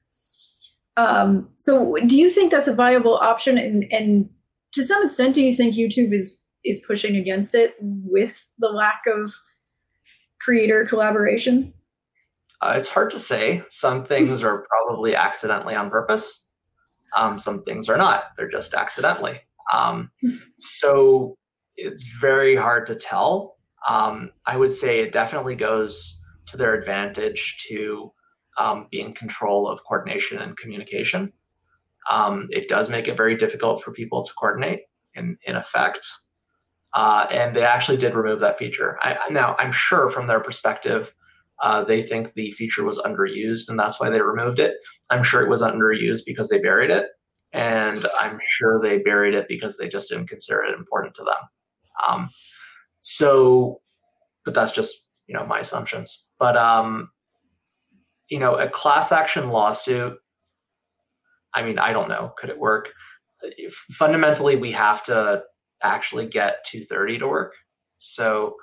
um, 0.97 1.49
so 1.57 1.97
do 2.07 2.19
you 2.19 2.29
think 2.29 2.51
that's 2.51 2.69
a 2.69 2.75
viable 2.75 3.17
option? 3.17 3.59
And, 3.59 3.85
and 3.91 4.29
to 4.73 4.83
some 4.83 5.05
extent, 5.05 5.35
do 5.35 5.43
you 5.43 5.55
think 5.55 5.75
YouTube 5.75 6.13
is 6.13 6.39
is 6.65 6.85
pushing 6.87 7.17
against 7.17 7.55
it 7.55 7.75
with 7.81 8.49
the 8.59 8.69
lack 8.69 9.03
of 9.07 9.33
creator 10.41 10.85
collaboration? 10.85 11.73
Uh, 12.61 12.75
it's 12.77 12.89
hard 12.89 13.11
to 13.11 13.19
say. 13.19 13.65
Some 13.69 14.05
things 14.05 14.45
are 14.45 14.65
probably 14.69 15.17
accidentally 15.17 15.75
on 15.75 15.91
purpose. 15.91 16.49
Um, 17.17 17.37
some 17.37 17.65
things 17.65 17.89
are 17.89 17.97
not. 17.97 18.27
They're 18.37 18.49
just 18.49 18.75
accidentally. 18.75 19.41
Um, 19.73 20.11
so 20.61 21.37
it's 21.77 22.07
very 22.21 22.55
hard 22.55 22.87
to 22.87 22.95
tell. 22.95 23.57
Um, 23.89 24.31
I 24.47 24.57
would 24.57 24.73
say 24.73 25.01
it 25.01 25.13
definitely 25.13 25.57
goes 25.57 26.23
to 26.47 26.57
their 26.57 26.75
advantage 26.75 27.67
to 27.69 28.13
um, 28.59 28.87
be 28.91 29.01
in 29.01 29.13
control 29.13 29.69
of 29.69 29.83
coordination 29.85 30.39
and 30.39 30.57
communication. 30.57 31.33
Um, 32.11 32.49
it 32.51 32.69
does 32.69 32.91
make 32.91 33.09
it 33.09 33.17
very 33.17 33.37
difficult 33.37 33.83
for 33.83 33.93
people 33.93 34.25
to 34.25 34.33
coordinate 34.35 34.83
in, 35.15 35.39
in 35.45 35.57
effect. 35.57 36.07
Uh, 36.95 37.27
and 37.31 37.57
they 37.57 37.65
actually 37.65 37.97
did 37.97 38.15
remove 38.15 38.41
that 38.41 38.59
feature. 38.59 38.99
I, 39.01 39.17
now, 39.31 39.57
I'm 39.59 39.73
sure 39.73 40.11
from 40.11 40.27
their 40.27 40.41
perspective, 40.41 41.15
uh, 41.63 41.85
they 41.85 42.03
think 42.03 42.35
the 42.35 42.51
feature 42.51 42.85
was 42.85 42.99
underused 42.99 43.69
and 43.69 43.79
that's 43.79 44.01
why 44.01 44.11
they 44.11 44.21
removed 44.21 44.59
it. 44.59 44.75
I'm 45.11 45.23
sure 45.23 45.43
it 45.43 45.49
was 45.49 45.63
underused 45.63 46.23
because 46.27 46.49
they 46.49 46.59
buried 46.59 46.91
it. 46.91 47.09
And 47.53 48.07
I'm 48.21 48.41
sure 48.43 48.81
they 48.81 48.99
buried 48.99 49.35
it 49.35 49.47
because 49.47 49.77
they 49.77 49.89
just 49.89 50.09
didn't 50.09 50.29
consider 50.29 50.65
it 50.65 50.75
important 50.75 51.15
to 51.15 51.25
them. 51.25 51.37
Um, 52.09 52.29
so, 53.01 53.81
but 54.45 54.55
that's 54.55 54.73
just, 54.73 55.09
you 55.27 55.35
know, 55.35 55.47
my 55.47 55.61
assumptions. 55.61 56.29
But 56.39 56.57
um, 56.57 57.11
you 58.33 58.39
know, 58.39 58.55
a 58.55 58.67
class 58.67 59.13
action 59.13 59.51
lawsuit, 59.51 60.17
I 61.53 61.63
mean, 61.63 61.79
I 61.79 61.93
don't 61.93 62.09
know, 62.09 62.33
could 62.39 62.49
it 62.49 62.59
work? 62.59 62.89
Fundamentally, 63.91 64.57
we 64.57 64.73
have 64.73 65.05
to 65.05 65.43
actually 65.83 66.29
get 66.29 66.65
230 66.65 67.19
to 67.19 67.29
work. 67.29 67.53
So, 67.99 68.55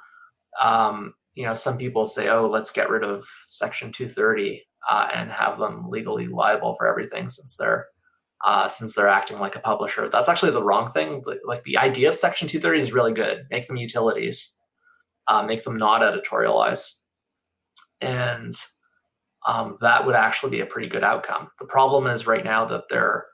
um, 0.59 1.13
you 1.35 1.43
know, 1.43 1.53
some 1.53 1.77
people 1.77 2.07
say, 2.07 2.29
oh, 2.29 2.49
let's 2.49 2.71
get 2.71 2.89
rid 2.89 3.03
of 3.03 3.27
Section 3.45 3.91
230 3.91 4.65
uh, 4.89 5.09
and 5.13 5.29
have 5.29 5.59
them 5.59 5.87
legally 5.87 6.25
liable 6.25 6.73
for 6.73 6.87
everything 6.87 7.29
since 7.29 7.55
they're 7.55 7.85
uh, 8.43 8.67
since 8.67 8.95
they're 8.95 9.07
acting 9.07 9.37
like 9.37 9.55
a 9.55 9.59
publisher. 9.59 10.09
That's 10.09 10.29
actually 10.29 10.53
the 10.53 10.63
wrong 10.63 10.91
thing. 10.91 11.23
Like 11.45 11.61
the 11.61 11.77
idea 11.77 12.09
of 12.09 12.15
Section 12.15 12.47
230 12.47 12.81
is 12.81 12.91
really 12.91 13.13
good. 13.13 13.45
Make 13.51 13.67
them 13.67 13.77
utilities, 13.77 14.57
uh, 15.27 15.43
make 15.43 15.63
them 15.63 15.77
not 15.77 16.01
editorialize, 16.01 17.01
and 18.01 18.55
um, 19.45 19.77
that 19.81 20.05
would 20.05 20.15
actually 20.15 20.51
be 20.51 20.61
a 20.61 20.65
pretty 20.65 20.87
good 20.87 21.03
outcome. 21.03 21.49
The 21.59 21.65
problem 21.65 22.07
is 22.07 22.27
right 22.27 22.43
now 22.43 22.65
that 22.65 22.83
they're 22.89 23.25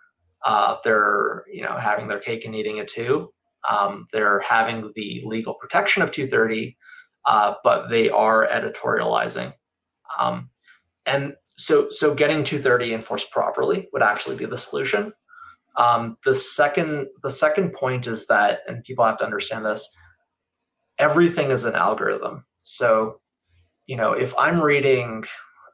uh, 0.44 0.78
they're 0.84 1.44
you 1.52 1.64
know 1.64 1.76
having 1.76 2.08
their 2.08 2.20
cake 2.20 2.46
and 2.46 2.56
eating 2.56 2.78
it 2.78 2.88
too. 2.88 3.32
Um, 3.70 4.06
they're 4.14 4.42
having 4.42 4.92
the 4.96 5.24
legal 5.26 5.56
protection 5.56 6.04
of 6.04 6.12
230, 6.12 6.78
uh, 7.26 7.56
but 7.64 7.90
they 7.90 8.10
are 8.10 8.48
editorializing. 8.48 9.54
Um, 10.20 10.52
and 11.06 11.34
so 11.58 11.90
so 11.90 12.14
getting 12.14 12.44
230 12.44 12.94
enforced 12.94 13.32
properly 13.32 13.90
would 13.92 14.04
actually 14.04 14.36
be 14.36 14.46
the 14.46 14.58
solution. 14.58 15.14
Um, 15.78 16.18
the 16.24 16.36
second 16.36 17.08
the 17.24 17.32
second 17.32 17.74
point 17.74 18.08
is 18.08 18.28
that, 18.28 18.60
and 18.68 18.84
people 18.84 19.04
have 19.04 19.18
to 19.18 19.26
understand 19.26 19.66
this, 19.66 19.96
everything 20.98 21.50
is 21.50 21.66
an 21.66 21.76
algorithm. 21.76 22.46
So, 22.62 23.20
you 23.86 23.98
know, 23.98 24.14
if 24.14 24.34
I'm 24.40 24.62
reading, 24.62 25.26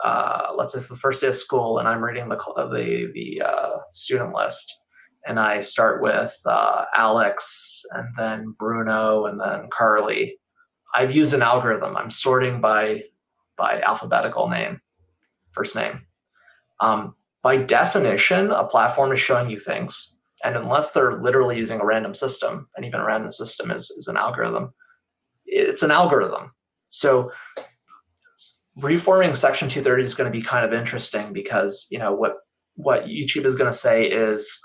uh, 0.04 0.54
let's 0.56 0.74
say 0.74 0.80
it's 0.80 0.88
the 0.88 0.96
first 0.96 1.22
day 1.22 1.28
of 1.28 1.36
school, 1.36 1.80
and 1.80 1.88
I'm 1.88 2.04
reading 2.04 2.30
the 2.30 2.38
the 2.72 3.12
the 3.14 3.42
uh, 3.42 3.78
student 3.92 4.34
list, 4.34 4.80
and 5.26 5.40
I 5.40 5.62
start 5.62 6.02
with 6.02 6.36
uh, 6.46 6.86
Alex, 6.96 7.84
and 7.92 8.08
then 8.18 8.56
Bruno, 8.58 9.26
and 9.26 9.40
then 9.40 9.70
Carly. 9.72 10.38
I've 10.94 11.16
used 11.16 11.34
an 11.34 11.42
algorithm. 11.42 11.96
I'm 11.96 12.12
sorting 12.12 12.62
by 12.62 13.04
by 13.58 13.82
alphabetical 13.82 14.50
name 14.50 14.82
first 15.52 15.76
name. 15.76 16.02
Um, 16.80 17.16
by 17.44 17.58
definition, 17.58 18.52
a 18.52 18.66
platform 18.66 19.12
is 19.12 19.20
showing 19.20 19.50
you 19.50 19.60
things. 19.60 20.18
And 20.44 20.56
unless 20.56 20.92
they're 20.92 21.22
literally 21.22 21.58
using 21.58 21.80
a 21.80 21.86
random 21.86 22.14
system, 22.14 22.68
and 22.76 22.86
even 22.86 23.00
a 23.00 23.06
random 23.06 23.32
system 23.34 23.70
is, 23.72 23.92
is 23.92 24.08
an 24.08 24.18
algorithm, 24.18 24.74
it's 25.46 25.84
an 25.84 25.92
algorithm. 25.92 26.52
So 26.90 27.32
reforming 28.78 29.36
Section 29.36 29.68
230 29.70 30.04
is 30.04 30.14
going 30.14 30.32
to 30.32 30.38
be 30.38 30.44
kind 30.44 30.66
of 30.66 30.74
interesting 30.74 31.34
because 31.34 31.88
you 31.92 32.00
know 32.00 32.14
what 32.14 32.38
what 32.76 33.06
YouTube 33.06 33.46
is 33.46 33.56
going 33.56 33.70
to 33.72 33.78
say 33.78 34.06
is 34.06 34.60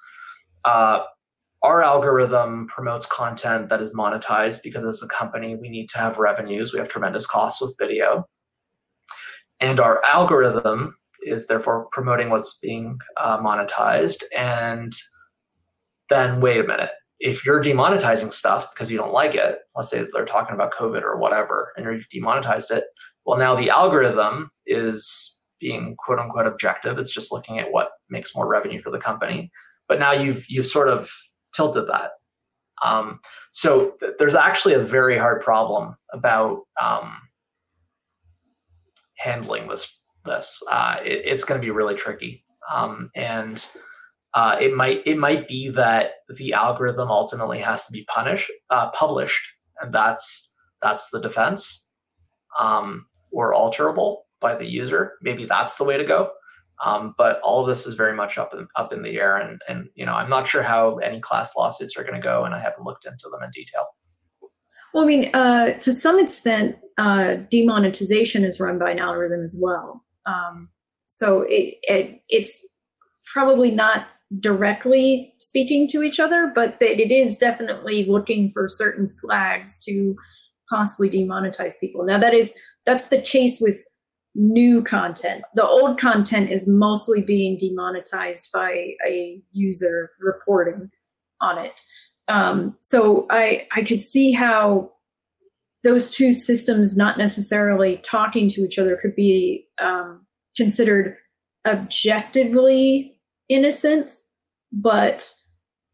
uh, 0.65 1.01
our 1.63 1.83
algorithm 1.83 2.67
promotes 2.69 3.07
content 3.07 3.69
that 3.69 3.83
is 3.83 3.95
monetized 3.95 4.63
because 4.63 4.85
as 4.85 5.03
a 5.03 5.09
company 5.09 5.57
we 5.57 5.69
need 5.69 5.89
to 5.91 5.99
have 5.99 6.19
revenues. 6.19 6.73
We 6.73 6.79
have 6.79 6.89
tremendous 6.89 7.27
costs 7.27 7.61
with 7.61 7.75
video. 7.79 8.25
And 9.59 9.81
our 9.81 10.05
algorithm 10.05 10.97
is 11.23 11.47
therefore 11.47 11.89
promoting 11.91 12.31
what's 12.31 12.59
being 12.59 12.99
uh, 13.17 13.39
monetized. 13.39 14.23
And 14.37 14.93
then, 16.09 16.41
wait 16.41 16.61
a 16.61 16.67
minute, 16.67 16.91
if 17.19 17.45
you're 17.45 17.63
demonetizing 17.63 18.33
stuff 18.33 18.73
because 18.73 18.93
you 18.93 18.99
don't 18.99 19.13
like 19.13 19.35
it, 19.35 19.59
let's 19.75 19.91
say 19.91 20.07
they're 20.13 20.25
talking 20.25 20.55
about 20.55 20.75
COVID 20.75 21.03
or 21.03 21.17
whatever, 21.17 21.73
and 21.77 21.87
you've 21.87 22.09
demonetized 22.11 22.71
it, 22.71 22.85
well, 23.27 23.39
now 23.39 23.55
the 23.55 23.71
algorithm 23.71 24.51
is 24.67 25.43
being 25.61 25.97
quote 25.99 26.19
unquote 26.19 26.47
objective. 26.47 26.99
It's 26.99 27.13
just 27.13 27.33
looking 27.33 27.59
at 27.59 27.73
what 27.73 27.91
makes 28.09 28.35
more 28.35 28.47
revenue 28.47 28.81
for 28.81 28.91
the 28.91 28.99
company. 28.99 29.51
But 29.89 29.99
now 29.99 30.13
you've 30.13 30.49
you've 30.49 30.67
sort 30.67 30.89
of 30.89 31.11
tilted 31.55 31.89
that. 31.89 32.13
Um, 32.85 33.21
so 33.53 33.95
th- 34.01 34.15
there's 34.19 34.35
actually 34.35 34.75
a 34.75 34.81
very 34.81 35.17
hard 35.17 35.41
problem 35.43 35.97
about 36.13 36.61
um, 36.81 37.17
handling 39.19 39.69
this 39.69 39.99
this. 40.25 40.63
Uh, 40.71 40.97
it, 41.05 41.23
it's 41.25 41.45
going 41.45 41.61
to 41.61 41.65
be 41.65 41.71
really 41.71 41.95
tricky, 41.95 42.45
um, 42.73 43.11
and 43.15 43.67
uh, 44.35 44.57
it 44.61 44.75
might 44.75 45.03
it 45.07 45.19
might 45.19 45.49
be 45.49 45.71
that 45.71 46.13
the 46.37 46.53
algorithm 46.53 47.11
ultimately 47.11 47.59
has 47.59 47.87
to 47.87 47.93
be 47.93 48.05
punished 48.05 48.51
uh, 48.71 48.91
published, 48.91 49.53
and 49.81 49.93
that's 49.93 50.53
that's 50.83 51.09
the 51.11 51.21
defense, 51.21 51.89
um, 52.59 53.07
or 53.37 53.53
alterable 53.53 54.23
by 54.41 54.55
the 54.55 54.67
user. 54.67 55.13
Maybe 55.21 55.45
that's 55.45 55.77
the 55.77 55.85
way 55.85 55.97
to 55.97 56.05
go. 56.05 56.31
Um, 56.85 57.15
but 57.17 57.41
all 57.43 57.63
of 57.63 57.69
this 57.69 57.87
is 57.87 57.95
very 57.95 58.15
much 58.15 58.39
up 58.39 58.53
in, 58.53 58.67
up 58.77 58.93
in 58.93 59.03
the 59.03 59.19
air, 59.19 59.37
and 59.37 59.63
and 59.67 59.89
you 59.95 60.05
know 60.05 60.13
I'm 60.13 60.29
not 60.29 60.47
sure 60.47 60.63
how 60.63 60.97
any 60.97 61.21
class 61.21 61.57
lawsuits 61.57 61.97
are 61.97 62.03
going 62.03 62.21
to 62.21 62.21
go, 62.21 62.45
and 62.45 62.55
I 62.55 62.61
haven't 62.61 62.85
looked 62.85 63.07
into 63.07 63.29
them 63.31 63.43
in 63.43 63.51
detail. 63.51 63.87
Well, 64.93 65.05
I 65.05 65.07
mean, 65.07 65.31
uh, 65.35 65.79
to 65.79 65.93
some 65.93 66.19
extent, 66.19 66.77
uh, 66.99 67.37
demonetization 67.51 68.45
is 68.45 68.61
run 68.61 68.79
by 68.79 68.91
an 68.91 68.99
algorithm 68.99 69.43
as 69.43 69.59
well. 69.61 70.05
Um, 70.27 70.69
so 71.07 71.43
it, 71.43 71.77
it, 71.83 72.23
it's 72.29 72.67
probably 73.25 73.71
not 73.71 74.07
directly 74.41 75.35
speaking 75.39 75.87
to 75.89 76.03
each 76.03 76.19
other, 76.19 76.51
but 76.55 76.81
that 76.81 77.01
it 77.01 77.13
is 77.13 77.37
definitely 77.37 78.05
looking 78.07 78.51
for 78.51 78.69
certain 78.69 79.09
flags 79.09 79.79
to 79.81 80.17
possibly 80.69 81.09
demonetize 81.09 81.79
people. 81.81 82.05
Now 82.05 82.19
that 82.19 82.35
is 82.35 82.59
that's 82.85 83.09
the 83.09 83.21
case 83.21 83.59
with 83.61 83.85
new 84.35 84.83
content. 84.83 85.43
The 85.55 85.67
old 85.67 85.99
content 85.99 86.51
is 86.51 86.69
mostly 86.69 87.23
being 87.23 87.57
demonetized 87.57 88.51
by 88.53 88.95
a 89.07 89.41
user 89.53 90.11
reporting 90.21 90.91
on 91.41 91.59
it. 91.59 91.81
Um, 92.29 92.73
so 92.81 93.27
I 93.31 93.67
I 93.75 93.83
could 93.83 94.01
see 94.01 94.33
how 94.33 94.93
those 95.85 96.11
two 96.11 96.33
systems 96.33 96.97
not 96.97 97.17
necessarily 97.17 97.99
talking 97.99 98.49
to 98.49 98.63
each 98.63 98.79
other 98.79 98.97
could 98.97 99.15
be 99.15 99.69
um, 99.81 100.27
considered 100.57 101.15
objectively 101.67 103.21
innocent, 103.49 104.11
but 104.73 105.33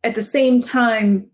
at 0.02 0.14
the 0.14 0.22
same 0.22 0.60
time, 0.60 1.30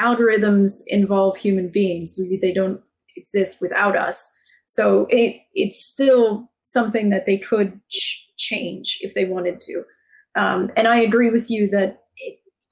algorithms 0.00 0.82
involve 0.86 1.36
human 1.36 1.68
beings. 1.68 2.18
They 2.40 2.52
don't 2.52 2.80
exist 3.16 3.60
without 3.60 3.96
us. 3.96 4.30
So 4.66 5.06
it 5.10 5.40
it's 5.54 5.84
still 5.84 6.50
something 6.62 7.10
that 7.10 7.26
they 7.26 7.38
could 7.38 7.80
ch- 7.90 8.26
change 8.36 8.98
if 9.00 9.14
they 9.14 9.24
wanted 9.24 9.60
to. 9.62 9.82
Um, 10.36 10.70
and 10.76 10.86
I 10.86 11.00
agree 11.00 11.30
with 11.30 11.50
you 11.50 11.68
that 11.70 12.02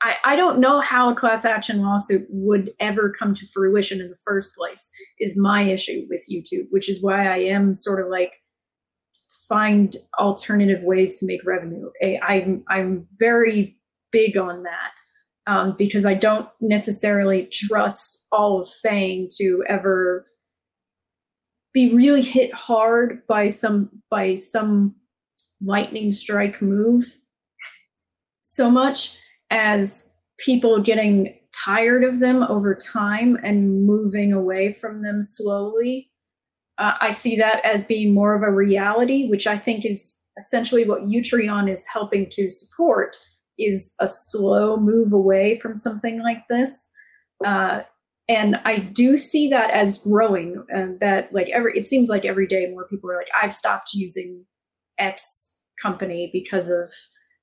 I, 0.00 0.14
I 0.24 0.36
don't 0.36 0.60
know 0.60 0.80
how 0.80 1.10
a 1.10 1.14
class 1.14 1.44
action 1.44 1.82
lawsuit 1.82 2.26
would 2.30 2.70
ever 2.78 3.10
come 3.10 3.34
to 3.34 3.46
fruition 3.46 4.00
in 4.00 4.10
the 4.10 4.16
first 4.24 4.54
place 4.56 4.90
is 5.18 5.36
my 5.36 5.62
issue 5.62 6.06
with 6.08 6.24
YouTube, 6.30 6.66
which 6.70 6.88
is 6.88 7.02
why 7.02 7.26
I 7.26 7.38
am 7.38 7.74
sort 7.74 8.00
of 8.00 8.08
like 8.08 8.32
find 9.48 9.96
alternative 10.18 10.82
ways 10.82 11.18
to 11.18 11.26
make 11.26 11.44
revenue. 11.44 11.90
I, 12.02 12.20
I'm 12.22 12.64
I'm 12.68 13.06
very 13.18 13.76
big 14.12 14.36
on 14.36 14.62
that 14.62 14.92
um, 15.48 15.74
because 15.78 16.04
I 16.04 16.12
don't 16.12 16.46
necessarily 16.60 17.48
trust 17.50 18.26
all 18.30 18.60
of 18.60 18.68
FAANG 18.84 19.30
to 19.38 19.64
ever 19.66 20.26
be 21.72 21.94
really 21.94 22.22
hit 22.22 22.52
hard 22.54 23.26
by 23.26 23.48
some 23.48 23.88
by 24.10 24.34
some 24.34 24.94
lightning 25.60 26.12
strike 26.12 26.62
move 26.62 27.04
so 28.42 28.70
much 28.70 29.16
as 29.50 30.14
people 30.38 30.80
getting 30.80 31.34
tired 31.64 32.04
of 32.04 32.20
them 32.20 32.42
over 32.42 32.74
time 32.74 33.36
and 33.42 33.86
moving 33.86 34.32
away 34.32 34.70
from 34.72 35.02
them 35.02 35.22
slowly. 35.22 36.10
Uh, 36.76 36.92
I 37.00 37.10
see 37.10 37.36
that 37.36 37.64
as 37.64 37.86
being 37.86 38.14
more 38.14 38.34
of 38.34 38.42
a 38.42 38.52
reality, 38.52 39.28
which 39.28 39.46
I 39.46 39.56
think 39.56 39.84
is 39.84 40.24
essentially 40.38 40.86
what 40.86 41.02
Utreon 41.02 41.70
is 41.70 41.86
helping 41.86 42.28
to 42.30 42.50
support 42.50 43.16
is 43.58 43.94
a 44.00 44.08
slow 44.08 44.76
move 44.76 45.12
away 45.12 45.58
from 45.58 45.74
something 45.74 46.22
like 46.22 46.46
this. 46.48 46.90
Uh, 47.44 47.80
and 48.28 48.56
I 48.64 48.78
do 48.78 49.16
see 49.16 49.48
that 49.48 49.70
as 49.70 49.98
growing. 49.98 50.62
And 50.68 51.00
that 51.00 51.32
like 51.32 51.48
every 51.48 51.78
it 51.78 51.86
seems 51.86 52.08
like 52.08 52.24
every 52.24 52.46
day 52.46 52.66
more 52.70 52.86
people 52.86 53.10
are 53.10 53.16
like, 53.16 53.30
I've 53.40 53.54
stopped 53.54 53.94
using 53.94 54.44
X 54.98 55.58
company 55.80 56.28
because 56.32 56.68
of 56.68 56.92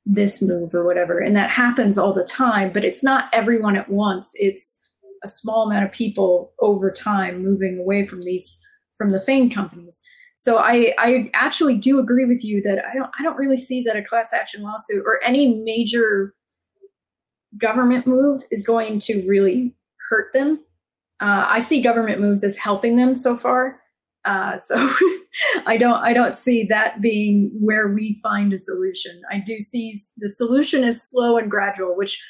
this 0.05 0.41
move 0.41 0.75
or 0.75 0.85
whatever. 0.85 1.19
And 1.19 1.35
that 1.35 1.49
happens 1.49 1.97
all 1.97 2.13
the 2.13 2.29
time, 2.29 2.71
but 2.71 2.85
it's 2.85 3.03
not 3.03 3.29
everyone 3.33 3.75
at 3.75 3.89
once. 3.89 4.33
It's 4.35 4.93
a 5.23 5.27
small 5.27 5.65
amount 5.65 5.85
of 5.85 5.91
people 5.91 6.53
over 6.59 6.91
time 6.91 7.43
moving 7.43 7.79
away 7.79 8.05
from 8.05 8.21
these 8.21 8.63
from 8.95 9.09
the 9.09 9.17
FAANG 9.19 9.53
companies. 9.53 10.01
So 10.35 10.57
I, 10.57 10.93
I 10.97 11.31
actually 11.33 11.77
do 11.77 11.97
agree 11.97 12.25
with 12.25 12.43
you 12.43 12.61
that 12.63 12.79
I 12.85 12.93
don't 12.93 13.09
I 13.17 13.23
don't 13.23 13.37
really 13.37 13.57
see 13.57 13.81
that 13.83 13.95
a 13.95 14.03
class 14.03 14.33
action 14.33 14.61
lawsuit 14.61 15.03
or 15.05 15.23
any 15.23 15.55
major 15.63 16.35
government 17.57 18.05
move 18.05 18.43
is 18.51 18.65
going 18.65 18.99
to 18.99 19.25
really 19.27 19.73
hurt 20.09 20.33
them. 20.33 20.59
Uh, 21.21 21.47
I 21.49 21.59
see 21.59 21.81
government 21.81 22.19
moves 22.19 22.43
as 22.43 22.57
helping 22.57 22.97
them 22.97 23.15
so 23.15 23.37
far. 23.37 23.79
Uh, 24.25 24.57
so 24.57 24.75
I 25.65 25.77
don't 25.77 26.03
I 26.03 26.11
don't 26.11 26.35
see 26.35 26.65
that 26.65 26.99
being 26.99 27.51
where 27.59 27.87
we 27.87 28.19
find 28.21 28.51
a 28.51 28.57
solution. 28.57 29.21
I 29.31 29.39
do 29.39 29.59
see 29.59 29.95
the 30.17 30.29
solution 30.29 30.83
is 30.83 31.01
slow 31.01 31.37
and 31.37 31.49
gradual, 31.49 31.95
which 31.95 32.21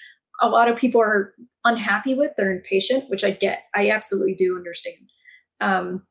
a 0.41 0.49
lot 0.49 0.70
of 0.70 0.78
people 0.78 1.01
are 1.01 1.34
unhappy 1.64 2.14
with. 2.14 2.32
They're 2.38 2.56
impatient, 2.56 3.10
which 3.10 3.24
I 3.24 3.32
get. 3.32 3.64
I 3.74 3.89
absolutely 3.89 4.36
do 4.36 4.56
understand. 4.56 5.10
Um, 5.62 6.03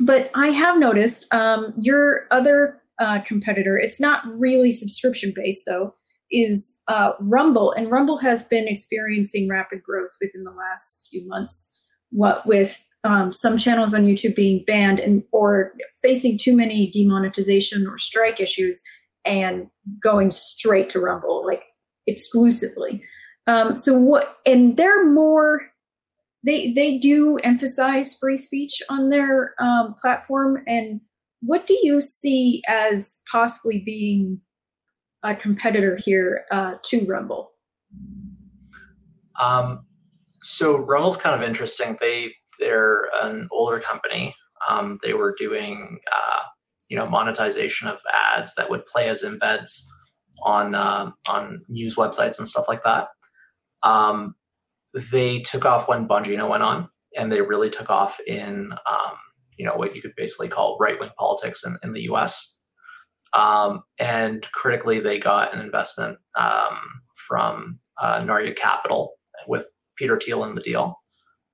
but 0.00 0.30
I 0.34 0.48
have 0.48 0.78
noticed 0.78 1.32
um, 1.32 1.72
your 1.80 2.26
other 2.30 2.80
uh, 3.00 3.20
competitor. 3.22 3.76
It's 3.76 4.00
not 4.00 4.22
really 4.26 4.70
subscription 4.70 5.32
based 5.34 5.64
though. 5.66 5.94
is 6.30 6.82
uh, 6.88 7.12
Rumble, 7.20 7.72
and 7.72 7.90
Rumble 7.90 8.18
has 8.18 8.44
been 8.44 8.66
experiencing 8.68 9.48
rapid 9.48 9.82
growth 9.82 10.10
within 10.20 10.44
the 10.44 10.50
last 10.50 11.08
few 11.10 11.26
months. 11.26 11.80
What 12.10 12.46
with 12.46 12.82
um, 13.04 13.32
some 13.32 13.56
channels 13.56 13.92
on 13.92 14.04
YouTube 14.04 14.34
being 14.34 14.64
banned 14.66 15.00
and 15.00 15.22
or 15.32 15.74
facing 16.02 16.38
too 16.38 16.56
many 16.56 16.90
demonetization 16.90 17.86
or 17.86 17.98
strike 17.98 18.40
issues, 18.40 18.82
and 19.24 19.68
going 20.00 20.30
straight 20.30 20.88
to 20.90 21.00
Rumble 21.00 21.46
like 21.46 21.62
exclusively. 22.06 23.02
Um, 23.46 23.76
so 23.76 23.98
what? 23.98 24.38
And 24.46 24.76
they're 24.76 25.06
more. 25.06 25.62
They 26.44 26.72
they 26.72 26.98
do 26.98 27.38
emphasize 27.38 28.14
free 28.14 28.36
speech 28.36 28.82
on 28.90 29.08
their 29.08 29.54
um, 29.58 29.94
platform. 30.00 30.62
And 30.66 31.00
what 31.40 31.66
do 31.66 31.78
you 31.82 32.00
see 32.00 32.62
as 32.68 33.22
possibly 33.30 33.78
being 33.78 34.40
a 35.22 35.34
competitor 35.34 35.96
here 35.96 36.44
uh, 36.50 36.74
to 36.84 37.04
Rumble? 37.06 37.52
Um, 39.40 39.86
so 40.42 40.76
Rumble's 40.76 41.16
kind 41.16 41.40
of 41.40 41.48
interesting. 41.48 41.96
They 42.00 42.34
they're 42.60 43.08
an 43.22 43.48
older 43.50 43.80
company. 43.80 44.34
Um, 44.68 44.98
they 45.02 45.14
were 45.14 45.34
doing 45.36 45.98
uh, 46.12 46.40
you 46.88 46.96
know 46.96 47.08
monetization 47.08 47.88
of 47.88 48.00
ads 48.34 48.54
that 48.56 48.68
would 48.70 48.84
play 48.86 49.08
as 49.08 49.22
embeds 49.22 49.82
on 50.42 50.74
uh, 50.74 51.10
on 51.28 51.64
news 51.68 51.96
websites 51.96 52.38
and 52.38 52.46
stuff 52.46 52.66
like 52.68 52.84
that. 52.84 53.08
Um, 53.82 54.34
they 54.94 55.40
took 55.40 55.64
off 55.64 55.88
when 55.88 56.08
Bongino 56.08 56.48
went 56.48 56.62
on, 56.62 56.88
and 57.16 57.30
they 57.30 57.40
really 57.40 57.70
took 57.70 57.90
off 57.90 58.18
in 58.26 58.72
um, 58.72 59.16
you 59.56 59.64
know 59.64 59.74
what 59.74 59.94
you 59.94 60.02
could 60.02 60.14
basically 60.16 60.48
call 60.48 60.76
right 60.80 60.98
wing 60.98 61.10
politics 61.18 61.64
in, 61.64 61.76
in 61.82 61.92
the 61.92 62.02
U.S. 62.02 62.58
Um, 63.32 63.82
and 63.98 64.42
critically, 64.52 65.00
they 65.00 65.18
got 65.18 65.54
an 65.54 65.60
investment 65.60 66.18
um, 66.38 66.78
from 67.26 67.80
uh, 68.00 68.20
Narya 68.20 68.56
Capital 68.56 69.14
with 69.48 69.66
Peter 69.96 70.18
Thiel 70.18 70.44
in 70.44 70.54
the 70.54 70.60
deal, 70.60 70.96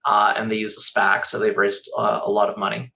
uh, 0.04 0.34
and 0.36 0.50
they 0.50 0.56
use 0.56 0.76
a 0.76 1.00
SPAC, 1.00 1.26
so 1.26 1.38
they've 1.38 1.56
raised 1.56 1.90
uh, 1.96 2.20
a 2.22 2.30
lot 2.30 2.50
of 2.50 2.58
money. 2.58 2.92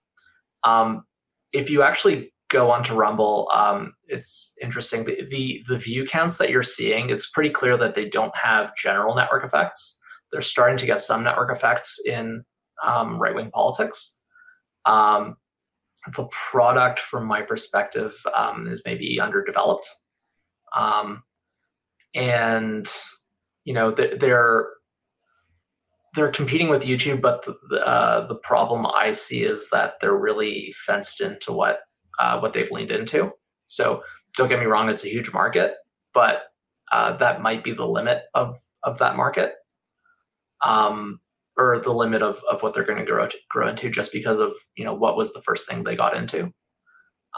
Um, 0.65 1.05
if 1.53 1.71
you 1.71 1.83
actually 1.83 2.33
go 2.51 2.71
onto 2.71 2.95
Rumble, 2.95 3.49
um, 3.55 3.95
it's 4.07 4.57
interesting. 4.63 5.05
The, 5.05 5.27
the, 5.29 5.63
the 5.69 5.79
view 5.79 6.05
counts 6.05 6.39
that 6.39 6.51
you're 6.51 6.63
seeing, 6.63 7.11
it's 7.11 7.31
pretty 7.31 7.51
clear 7.51 7.77
that 7.77 7.95
they 7.95 8.09
don't 8.09 8.37
have 8.37 8.77
general 8.77 9.15
network 9.15 9.45
effects. 9.45 10.01
They're 10.35 10.43
starting 10.43 10.78
to 10.78 10.87
get 10.87 11.01
some 11.01 11.22
network 11.22 11.55
effects 11.55 12.01
in 12.05 12.45
um, 12.82 13.20
right 13.22 13.37
wing 13.37 13.53
politics. 13.53 14.18
Um, 14.85 15.37
the 16.16 16.26
product, 16.32 16.99
from 16.99 17.24
my 17.24 17.41
perspective, 17.43 18.16
um, 18.35 18.66
is 18.66 18.82
maybe 18.85 19.20
underdeveloped, 19.20 19.89
um, 20.76 21.22
and 22.16 22.93
you 23.64 23.74
know 23.74 23.93
they're 23.93 24.70
they're 26.16 26.32
competing 26.32 26.68
with 26.68 26.82
YouTube, 26.82 27.20
but 27.20 27.45
the 27.45 27.55
the, 27.70 27.87
uh, 27.87 28.26
the 28.26 28.35
problem 28.35 28.85
I 28.85 29.12
see 29.12 29.45
is 29.45 29.70
that 29.70 30.01
they're 30.01 30.18
really 30.18 30.74
fenced 30.85 31.20
into 31.20 31.53
what 31.53 31.82
uh, 32.18 32.41
what 32.41 32.55
they've 32.55 32.72
leaned 32.72 32.91
into. 32.91 33.30
So 33.68 34.03
don't 34.37 34.49
get 34.49 34.59
me 34.59 34.66
wrong, 34.66 34.91
it's 34.91 35.05
a 35.05 35.09
huge 35.09 35.32
market, 35.32 35.76
but 36.12 36.43
uh, 36.91 37.16
that 37.18 37.41
might 37.41 37.62
be 37.62 37.70
the 37.70 37.87
limit 37.87 38.24
of 38.35 38.59
of 38.82 38.99
that 38.99 39.14
market, 39.16 39.55
um, 40.63 41.21
or 41.57 41.79
the 41.79 41.93
limit 41.93 42.23
of 42.23 42.43
of 42.51 42.63
what 42.63 42.75
they're 42.75 42.85
going 42.85 42.99
to 42.99 43.05
grow 43.05 43.27
to, 43.27 43.37
grow 43.51 43.69
into, 43.69 43.91
just 43.91 44.13
because 44.13 44.39
of 44.39 44.53
you 44.77 44.85
know 44.85 44.95
what 44.95 45.17
was 45.17 45.33
the 45.33 45.43
first 45.43 45.69
thing 45.69 45.85
they 45.85 45.97
got 45.97 46.17
into. 46.17 46.53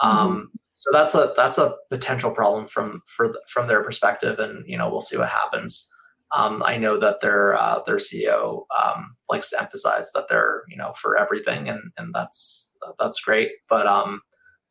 Um, 0.01 0.31
mm-hmm. 0.31 0.43
So 0.73 0.91
that's 0.91 1.15
a 1.15 1.33
that's 1.35 1.57
a 1.57 1.75
potential 1.89 2.31
problem 2.31 2.67
from 2.67 3.01
for 3.07 3.35
from 3.49 3.67
their 3.67 3.83
perspective, 3.83 4.39
and 4.39 4.63
you 4.67 4.77
know 4.77 4.89
we'll 4.89 5.01
see 5.01 5.17
what 5.17 5.29
happens. 5.29 5.91
Um, 6.35 6.61
I 6.63 6.77
know 6.77 6.99
that 6.99 7.21
their 7.21 7.55
uh, 7.55 7.81
their 7.85 7.97
CEO 7.97 8.65
um, 8.77 9.15
likes 9.29 9.49
to 9.51 9.61
emphasize 9.61 10.11
that 10.13 10.27
they're 10.29 10.63
you 10.69 10.77
know 10.77 10.93
for 10.93 11.17
everything, 11.17 11.67
and 11.67 11.81
and 11.97 12.13
that's 12.13 12.75
that's 12.99 13.21
great. 13.21 13.49
But 13.69 13.87
um, 13.87 14.21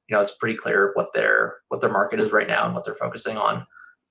you 0.09 0.15
know 0.15 0.23
it's 0.23 0.37
pretty 0.37 0.57
clear 0.57 0.93
what 0.95 1.09
their 1.15 1.57
what 1.69 1.81
their 1.81 1.91
market 1.91 2.23
is 2.23 2.31
right 2.31 2.49
now 2.49 2.67
and 2.67 2.75
what 2.75 2.85
they're 2.85 2.95
focusing 2.95 3.37
on. 3.37 3.67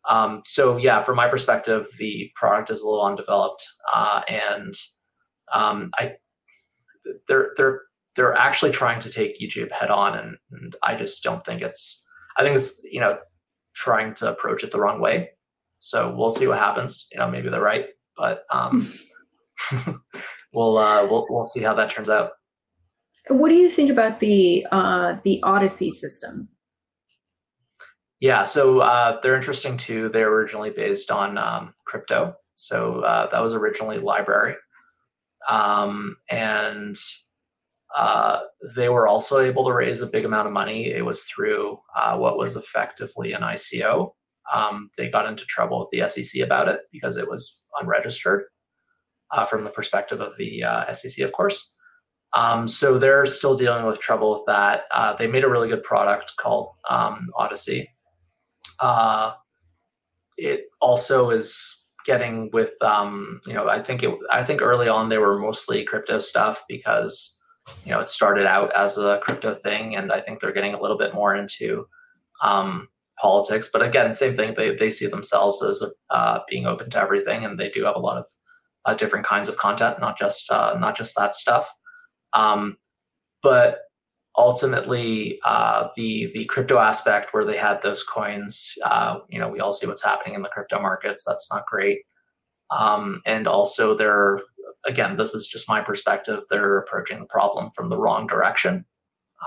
Um, 0.09 0.41
so 0.45 0.77
yeah, 0.77 1.01
from 1.01 1.15
my 1.15 1.27
perspective, 1.27 1.87
the 1.97 2.31
product 2.35 2.69
is 2.69 2.81
a 2.81 2.87
little 2.87 3.05
undeveloped, 3.05 3.65
uh, 3.93 4.21
and 4.27 4.73
um, 5.53 5.91
I 5.97 6.15
they're 7.27 7.51
they're 7.57 7.81
they're 8.15 8.33
actually 8.33 8.71
trying 8.71 9.01
to 9.01 9.09
take 9.09 9.39
YouTube 9.39 9.71
head 9.71 9.89
on, 9.89 10.17
and, 10.17 10.37
and 10.51 10.75
I 10.83 10.95
just 10.95 11.23
don't 11.23 11.43
think 11.45 11.61
it's. 11.61 12.05
I 12.37 12.43
think 12.43 12.55
it's 12.55 12.81
you 12.83 12.99
know 12.99 13.17
trying 13.73 14.13
to 14.15 14.29
approach 14.29 14.63
it 14.63 14.71
the 14.71 14.79
wrong 14.79 15.01
way. 15.01 15.31
So 15.79 16.13
we'll 16.15 16.31
see 16.31 16.47
what 16.47 16.59
happens. 16.59 17.07
You 17.11 17.19
know, 17.19 17.29
maybe 17.29 17.49
they're 17.49 17.61
right, 17.61 17.87
but 18.17 18.43
um, 18.51 18.91
we'll 20.53 20.77
uh, 20.77 21.05
we'll 21.07 21.25
we'll 21.29 21.45
see 21.45 21.61
how 21.61 21.73
that 21.75 21.91
turns 21.91 22.09
out. 22.09 22.31
What 23.29 23.49
do 23.49 23.55
you 23.55 23.69
think 23.69 23.89
about 23.89 24.19
the 24.19 24.65
uh, 24.71 25.15
the 25.23 25.41
Odysee 25.43 25.91
system? 25.91 26.49
Yeah, 28.19 28.43
so 28.43 28.79
uh, 28.79 29.19
they're 29.21 29.35
interesting 29.35 29.77
too. 29.77 30.09
They're 30.09 30.31
originally 30.31 30.69
based 30.69 31.11
on 31.11 31.37
um, 31.37 31.73
crypto, 31.85 32.35
so 32.55 33.01
uh, 33.01 33.29
that 33.31 33.41
was 33.41 33.53
originally 33.53 33.97
LBRY, 33.97 34.55
um, 35.49 36.15
and 36.29 36.95
uh, 37.95 38.39
they 38.75 38.89
were 38.89 39.07
also 39.07 39.39
able 39.39 39.65
to 39.65 39.73
raise 39.73 40.01
a 40.01 40.07
big 40.07 40.25
amount 40.25 40.47
of 40.47 40.53
money. 40.53 40.87
It 40.87 41.05
was 41.05 41.23
through 41.23 41.79
uh, 41.95 42.17
what 42.17 42.37
was 42.37 42.55
effectively 42.55 43.33
an 43.33 43.41
ICO. 43.41 44.11
Um, 44.53 44.89
they 44.97 45.09
got 45.09 45.27
into 45.27 45.45
trouble 45.45 45.79
with 45.79 45.89
the 45.91 46.07
SEC 46.07 46.41
about 46.41 46.67
it 46.67 46.81
because 46.91 47.17
it 47.17 47.29
was 47.29 47.63
unregistered 47.81 48.43
uh, 49.31 49.45
from 49.45 49.63
the 49.63 49.69
perspective 49.69 50.21
of 50.21 50.35
the 50.37 50.63
uh, 50.63 50.93
SEC, 50.93 51.23
of 51.25 51.31
course. 51.31 51.75
Um, 52.33 52.67
so 52.67 52.99
they're 52.99 53.25
still 53.25 53.55
dealing 53.55 53.85
with 53.85 53.99
trouble 53.99 54.31
with 54.31 54.43
that. 54.47 54.83
Uh, 54.91 55.13
they 55.15 55.27
made 55.27 55.45
a 55.45 55.49
really 55.49 55.69
good 55.69 55.83
product 55.83 56.33
called 56.37 56.71
um, 56.89 57.29
Odysee. 57.39 57.87
Uh, 58.79 59.33
it 60.37 60.65
also 60.81 61.29
is 61.29 61.85
getting 62.05 62.49
with 62.51 62.73
um, 62.81 63.39
you 63.47 63.53
know 63.53 63.67
I 63.67 63.81
think 63.81 64.03
it 64.03 64.15
I 64.31 64.43
think 64.43 64.61
early 64.61 64.87
on 64.87 65.09
they 65.09 65.17
were 65.17 65.39
mostly 65.39 65.83
crypto 65.83 66.19
stuff 66.19 66.63
because 66.67 67.39
you 67.83 67.91
know 67.91 67.99
it 67.99 68.09
started 68.09 68.45
out 68.45 68.73
as 68.75 68.97
a 68.97 69.19
crypto 69.23 69.53
thing, 69.53 69.95
and 69.95 70.11
I 70.11 70.21
think 70.21 70.39
they're 70.39 70.53
getting 70.53 70.73
a 70.73 70.81
little 70.81 70.97
bit 70.97 71.13
more 71.13 71.35
into 71.35 71.87
um, 72.41 72.89
politics. 73.19 73.69
But 73.71 73.81
again, 73.81 74.13
same 74.13 74.35
thing. 74.35 74.53
They 74.55 74.75
they 74.75 74.89
see 74.89 75.07
themselves 75.07 75.63
as 75.63 75.83
uh, 76.09 76.39
being 76.49 76.65
open 76.65 76.89
to 76.91 77.01
everything, 77.01 77.45
and 77.45 77.59
they 77.59 77.69
do 77.69 77.83
have 77.85 77.95
a 77.95 77.99
lot 77.99 78.17
of 78.17 78.25
uh, 78.85 78.93
different 78.93 79.25
kinds 79.25 79.49
of 79.49 79.57
content, 79.57 79.99
not 79.99 80.17
just 80.17 80.51
uh, 80.51 80.77
not 80.79 80.95
just 80.95 81.15
that 81.15 81.33
stuff. 81.33 81.73
Um, 82.33 82.77
but 83.41 83.79
ultimately, 84.37 85.39
uh, 85.43 85.89
the 85.95 86.31
the 86.33 86.45
crypto 86.45 86.77
aspect 86.77 87.33
where 87.33 87.45
they 87.45 87.57
had 87.57 87.81
those 87.81 88.03
coins, 88.03 88.73
uh, 88.83 89.19
you 89.29 89.39
know, 89.39 89.49
we 89.49 89.59
all 89.59 89.73
see 89.73 89.87
what's 89.87 90.03
happening 90.03 90.35
in 90.35 90.41
the 90.41 90.49
crypto 90.49 90.79
markets. 90.81 91.23
That's 91.25 91.51
not 91.51 91.65
great. 91.65 91.99
Um, 92.71 93.21
and 93.25 93.47
also, 93.47 93.95
they're 93.95 94.41
again, 94.85 95.17
this 95.17 95.33
is 95.33 95.47
just 95.47 95.69
my 95.69 95.81
perspective. 95.81 96.43
They're 96.49 96.77
approaching 96.77 97.19
the 97.19 97.25
problem 97.25 97.69
from 97.71 97.89
the 97.89 97.97
wrong 97.97 98.27
direction. 98.27 98.85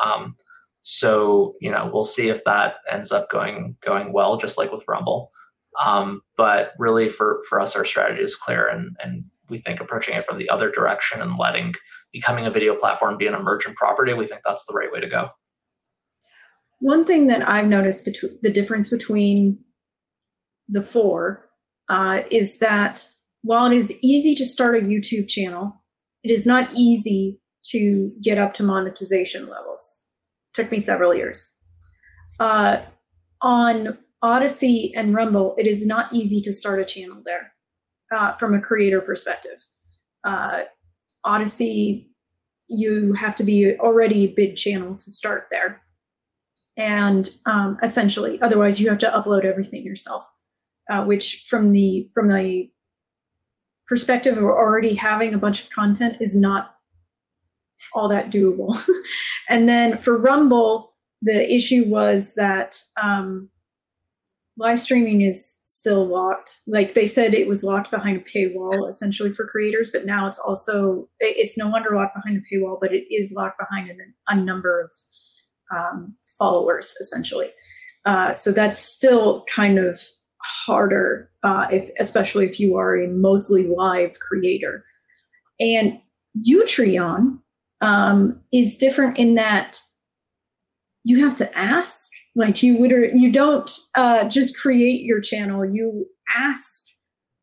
Um, 0.02 0.34
so 0.82 1.54
you 1.60 1.70
know, 1.70 1.90
we'll 1.92 2.04
see 2.04 2.28
if 2.28 2.44
that 2.44 2.76
ends 2.90 3.12
up 3.12 3.30
going 3.30 3.76
going 3.82 4.12
well, 4.12 4.36
just 4.36 4.58
like 4.58 4.72
with 4.72 4.84
Rumble. 4.88 5.32
Um, 5.80 6.22
but 6.36 6.72
really, 6.78 7.08
for 7.08 7.42
for 7.48 7.60
us, 7.60 7.76
our 7.76 7.84
strategy 7.84 8.22
is 8.22 8.36
clear, 8.36 8.66
and 8.66 8.96
and 9.02 9.24
we 9.48 9.58
think 9.58 9.80
approaching 9.80 10.16
it 10.16 10.24
from 10.24 10.38
the 10.38 10.48
other 10.50 10.70
direction 10.70 11.20
and 11.20 11.38
letting 11.38 11.74
becoming 12.12 12.46
a 12.46 12.50
video 12.50 12.74
platform 12.74 13.16
be 13.16 13.26
an 13.26 13.34
emergent 13.34 13.76
property, 13.76 14.12
we 14.14 14.26
think 14.26 14.42
that's 14.44 14.64
the 14.66 14.74
right 14.74 14.90
way 14.92 15.00
to 15.00 15.08
go. 15.08 15.30
One 16.80 17.04
thing 17.04 17.26
that 17.26 17.48
I've 17.48 17.66
noticed 17.66 18.04
between 18.04 18.38
the 18.42 18.50
difference 18.50 18.88
between 18.88 19.58
the 20.68 20.82
four 20.82 21.48
uh, 21.88 22.20
is 22.30 22.58
that 22.58 23.08
while 23.42 23.66
it 23.66 23.76
is 23.76 23.98
easy 24.02 24.34
to 24.36 24.46
start 24.46 24.76
a 24.76 24.80
YouTube 24.80 25.28
channel, 25.28 25.82
it 26.22 26.30
is 26.30 26.46
not 26.46 26.72
easy 26.74 27.40
to 27.66 28.12
get 28.22 28.38
up 28.38 28.52
to 28.54 28.62
monetization 28.62 29.48
levels. 29.48 30.06
Took 30.54 30.70
me 30.70 30.78
several 30.78 31.14
years. 31.14 31.54
Uh, 32.40 32.82
on 33.40 33.98
Odysee 34.22 34.92
and 34.94 35.14
Rumble, 35.14 35.54
it 35.58 35.66
is 35.66 35.86
not 35.86 36.12
easy 36.12 36.40
to 36.42 36.52
start 36.52 36.80
a 36.80 36.84
channel 36.84 37.22
there 37.24 37.52
uh, 38.12 38.34
from 38.34 38.54
a 38.54 38.60
creator 38.60 39.00
perspective. 39.00 39.64
Uh, 40.24 40.62
Odysee, 41.28 42.08
you 42.68 43.12
have 43.14 43.36
to 43.36 43.44
be 43.44 43.76
already 43.78 44.24
a 44.24 44.34
big 44.34 44.56
channel 44.56 44.96
to 44.96 45.10
start 45.10 45.48
there. 45.50 45.82
And 46.76 47.28
um, 47.44 47.78
essentially, 47.82 48.40
otherwise, 48.40 48.80
you 48.80 48.88
have 48.88 48.98
to 48.98 49.10
upload 49.10 49.44
everything 49.44 49.84
yourself, 49.84 50.30
uh, 50.90 51.04
which 51.04 51.44
from 51.48 51.72
the 51.72 52.08
from 52.14 52.28
the 52.28 52.70
perspective 53.88 54.38
of 54.38 54.44
already 54.44 54.94
having 54.94 55.34
a 55.34 55.38
bunch 55.38 55.62
of 55.62 55.70
content 55.70 56.18
is 56.20 56.36
not 56.36 56.76
all 57.94 58.08
that 58.08 58.30
doable. 58.30 58.78
and 59.48 59.68
then 59.68 59.96
for 59.96 60.16
Rumble, 60.16 60.94
the 61.22 61.52
issue 61.52 61.84
was 61.88 62.34
that 62.34 62.80
um, 63.02 63.48
live 64.58 64.80
streaming 64.80 65.22
is 65.22 65.60
still 65.62 66.06
locked. 66.06 66.60
Like 66.66 66.94
they 66.94 67.06
said, 67.06 67.32
it 67.32 67.46
was 67.46 67.62
locked 67.62 67.90
behind 67.90 68.16
a 68.16 68.20
paywall 68.20 68.88
essentially 68.88 69.32
for 69.32 69.46
creators, 69.46 69.90
but 69.90 70.04
now 70.04 70.26
it's 70.26 70.38
also 70.38 71.08
it's 71.20 71.56
no 71.56 71.68
longer 71.68 71.94
locked 71.94 72.16
behind 72.16 72.36
a 72.42 72.54
paywall, 72.54 72.78
but 72.80 72.92
it 72.92 73.04
is 73.10 73.32
locked 73.36 73.58
behind 73.58 73.90
a, 73.90 73.94
a 74.32 74.36
number 74.36 74.80
of 74.80 74.90
um, 75.74 76.14
followers 76.38 76.94
essentially. 77.00 77.50
Uh, 78.04 78.32
so 78.32 78.50
that's 78.50 78.78
still 78.78 79.44
kind 79.54 79.78
of 79.78 80.00
harder, 80.42 81.30
uh, 81.44 81.66
if 81.70 81.90
especially 82.00 82.44
if 82.44 82.58
you 82.58 82.76
are 82.76 82.96
a 82.96 83.08
mostly 83.08 83.66
live 83.66 84.18
creator. 84.18 84.84
And 85.60 86.00
Utreon 86.48 87.38
um, 87.80 88.40
is 88.52 88.76
different 88.76 89.18
in 89.18 89.34
that 89.34 89.80
you 91.04 91.24
have 91.24 91.36
to 91.36 91.58
ask 91.58 92.10
like 92.38 92.62
you 92.62 92.78
would 92.78 92.92
you 93.14 93.30
don't 93.30 93.70
uh, 93.96 94.26
just 94.28 94.56
create 94.56 95.02
your 95.02 95.20
channel 95.20 95.64
you 95.66 96.06
ask 96.34 96.84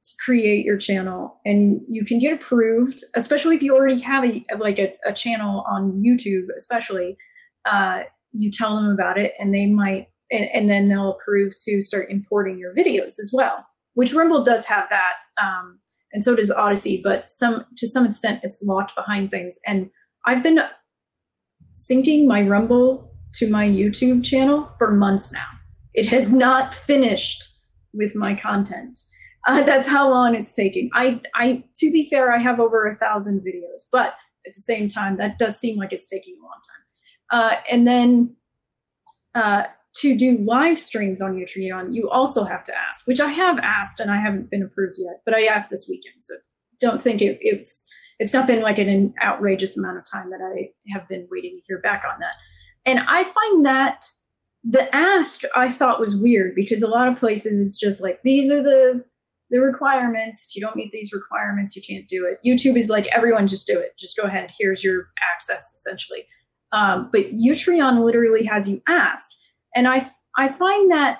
to 0.03 0.13
create 0.23 0.65
your 0.65 0.77
channel 0.77 1.39
and 1.45 1.81
you 1.87 2.05
can 2.05 2.17
get 2.17 2.33
approved 2.33 3.03
especially 3.15 3.55
if 3.55 3.61
you 3.61 3.75
already 3.75 3.99
have 3.99 4.23
a 4.23 4.43
like 4.57 4.79
a, 4.79 4.93
a 5.05 5.13
channel 5.13 5.63
on 5.69 6.01
youtube 6.03 6.47
especially 6.57 7.17
uh, 7.65 8.03
you 8.31 8.49
tell 8.49 8.75
them 8.75 8.89
about 8.89 9.17
it 9.17 9.33
and 9.37 9.53
they 9.53 9.65
might 9.65 10.07
and, 10.31 10.49
and, 10.53 10.69
then 10.69 10.87
they'll 10.87 11.11
approve 11.11 11.53
to 11.63 11.81
start 11.81 12.09
importing 12.09 12.57
your 12.57 12.73
videos 12.73 13.19
as 13.19 13.31
well 13.33 13.65
which 13.95 14.13
rumble 14.13 14.43
does 14.43 14.65
have 14.65 14.85
that 14.89 15.13
um, 15.41 15.79
and 16.13 16.23
so 16.23 16.35
does 16.35 16.51
Odysee. 16.51 17.01
but 17.03 17.27
some 17.27 17.65
to 17.75 17.87
some 17.87 18.05
extent 18.05 18.39
it's 18.43 18.61
locked 18.63 18.95
behind 18.95 19.31
things 19.31 19.59
and 19.65 19.89
i've 20.25 20.43
been 20.43 20.59
syncing 21.73 22.27
my 22.27 22.41
rumble 22.41 23.14
to 23.37 23.49
my 23.49 23.67
YouTube 23.67 24.23
channel 24.23 24.69
for 24.77 24.91
months 24.91 25.31
now. 25.31 25.47
It 25.93 26.07
has 26.07 26.33
not 26.33 26.73
finished 26.73 27.43
with 27.93 28.15
my 28.15 28.35
content. 28.35 28.99
Uh, 29.47 29.63
that's 29.63 29.87
how 29.87 30.09
long 30.09 30.35
it's 30.35 30.53
taking. 30.53 30.89
I, 30.93 31.21
I, 31.35 31.63
to 31.77 31.91
be 31.91 32.09
fair, 32.09 32.33
I 32.33 32.39
have 32.39 32.59
over 32.59 32.85
a 32.85 32.95
thousand 32.95 33.41
videos, 33.41 33.83
but 33.91 34.15
at 34.45 34.53
the 34.53 34.61
same 34.61 34.89
time, 34.89 35.15
that 35.15 35.37
does 35.37 35.57
seem 35.57 35.77
like 35.77 35.93
it's 35.93 36.07
taking 36.07 36.35
a 36.39 36.43
long 36.43 36.59
time. 36.69 36.75
Uh, 37.31 37.55
and 37.71 37.87
then 37.87 38.35
uh, 39.35 39.65
to 39.97 40.17
do 40.17 40.37
live 40.39 40.79
streams 40.79 41.21
on 41.21 41.35
Utreon, 41.35 41.93
you 41.93 42.09
also 42.09 42.43
have 42.43 42.63
to 42.65 42.73
ask, 42.75 43.07
which 43.07 43.19
I 43.19 43.29
have 43.29 43.59
asked 43.59 43.99
and 43.99 44.11
I 44.11 44.17
haven't 44.17 44.49
been 44.49 44.63
approved 44.63 44.97
yet, 44.97 45.21
but 45.25 45.33
I 45.33 45.45
asked 45.45 45.69
this 45.69 45.87
weekend. 45.89 46.15
So 46.21 46.35
don't 46.79 47.01
think 47.01 47.21
it, 47.21 47.37
it's 47.41 47.91
it's 48.19 48.33
not 48.33 48.47
been 48.47 48.61
like 48.61 48.77
an 48.77 49.13
outrageous 49.21 49.77
amount 49.77 49.97
of 49.97 50.05
time 50.09 50.29
that 50.29 50.39
I 50.41 50.69
have 50.93 51.07
been 51.09 51.27
waiting 51.29 51.57
to 51.57 51.63
hear 51.67 51.79
back 51.79 52.03
on 52.09 52.19
that. 52.19 52.33
And 52.85 52.99
I 52.99 53.23
find 53.23 53.65
that 53.65 54.05
the 54.63 54.93
ask 54.95 55.43
I 55.55 55.69
thought 55.69 55.99
was 55.99 56.15
weird 56.15 56.55
because 56.55 56.81
a 56.81 56.87
lot 56.87 57.07
of 57.07 57.17
places 57.17 57.61
it's 57.61 57.77
just 57.77 58.01
like 58.01 58.21
these 58.23 58.51
are 58.51 58.61
the 58.61 59.03
the 59.51 59.59
requirements. 59.59 60.47
If 60.49 60.55
you 60.55 60.61
don't 60.61 60.75
meet 60.75 60.91
these 60.91 61.13
requirements, 61.13 61.75
you 61.75 61.81
can't 61.83 62.07
do 62.07 62.25
it. 62.25 62.39
YouTube 62.45 62.77
is 62.77 62.89
like 62.89 63.05
everyone 63.07 63.47
just 63.47 63.67
do 63.67 63.77
it. 63.77 63.95
Just 63.97 64.17
go 64.17 64.23
ahead. 64.23 64.51
Here's 64.59 64.83
your 64.83 65.09
access 65.33 65.71
essentially. 65.73 66.25
Um, 66.71 67.09
but 67.11 67.31
Utreon 67.31 68.03
literally 68.03 68.43
has 68.45 68.67
you 68.67 68.81
ask, 68.87 69.31
and 69.75 69.87
I 69.87 70.09
I 70.37 70.47
find 70.47 70.91
that 70.91 71.19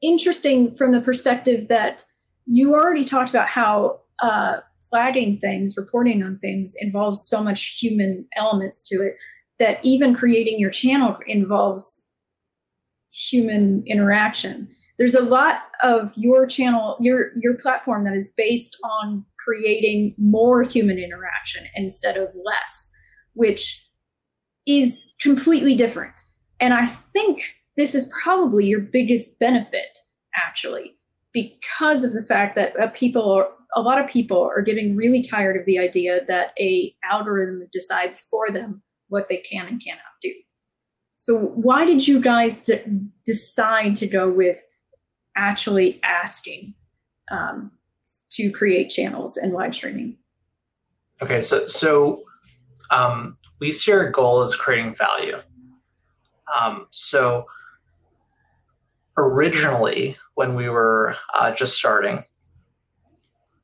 interesting 0.00 0.74
from 0.74 0.92
the 0.92 1.00
perspective 1.00 1.68
that 1.68 2.04
you 2.46 2.74
already 2.74 3.04
talked 3.04 3.30
about 3.30 3.48
how 3.48 4.00
uh, 4.22 4.60
flagging 4.88 5.38
things, 5.38 5.76
reporting 5.76 6.22
on 6.22 6.38
things 6.38 6.74
involves 6.78 7.26
so 7.26 7.42
much 7.42 7.78
human 7.80 8.26
elements 8.36 8.82
to 8.88 9.02
it 9.02 9.16
that 9.60 9.78
even 9.84 10.14
creating 10.14 10.58
your 10.58 10.70
channel 10.70 11.16
involves 11.26 12.10
human 13.12 13.84
interaction. 13.86 14.68
There's 14.98 15.14
a 15.14 15.22
lot 15.22 15.62
of 15.82 16.12
your 16.16 16.46
channel 16.46 16.96
your 17.00 17.30
your 17.36 17.54
platform 17.54 18.04
that 18.04 18.14
is 18.14 18.32
based 18.36 18.76
on 18.82 19.24
creating 19.38 20.14
more 20.18 20.62
human 20.62 20.98
interaction 20.98 21.66
instead 21.74 22.16
of 22.16 22.28
less 22.44 22.90
which 23.34 23.86
is 24.66 25.14
completely 25.20 25.74
different. 25.74 26.20
And 26.58 26.74
i 26.74 26.84
think 26.84 27.54
this 27.76 27.94
is 27.94 28.12
probably 28.22 28.66
your 28.66 28.80
biggest 28.80 29.38
benefit 29.38 29.98
actually 30.34 30.96
because 31.32 32.04
of 32.04 32.12
the 32.12 32.22
fact 32.22 32.54
that 32.54 32.78
uh, 32.78 32.88
people 32.88 33.30
are 33.32 33.48
a 33.74 33.80
lot 33.80 34.02
of 34.02 34.10
people 34.10 34.42
are 34.42 34.62
getting 34.62 34.96
really 34.96 35.22
tired 35.22 35.56
of 35.56 35.64
the 35.64 35.78
idea 35.78 36.24
that 36.26 36.52
a 36.58 36.94
algorithm 37.10 37.66
decides 37.72 38.26
for 38.28 38.50
them 38.50 38.82
what 39.10 39.28
they 39.28 39.36
can 39.36 39.66
and 39.66 39.82
cannot 39.84 40.00
do. 40.22 40.32
So, 41.18 41.38
why 41.38 41.84
did 41.84 42.08
you 42.08 42.20
guys 42.20 42.62
d- 42.62 42.80
decide 43.26 43.96
to 43.96 44.06
go 44.06 44.30
with 44.30 44.58
actually 45.36 46.00
asking 46.02 46.74
um, 47.30 47.72
to 48.32 48.50
create 48.50 48.88
channels 48.88 49.36
and 49.36 49.52
live 49.52 49.74
streaming? 49.74 50.16
Okay, 51.20 51.42
so 51.42 51.66
so 51.66 52.22
um, 52.90 53.36
we 53.60 53.72
see 53.72 53.92
our 53.92 54.10
goal 54.10 54.40
as 54.40 54.56
creating 54.56 54.94
value. 54.94 55.36
Um, 56.58 56.86
so 56.90 57.46
originally, 59.16 60.16
when 60.34 60.54
we 60.54 60.68
were 60.68 61.16
uh, 61.34 61.52
just 61.52 61.76
starting, 61.76 62.24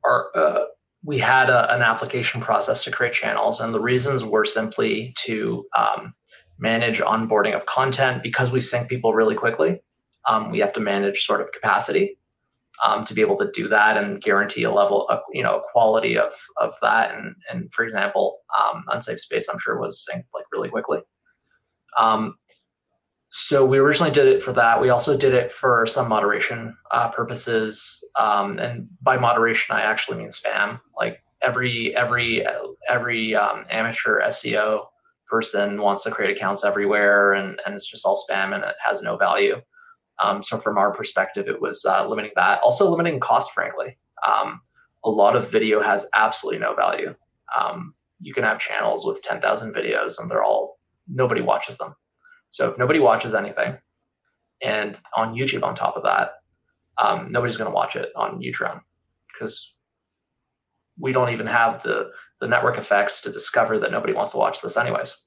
our 0.04 0.30
uh, 0.34 0.64
we 1.06 1.18
had 1.18 1.48
a, 1.48 1.72
an 1.72 1.82
application 1.82 2.40
process 2.40 2.82
to 2.84 2.90
create 2.90 3.14
channels, 3.14 3.60
and 3.60 3.72
the 3.72 3.80
reasons 3.80 4.24
were 4.24 4.44
simply 4.44 5.14
to 5.24 5.64
um, 5.78 6.14
manage 6.58 6.98
onboarding 6.98 7.54
of 7.54 7.64
content 7.66 8.24
because 8.24 8.50
we 8.50 8.60
sync 8.60 8.88
people 8.88 9.14
really 9.14 9.36
quickly. 9.36 9.80
Um, 10.28 10.50
we 10.50 10.58
have 10.58 10.72
to 10.72 10.80
manage 10.80 11.20
sort 11.20 11.40
of 11.40 11.52
capacity 11.52 12.18
um, 12.84 13.04
to 13.04 13.14
be 13.14 13.20
able 13.20 13.38
to 13.38 13.50
do 13.54 13.68
that 13.68 13.96
and 13.96 14.20
guarantee 14.20 14.64
a 14.64 14.72
level 14.72 15.08
of 15.08 15.20
you 15.32 15.44
know 15.44 15.62
quality 15.70 16.18
of 16.18 16.32
of 16.56 16.74
that. 16.82 17.14
And 17.14 17.36
and 17.48 17.72
for 17.72 17.84
example, 17.84 18.40
um, 18.60 18.84
unsafe 18.88 19.20
space, 19.20 19.48
I'm 19.48 19.60
sure 19.60 19.80
was 19.80 20.04
synced 20.04 20.24
like 20.34 20.46
really 20.52 20.68
quickly. 20.68 21.02
So 23.38 23.66
we 23.66 23.76
originally 23.76 24.12
did 24.12 24.28
it 24.28 24.42
for 24.42 24.54
that. 24.54 24.80
We 24.80 24.88
also 24.88 25.14
did 25.14 25.34
it 25.34 25.52
for 25.52 25.84
some 25.86 26.08
moderation 26.08 26.74
uh, 26.90 27.10
purposes, 27.10 28.02
um, 28.18 28.58
and 28.58 28.88
by 29.02 29.18
moderation, 29.18 29.76
I 29.76 29.82
actually 29.82 30.16
mean 30.16 30.30
spam. 30.30 30.80
Like 30.96 31.22
every 31.42 31.94
every 31.94 32.46
every 32.88 33.34
um, 33.34 33.66
amateur 33.68 34.22
SEO 34.22 34.86
person 35.26 35.82
wants 35.82 36.02
to 36.04 36.10
create 36.10 36.34
accounts 36.34 36.64
everywhere, 36.64 37.34
and 37.34 37.60
and 37.66 37.74
it's 37.74 37.86
just 37.86 38.06
all 38.06 38.18
spam 38.26 38.54
and 38.54 38.64
it 38.64 38.74
has 38.82 39.02
no 39.02 39.18
value. 39.18 39.60
Um, 40.18 40.42
so 40.42 40.56
from 40.56 40.78
our 40.78 40.90
perspective, 40.94 41.46
it 41.46 41.60
was 41.60 41.84
uh, 41.84 42.08
limiting 42.08 42.32
that. 42.36 42.62
Also 42.62 42.88
limiting 42.88 43.20
cost, 43.20 43.52
frankly. 43.52 43.98
Um, 44.26 44.62
a 45.04 45.10
lot 45.10 45.36
of 45.36 45.50
video 45.50 45.82
has 45.82 46.08
absolutely 46.14 46.60
no 46.60 46.74
value. 46.74 47.14
Um, 47.54 47.92
you 48.18 48.32
can 48.32 48.44
have 48.44 48.58
channels 48.58 49.04
with 49.04 49.20
ten 49.20 49.42
thousand 49.42 49.74
videos, 49.74 50.18
and 50.18 50.30
they're 50.30 50.42
all 50.42 50.78
nobody 51.06 51.42
watches 51.42 51.76
them 51.76 51.96
so 52.50 52.70
if 52.70 52.78
nobody 52.78 52.98
watches 52.98 53.34
anything, 53.34 53.78
and 54.62 54.98
on 55.16 55.34
YouTube 55.34 55.62
on 55.62 55.74
top 55.74 55.96
of 55.96 56.04
that, 56.04 56.32
um, 56.98 57.30
nobody's 57.30 57.56
going 57.56 57.70
to 57.70 57.74
watch 57.74 57.96
it 57.96 58.10
on 58.16 58.40
Utreon 58.40 58.80
because 59.32 59.74
we 60.98 61.12
don't 61.12 61.30
even 61.30 61.46
have 61.46 61.82
the 61.82 62.10
the 62.40 62.48
network 62.48 62.78
effects 62.78 63.20
to 63.22 63.32
discover 63.32 63.78
that 63.78 63.90
nobody 63.90 64.12
wants 64.12 64.32
to 64.32 64.38
watch 64.38 64.60
this 64.60 64.76
anyways. 64.76 65.26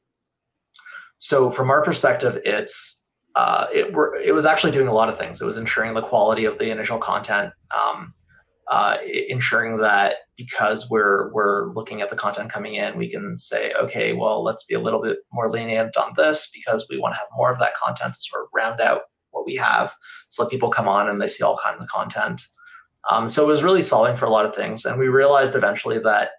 So 1.17 1.51
from 1.51 1.70
our 1.70 1.84
perspective, 1.84 2.39
it's 2.45 3.05
uh, 3.36 3.67
it, 3.72 3.95
it 4.24 4.32
was 4.32 4.45
actually 4.45 4.72
doing 4.72 4.88
a 4.88 4.93
lot 4.93 5.09
of 5.09 5.17
things. 5.17 5.41
It 5.41 5.45
was 5.45 5.57
ensuring 5.57 5.93
the 5.93 6.01
quality 6.01 6.45
of 6.45 6.57
the 6.57 6.72
initial 6.72 6.97
content. 6.97 7.53
Um, 7.78 8.13
uh, 8.70 8.97
ensuring 9.28 9.78
that 9.78 10.17
because 10.38 10.89
we're 10.89 11.34
we're 11.34 11.74
looking 11.74 12.01
at 12.01 12.09
the 12.09 12.15
content 12.15 12.51
coming 12.51 12.76
in, 12.76 12.97
we 12.97 13.09
can 13.09 13.38
say, 13.38 13.74
okay, 13.74 14.13
well, 14.13 14.43
let's 14.43 14.63
be 14.63 14.76
a 14.76 14.80
little 14.80 15.01
bit 15.01 15.17
more 15.34 15.51
lenient 15.51 15.97
on 15.97 16.13
this 16.15 16.51
because 16.53 16.86
we 16.89 16.99
want 16.99 17.13
to 17.13 17.17
have 17.17 17.28
more 17.36 17.49
of 17.49 17.59
that 17.59 17.76
content 17.76 18.13
to 18.13 18.20
sort 18.22 18.43
of 18.43 18.49
round 18.53 18.80
out 18.80 19.01
what 19.32 19.45
we 19.45 19.55
have, 19.55 19.93
so 20.30 20.43
let 20.43 20.51
people 20.51 20.70
come 20.70 20.88
on 20.88 21.09
and 21.09 21.22
they 21.22 21.28
see 21.28 21.43
all 21.43 21.59
kinds 21.63 21.82
of 21.82 21.88
content. 21.88 22.41
Um, 23.09 23.28
so 23.28 23.43
it 23.43 23.47
was 23.47 23.63
really 23.63 23.82
solving 23.82 24.15
for 24.15 24.26
a 24.26 24.30
lot 24.30 24.45
of 24.45 24.55
things, 24.55 24.86
and 24.86 24.99
we 24.99 25.07
realized 25.07 25.55
eventually 25.55 25.99
that 25.99 26.32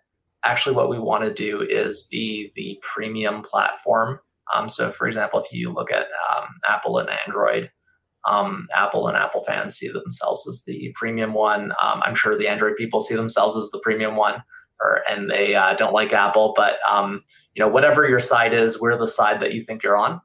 actually 0.45 0.75
what 0.75 0.89
we 0.89 0.99
want 0.99 1.25
to 1.25 1.35
do 1.35 1.63
is 1.63 2.07
be 2.11 2.53
the 2.55 2.79
premium 2.83 3.43
platform. 3.43 4.21
Um, 4.55 4.69
so, 4.69 4.91
for 4.91 5.07
example, 5.07 5.41
if 5.41 5.53
you 5.53 5.73
look 5.73 5.93
at 5.93 6.07
um, 6.31 6.47
Apple 6.69 6.99
and 6.99 7.09
Android, 7.27 7.71
um, 8.25 8.69
Apple 8.75 9.09
and 9.09 9.17
Apple 9.17 9.43
fans 9.45 9.77
see 9.77 9.89
themselves 9.89 10.47
as 10.47 10.65
the 10.65 10.93
premium 10.95 11.33
one. 11.33 11.73
Um, 11.83 12.03
I'm 12.05 12.15
sure 12.15 12.37
the 12.37 12.49
Android 12.49 12.77
people 12.77 13.01
see 13.01 13.15
themselves 13.15 13.57
as 13.57 13.71
the 13.71 13.81
premium 13.81 14.17
one, 14.17 14.43
or 14.81 15.03
and 15.09 15.31
they 15.31 15.55
uh, 15.55 15.75
don't 15.75 15.95
like 15.95 16.13
Apple. 16.13 16.53
But 16.57 16.79
um, 16.89 17.23
you 17.55 17.61
know, 17.61 17.69
whatever 17.69 18.07
your 18.09 18.21
side 18.21 18.53
is, 18.53 18.81
we're 18.81 18.99
the 18.99 19.09
side 19.09 19.41
that 19.41 19.55
you 19.55 19.63
think 19.63 19.83
you're 19.83 19.97
on. 19.97 20.21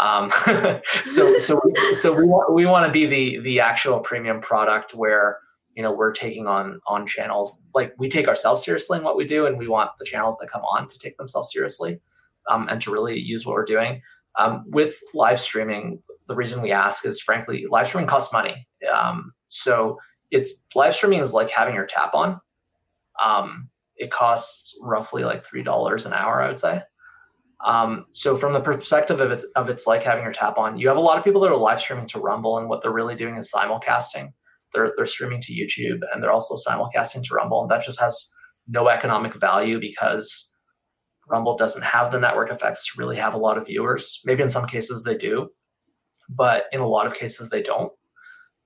Um, 0.00 0.32
so 1.04 1.38
so 1.38 1.60
so 2.00 2.12
we 2.12 2.24
want 2.24 2.54
we 2.54 2.66
want 2.66 2.86
to 2.86 2.92
be 2.92 3.06
the 3.06 3.38
the 3.40 3.60
actual 3.60 4.00
premium 4.00 4.40
product 4.40 4.94
where 4.94 5.38
you 5.74 5.82
know 5.82 5.92
we're 5.92 6.12
taking 6.12 6.46
on 6.46 6.80
on 6.86 7.06
channels 7.06 7.62
like 7.74 7.94
we 7.98 8.08
take 8.08 8.26
ourselves 8.26 8.64
seriously 8.64 8.98
in 8.98 9.04
what 9.04 9.16
we 9.16 9.24
do, 9.24 9.46
and 9.46 9.58
we 9.58 9.68
want 9.68 9.90
the 9.98 10.04
channels 10.04 10.38
that 10.38 10.50
come 10.50 10.62
on 10.62 10.88
to 10.88 10.98
take 10.98 11.16
themselves 11.18 11.52
seriously 11.52 12.00
um, 12.50 12.68
and 12.68 12.80
to 12.82 12.90
really 12.90 13.18
use 13.18 13.46
what 13.46 13.54
we're 13.54 13.64
doing. 13.64 14.02
Um, 14.38 14.64
with 14.68 15.00
live 15.14 15.40
streaming, 15.40 16.00
the 16.28 16.34
reason 16.34 16.62
we 16.62 16.72
ask 16.72 17.06
is 17.06 17.20
frankly, 17.20 17.66
live 17.70 17.88
streaming 17.88 18.08
costs 18.08 18.32
money. 18.32 18.66
Um, 18.92 19.32
so 19.48 19.98
it's 20.30 20.64
live 20.74 20.94
streaming 20.94 21.20
is 21.20 21.32
like 21.32 21.50
having 21.50 21.74
your 21.74 21.86
tap 21.86 22.14
on. 22.14 22.40
Um, 23.22 23.70
it 23.96 24.10
costs 24.10 24.78
roughly 24.82 25.24
like 25.24 25.44
three 25.44 25.62
dollars 25.62 26.06
an 26.06 26.12
hour, 26.12 26.40
I 26.42 26.48
would 26.48 26.60
say. 26.60 26.82
Um, 27.64 28.06
so 28.12 28.36
from 28.36 28.52
the 28.52 28.60
perspective 28.60 29.20
of 29.20 29.32
it's 29.32 29.44
of 29.56 29.68
it's 29.68 29.86
like 29.86 30.02
having 30.02 30.22
your 30.22 30.32
tap 30.32 30.58
on, 30.58 30.78
you 30.78 30.86
have 30.88 30.96
a 30.96 31.00
lot 31.00 31.18
of 31.18 31.24
people 31.24 31.40
that 31.40 31.50
are 31.50 31.56
live 31.56 31.80
streaming 31.80 32.06
to 32.08 32.20
Rumble, 32.20 32.58
and 32.58 32.68
what 32.68 32.82
they're 32.82 32.92
really 32.92 33.16
doing 33.16 33.36
is 33.36 33.50
simulcasting. 33.52 34.32
They're 34.72 34.92
they're 34.96 35.06
streaming 35.06 35.40
to 35.42 35.52
YouTube, 35.52 36.00
and 36.12 36.22
they're 36.22 36.30
also 36.30 36.54
simulcasting 36.54 37.24
to 37.24 37.34
Rumble, 37.34 37.62
and 37.62 37.70
that 37.70 37.82
just 37.82 38.00
has 38.00 38.30
no 38.68 38.88
economic 38.88 39.34
value 39.34 39.80
because 39.80 40.54
Rumble 41.28 41.56
doesn't 41.56 41.82
have 41.82 42.12
the 42.12 42.20
network 42.20 42.52
effects 42.52 42.86
to 42.86 42.98
really 42.98 43.16
have 43.16 43.34
a 43.34 43.38
lot 43.38 43.58
of 43.58 43.66
viewers. 43.66 44.20
Maybe 44.24 44.42
in 44.42 44.50
some 44.50 44.66
cases 44.66 45.02
they 45.02 45.16
do, 45.16 45.50
but 46.28 46.66
in 46.72 46.80
a 46.80 46.86
lot 46.86 47.06
of 47.06 47.14
cases 47.14 47.50
they 47.50 47.62
don't. 47.62 47.92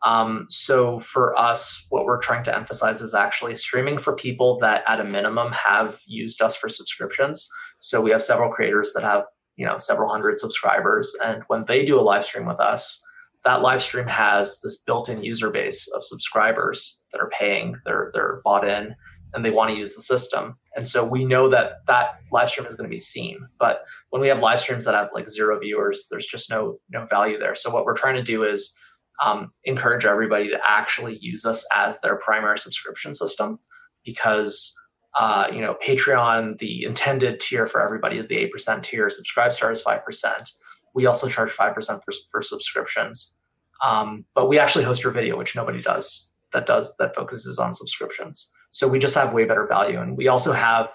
Um, 0.04 0.46
so 0.50 0.98
for 0.98 1.38
us, 1.38 1.86
what 1.90 2.04
we're 2.04 2.18
trying 2.18 2.42
to 2.44 2.56
emphasize 2.56 3.00
is 3.02 3.14
actually 3.14 3.54
streaming 3.54 3.98
for 3.98 4.16
people 4.16 4.58
that 4.58 4.82
at 4.86 5.00
a 5.00 5.04
minimum 5.04 5.52
have 5.52 6.00
used 6.06 6.42
us 6.42 6.56
for 6.56 6.68
subscriptions. 6.68 7.48
So 7.78 8.00
we 8.00 8.10
have 8.10 8.22
several 8.22 8.50
creators 8.50 8.92
that 8.94 9.04
have, 9.04 9.24
you 9.56 9.64
know, 9.64 9.78
several 9.78 10.10
hundred 10.10 10.38
subscribers. 10.38 11.14
And 11.24 11.44
when 11.46 11.66
they 11.66 11.84
do 11.84 12.00
a 12.00 12.02
live 12.02 12.24
stream 12.24 12.46
with 12.46 12.58
us, 12.58 13.00
that 13.44 13.62
live 13.62 13.82
stream 13.82 14.06
has 14.06 14.60
this 14.62 14.82
built-in 14.82 15.22
user 15.22 15.50
base 15.50 15.88
of 15.94 16.04
subscribers 16.04 17.04
that 17.12 17.20
are 17.20 17.30
paying, 17.30 17.76
they're 17.84 18.10
they're 18.14 18.40
bought 18.44 18.66
in, 18.66 18.94
and 19.34 19.44
they 19.44 19.50
want 19.50 19.70
to 19.70 19.76
use 19.76 19.94
the 19.94 20.02
system. 20.02 20.58
And 20.76 20.86
so 20.86 21.04
we 21.04 21.24
know 21.24 21.48
that 21.48 21.86
that 21.86 22.20
live 22.30 22.50
stream 22.50 22.66
is 22.66 22.74
going 22.74 22.88
to 22.88 22.94
be 22.94 22.98
seen. 22.98 23.46
But 23.58 23.84
when 24.10 24.22
we 24.22 24.28
have 24.28 24.40
live 24.40 24.60
streams 24.60 24.84
that 24.84 24.94
have 24.94 25.10
like 25.14 25.28
zero 25.28 25.58
viewers, 25.58 26.06
there's 26.10 26.26
just 26.26 26.50
no 26.50 26.78
no 26.90 27.06
value 27.06 27.38
there. 27.38 27.54
So 27.54 27.70
what 27.70 27.84
we're 27.84 27.96
trying 27.96 28.16
to 28.16 28.22
do 28.22 28.44
is 28.44 28.76
um, 29.22 29.50
encourage 29.64 30.04
everybody 30.04 30.48
to 30.48 30.58
actually 30.66 31.18
use 31.20 31.44
us 31.44 31.66
as 31.74 32.00
their 32.00 32.16
primary 32.16 32.58
subscription 32.58 33.14
system 33.14 33.58
because 34.04 34.74
uh, 35.18 35.46
you 35.52 35.60
know 35.60 35.76
patreon 35.86 36.58
the 36.58 36.84
intended 36.84 37.40
tier 37.40 37.66
for 37.66 37.82
everybody 37.82 38.18
is 38.18 38.28
the 38.28 38.50
8% 38.56 38.82
tier 38.82 39.08
subscribestar 39.08 39.70
is 39.70 39.82
5% 39.82 40.52
we 40.94 41.06
also 41.06 41.28
charge 41.28 41.50
5% 41.50 42.00
for, 42.04 42.12
for 42.30 42.42
subscriptions 42.42 43.36
um, 43.84 44.24
but 44.34 44.48
we 44.48 44.58
actually 44.58 44.84
host 44.84 45.02
your 45.04 45.12
video 45.12 45.36
which 45.36 45.54
nobody 45.54 45.82
does 45.82 46.30
that 46.52 46.66
does 46.66 46.96
that 46.96 47.14
focuses 47.14 47.58
on 47.58 47.74
subscriptions 47.74 48.52
so 48.72 48.88
we 48.88 48.98
just 48.98 49.14
have 49.14 49.32
way 49.32 49.44
better 49.44 49.66
value 49.66 50.00
and 50.00 50.16
we 50.16 50.28
also 50.28 50.52
have 50.52 50.90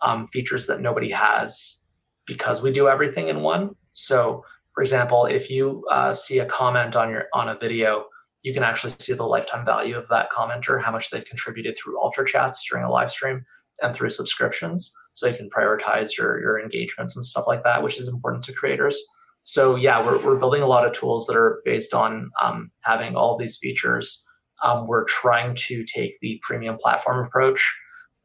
um, 0.00 0.26
features 0.28 0.66
that 0.66 0.80
nobody 0.80 1.10
has 1.10 1.84
because 2.26 2.62
we 2.62 2.72
do 2.72 2.88
everything 2.88 3.28
in 3.28 3.42
one 3.42 3.70
so 3.92 4.42
for 4.76 4.82
example, 4.82 5.24
if 5.24 5.48
you 5.48 5.84
uh, 5.90 6.12
see 6.12 6.38
a 6.38 6.44
comment 6.44 6.96
on 6.96 7.08
your 7.08 7.24
on 7.32 7.48
a 7.48 7.54
video, 7.54 8.04
you 8.42 8.52
can 8.52 8.62
actually 8.62 8.92
see 8.98 9.14
the 9.14 9.24
lifetime 9.24 9.64
value 9.64 9.96
of 9.96 10.06
that 10.08 10.30
commenter, 10.30 10.82
how 10.82 10.92
much 10.92 11.08
they've 11.08 11.24
contributed 11.24 11.76
through 11.76 11.98
ultra 11.98 12.26
chats 12.26 12.62
during 12.68 12.84
a 12.84 12.90
live 12.90 13.10
stream 13.10 13.42
and 13.80 13.94
through 13.94 14.10
subscriptions. 14.10 14.94
So 15.14 15.26
you 15.26 15.34
can 15.34 15.48
prioritize 15.48 16.18
your 16.18 16.38
your 16.42 16.60
engagements 16.60 17.16
and 17.16 17.24
stuff 17.24 17.46
like 17.46 17.64
that, 17.64 17.82
which 17.82 17.98
is 17.98 18.06
important 18.06 18.44
to 18.44 18.52
creators. 18.52 19.02
So 19.44 19.76
yeah, 19.76 20.04
we're 20.04 20.22
we're 20.22 20.36
building 20.36 20.60
a 20.60 20.66
lot 20.66 20.86
of 20.86 20.92
tools 20.92 21.26
that 21.26 21.36
are 21.38 21.62
based 21.64 21.94
on 21.94 22.30
um, 22.42 22.70
having 22.80 23.16
all 23.16 23.38
these 23.38 23.56
features. 23.56 24.28
Um, 24.62 24.86
we're 24.86 25.04
trying 25.04 25.54
to 25.66 25.84
take 25.84 26.18
the 26.20 26.40
premium 26.42 26.76
platform 26.78 27.26
approach. 27.26 27.62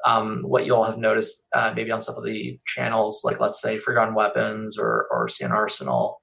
Um, 0.05 0.41
what 0.43 0.65
you 0.65 0.75
all 0.75 0.85
have 0.85 0.97
noticed, 0.97 1.43
uh, 1.53 1.73
maybe 1.75 1.91
on 1.91 2.01
some 2.01 2.15
of 2.15 2.23
the 2.23 2.59
channels, 2.65 3.21
like 3.23 3.39
let's 3.39 3.61
say 3.61 3.77
Forgotten 3.77 4.15
Weapons 4.15 4.77
or 4.77 5.07
or 5.11 5.27
C&Rsenal, 5.27 6.15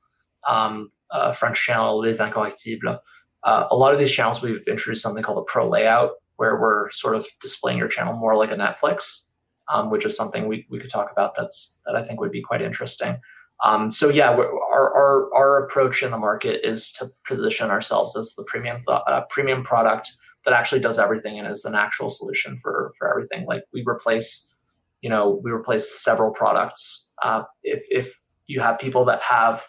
um, 0.49 0.91
uh, 1.11 1.33
French 1.33 1.65
channel 1.65 2.01
Les 2.01 2.19
Incorrectibles. 2.19 2.99
Uh, 3.45 3.67
a 3.71 3.77
lot 3.77 3.93
of 3.93 4.01
these 4.01 4.11
channels 4.11 4.43
we've 4.43 4.67
introduced 4.67 5.03
something 5.03 5.23
called 5.23 5.39
a 5.39 5.43
pro 5.43 5.69
layout, 5.69 6.13
where 6.37 6.61
we're 6.61 6.91
sort 6.91 7.15
of 7.15 7.27
displaying 7.41 7.79
your 7.79 7.89
channel 7.89 8.15
more 8.15 8.37
like 8.37 8.51
a 8.51 8.57
Netflix, 8.57 9.29
um, 9.73 9.91
which 9.91 10.05
is 10.05 10.17
something 10.17 10.49
we, 10.49 10.67
we 10.71 10.81
could 10.81 10.91
talk 10.91 11.13
about. 11.13 11.35
That's 11.37 11.81
that 11.87 11.95
I 11.95 12.03
think 12.03 12.21
would 12.21 12.33
be 12.33 12.43
quite 12.43 12.63
interesting. 12.63 13.21
Um, 13.65 13.91
so 13.91 14.09
yeah, 14.09 14.31
our, 14.31 14.95
our 14.95 15.35
our 15.35 15.65
approach 15.65 16.03
in 16.03 16.11
the 16.11 16.19
market 16.19 16.61
is 16.67 16.93
to 16.93 17.09
position 17.27 17.71
ourselves 17.71 18.17
as 18.17 18.35
the 18.37 18.45
premium 18.45 18.77
th- 18.77 19.01
uh, 19.07 19.23
premium 19.31 19.63
product 19.63 20.13
that 20.45 20.55
actually 20.55 20.81
does 20.81 20.99
everything 20.99 21.39
and 21.39 21.51
is 21.51 21.65
an 21.65 21.75
actual 21.75 22.11
solution 22.11 22.57
for 22.59 22.93
for 22.99 23.11
everything. 23.11 23.47
Like 23.47 23.65
we 23.73 23.83
replace, 23.87 24.55
you 25.01 25.11
know, 25.11 25.41
we 25.43 25.51
replace 25.51 26.01
several 26.01 26.31
products. 26.31 27.11
Uh, 27.23 27.43
if 27.63 27.83
if 27.91 28.21
you 28.47 28.61
have 28.61 28.79
people 28.79 29.05
that 29.07 29.21
have 29.23 29.67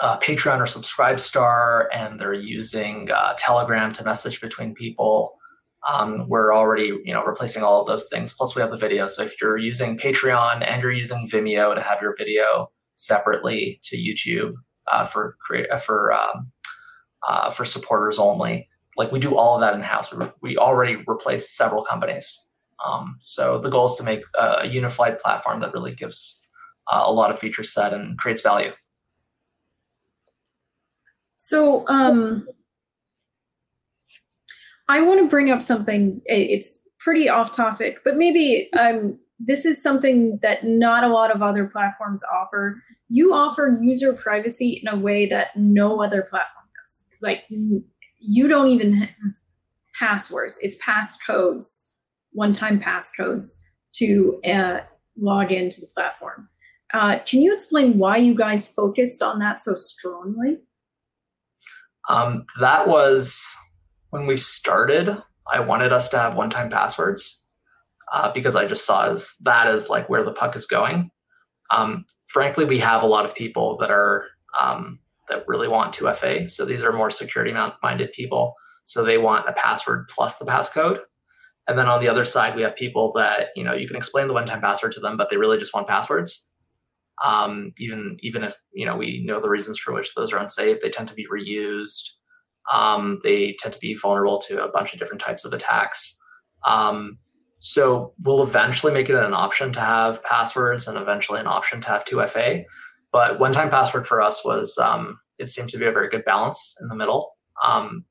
uh, 0.00 0.18
Patreon 0.18 0.58
or 0.58 0.64
Subscribestar, 0.64 1.86
and 1.92 2.20
they're 2.20 2.34
using 2.34 3.10
uh, 3.10 3.34
Telegram 3.38 3.92
to 3.94 4.04
message 4.04 4.40
between 4.40 4.74
people. 4.74 5.38
Um, 5.90 6.28
we're 6.28 6.54
already, 6.54 6.86
you 7.04 7.12
know, 7.12 7.24
replacing 7.24 7.62
all 7.62 7.80
of 7.80 7.86
those 7.86 8.08
things. 8.08 8.32
Plus, 8.32 8.54
we 8.56 8.62
have 8.62 8.70
the 8.70 8.76
video. 8.76 9.06
So 9.06 9.22
if 9.22 9.40
you're 9.40 9.58
using 9.58 9.98
Patreon 9.98 10.66
and 10.66 10.82
you're 10.82 10.92
using 10.92 11.28
Vimeo 11.28 11.74
to 11.74 11.80
have 11.80 12.00
your 12.00 12.14
video 12.16 12.70
separately 12.94 13.80
to 13.84 13.96
YouTube 13.96 14.54
uh, 14.90 15.04
for 15.04 15.36
create 15.40 15.70
uh, 15.70 15.76
for 15.76 16.12
um, 16.12 16.50
uh, 17.28 17.50
for 17.50 17.64
supporters 17.64 18.18
only, 18.18 18.68
like 18.96 19.12
we 19.12 19.18
do 19.18 19.36
all 19.36 19.54
of 19.56 19.60
that 19.60 19.74
in 19.74 19.82
house. 19.82 20.12
We, 20.12 20.26
we 20.40 20.56
already 20.56 21.02
replaced 21.06 21.56
several 21.56 21.84
companies. 21.84 22.40
Um, 22.84 23.16
so 23.18 23.58
the 23.58 23.70
goal 23.70 23.86
is 23.86 23.96
to 23.96 24.02
make 24.02 24.24
a 24.38 24.66
unified 24.66 25.18
platform 25.18 25.60
that 25.60 25.72
really 25.72 25.94
gives 25.94 26.42
uh, 26.92 27.02
a 27.04 27.12
lot 27.12 27.30
of 27.30 27.38
feature 27.38 27.62
set 27.64 27.92
and 27.94 28.18
creates 28.18 28.42
value. 28.42 28.72
So, 31.38 31.86
um, 31.88 32.48
I 34.88 35.00
want 35.00 35.20
to 35.20 35.28
bring 35.28 35.50
up 35.50 35.62
something. 35.62 36.20
It's 36.26 36.82
pretty 36.98 37.28
off 37.28 37.52
topic, 37.52 37.98
but 38.04 38.16
maybe 38.16 38.70
um, 38.78 39.18
this 39.38 39.64
is 39.64 39.82
something 39.82 40.38
that 40.42 40.64
not 40.64 41.04
a 41.04 41.08
lot 41.08 41.34
of 41.34 41.42
other 41.42 41.66
platforms 41.66 42.22
offer. 42.32 42.76
You 43.08 43.34
offer 43.34 43.76
user 43.80 44.12
privacy 44.12 44.80
in 44.82 44.92
a 44.92 44.98
way 44.98 45.26
that 45.26 45.56
no 45.56 46.02
other 46.02 46.22
platform 46.22 46.66
does. 46.82 47.08
Like 47.20 47.44
you 47.48 48.48
don't 48.48 48.68
even 48.68 48.92
have 48.94 49.10
passwords; 49.98 50.58
it's 50.62 50.80
passcodes, 50.82 51.94
one-time 52.32 52.80
passcodes 52.80 53.60
to 53.94 54.40
uh, 54.46 54.80
log 55.16 55.52
into 55.52 55.80
the 55.80 55.88
platform. 55.94 56.48
Uh, 56.92 57.18
can 57.26 57.42
you 57.42 57.52
explain 57.52 57.98
why 57.98 58.16
you 58.16 58.34
guys 58.34 58.72
focused 58.72 59.22
on 59.22 59.38
that 59.40 59.60
so 59.60 59.74
strongly? 59.74 60.58
Um, 62.08 62.44
that 62.60 62.86
was 62.86 63.56
when 64.14 64.26
we 64.26 64.36
started. 64.36 65.20
I 65.52 65.58
wanted 65.58 65.92
us 65.92 66.08
to 66.10 66.18
have 66.18 66.36
one-time 66.36 66.70
passwords 66.70 67.44
uh, 68.12 68.32
because 68.32 68.54
I 68.54 68.64
just 68.64 68.86
saw 68.86 69.06
as 69.06 69.34
that 69.42 69.66
as 69.66 69.90
like 69.90 70.08
where 70.08 70.22
the 70.22 70.32
puck 70.32 70.54
is 70.54 70.68
going. 70.68 71.10
Um, 71.72 72.04
frankly, 72.28 72.64
we 72.64 72.78
have 72.78 73.02
a 73.02 73.08
lot 73.08 73.24
of 73.24 73.34
people 73.34 73.76
that 73.78 73.90
are 73.90 74.26
um, 74.58 75.00
that 75.28 75.42
really 75.48 75.66
want 75.66 75.96
2FA. 75.96 76.48
So 76.48 76.64
these 76.64 76.84
are 76.84 76.92
more 76.92 77.10
security-minded 77.10 78.12
people. 78.12 78.54
So 78.84 79.02
they 79.02 79.18
want 79.18 79.48
a 79.48 79.52
password 79.52 80.06
plus 80.08 80.36
the 80.36 80.44
passcode. 80.44 81.00
And 81.66 81.76
then 81.76 81.88
on 81.88 82.00
the 82.00 82.08
other 82.08 82.24
side, 82.24 82.54
we 82.54 82.62
have 82.62 82.76
people 82.76 83.12
that 83.16 83.48
you 83.56 83.64
know 83.64 83.74
you 83.74 83.88
can 83.88 83.96
explain 83.96 84.28
the 84.28 84.34
one-time 84.34 84.60
password 84.60 84.92
to 84.92 85.00
them, 85.00 85.16
but 85.16 85.28
they 85.28 85.38
really 85.38 85.58
just 85.58 85.74
want 85.74 85.88
passwords 85.88 86.48
um, 87.22 87.72
even 87.78 88.16
even 88.20 88.42
if 88.42 88.56
you 88.72 88.86
know 88.86 88.96
we 88.96 89.22
know 89.24 89.40
the 89.40 89.48
reasons 89.48 89.78
for 89.78 89.92
which 89.92 90.14
those 90.14 90.32
are 90.32 90.38
unsafe 90.38 90.80
they 90.80 90.90
tend 90.90 91.08
to 91.08 91.14
be 91.14 91.26
reused 91.26 92.10
um, 92.72 93.20
they 93.22 93.56
tend 93.58 93.74
to 93.74 93.80
be 93.80 93.94
vulnerable 93.94 94.38
to 94.38 94.64
a 94.64 94.70
bunch 94.70 94.92
of 94.92 94.98
different 94.98 95.20
types 95.20 95.44
of 95.44 95.52
attacks. 95.52 96.18
Um, 96.66 97.18
so 97.60 98.12
we'll 98.22 98.42
eventually 98.42 98.92
make 98.92 99.08
it 99.08 99.16
an 99.16 99.34
option 99.34 99.72
to 99.72 99.80
have 99.80 100.22
passwords 100.22 100.86
and 100.86 100.98
eventually 100.98 101.40
an 101.40 101.46
option 101.46 101.80
to 101.80 101.88
have 101.88 102.04
2fa 102.04 102.64
but 103.14 103.38
one 103.38 103.52
time 103.52 103.70
password 103.70 104.08
for 104.08 104.20
us 104.20 104.44
was 104.44 104.76
um, 104.76 105.20
it 105.38 105.48
seems 105.48 105.70
to 105.70 105.78
be 105.78 105.86
a 105.86 105.92
very 105.92 106.08
good 106.08 106.24
balance 106.24 106.74
in 106.80 106.88
the 106.88 106.96
middle. 106.96 107.36
Um, 107.62 108.04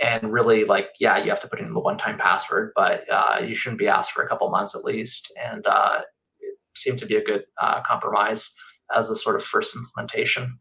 and 0.00 0.32
really 0.32 0.64
like 0.64 0.88
yeah 0.98 1.18
you 1.18 1.28
have 1.28 1.42
to 1.42 1.46
put 1.46 1.60
in 1.60 1.74
the 1.74 1.78
one 1.78 1.98
time 1.98 2.16
password 2.16 2.72
but 2.74 3.04
uh, 3.12 3.38
you 3.46 3.54
shouldn't 3.54 3.78
be 3.78 3.86
asked 3.86 4.12
for 4.12 4.22
a 4.22 4.28
couple 4.28 4.48
months 4.48 4.74
at 4.74 4.82
least. 4.82 5.30
And 5.38 5.66
uh, 5.66 6.00
it 6.40 6.54
seemed 6.74 6.98
to 7.00 7.06
be 7.06 7.16
a 7.16 7.22
good 7.22 7.44
uh, 7.60 7.82
compromise 7.82 8.54
as 8.96 9.10
a 9.10 9.14
sort 9.14 9.36
of 9.36 9.44
first 9.44 9.76
implementation. 9.76 10.58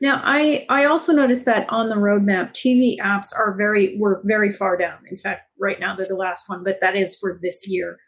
Now, 0.00 0.22
I 0.24 0.64
I 0.70 0.86
also 0.86 1.12
noticed 1.12 1.44
that 1.44 1.68
on 1.68 1.90
the 1.90 1.96
roadmap, 1.96 2.52
TV 2.52 2.98
apps 2.98 3.36
are 3.36 3.54
very 3.54 3.96
were 3.98 4.20
very 4.24 4.50
far 4.50 4.76
down. 4.76 4.98
In 5.10 5.18
fact, 5.18 5.42
right 5.58 5.78
now 5.78 5.94
they're 5.94 6.08
the 6.08 6.16
last 6.16 6.48
one, 6.48 6.64
but 6.64 6.80
that 6.80 6.96
is 6.96 7.16
for 7.16 7.38
this 7.42 7.68
year. 7.68 7.98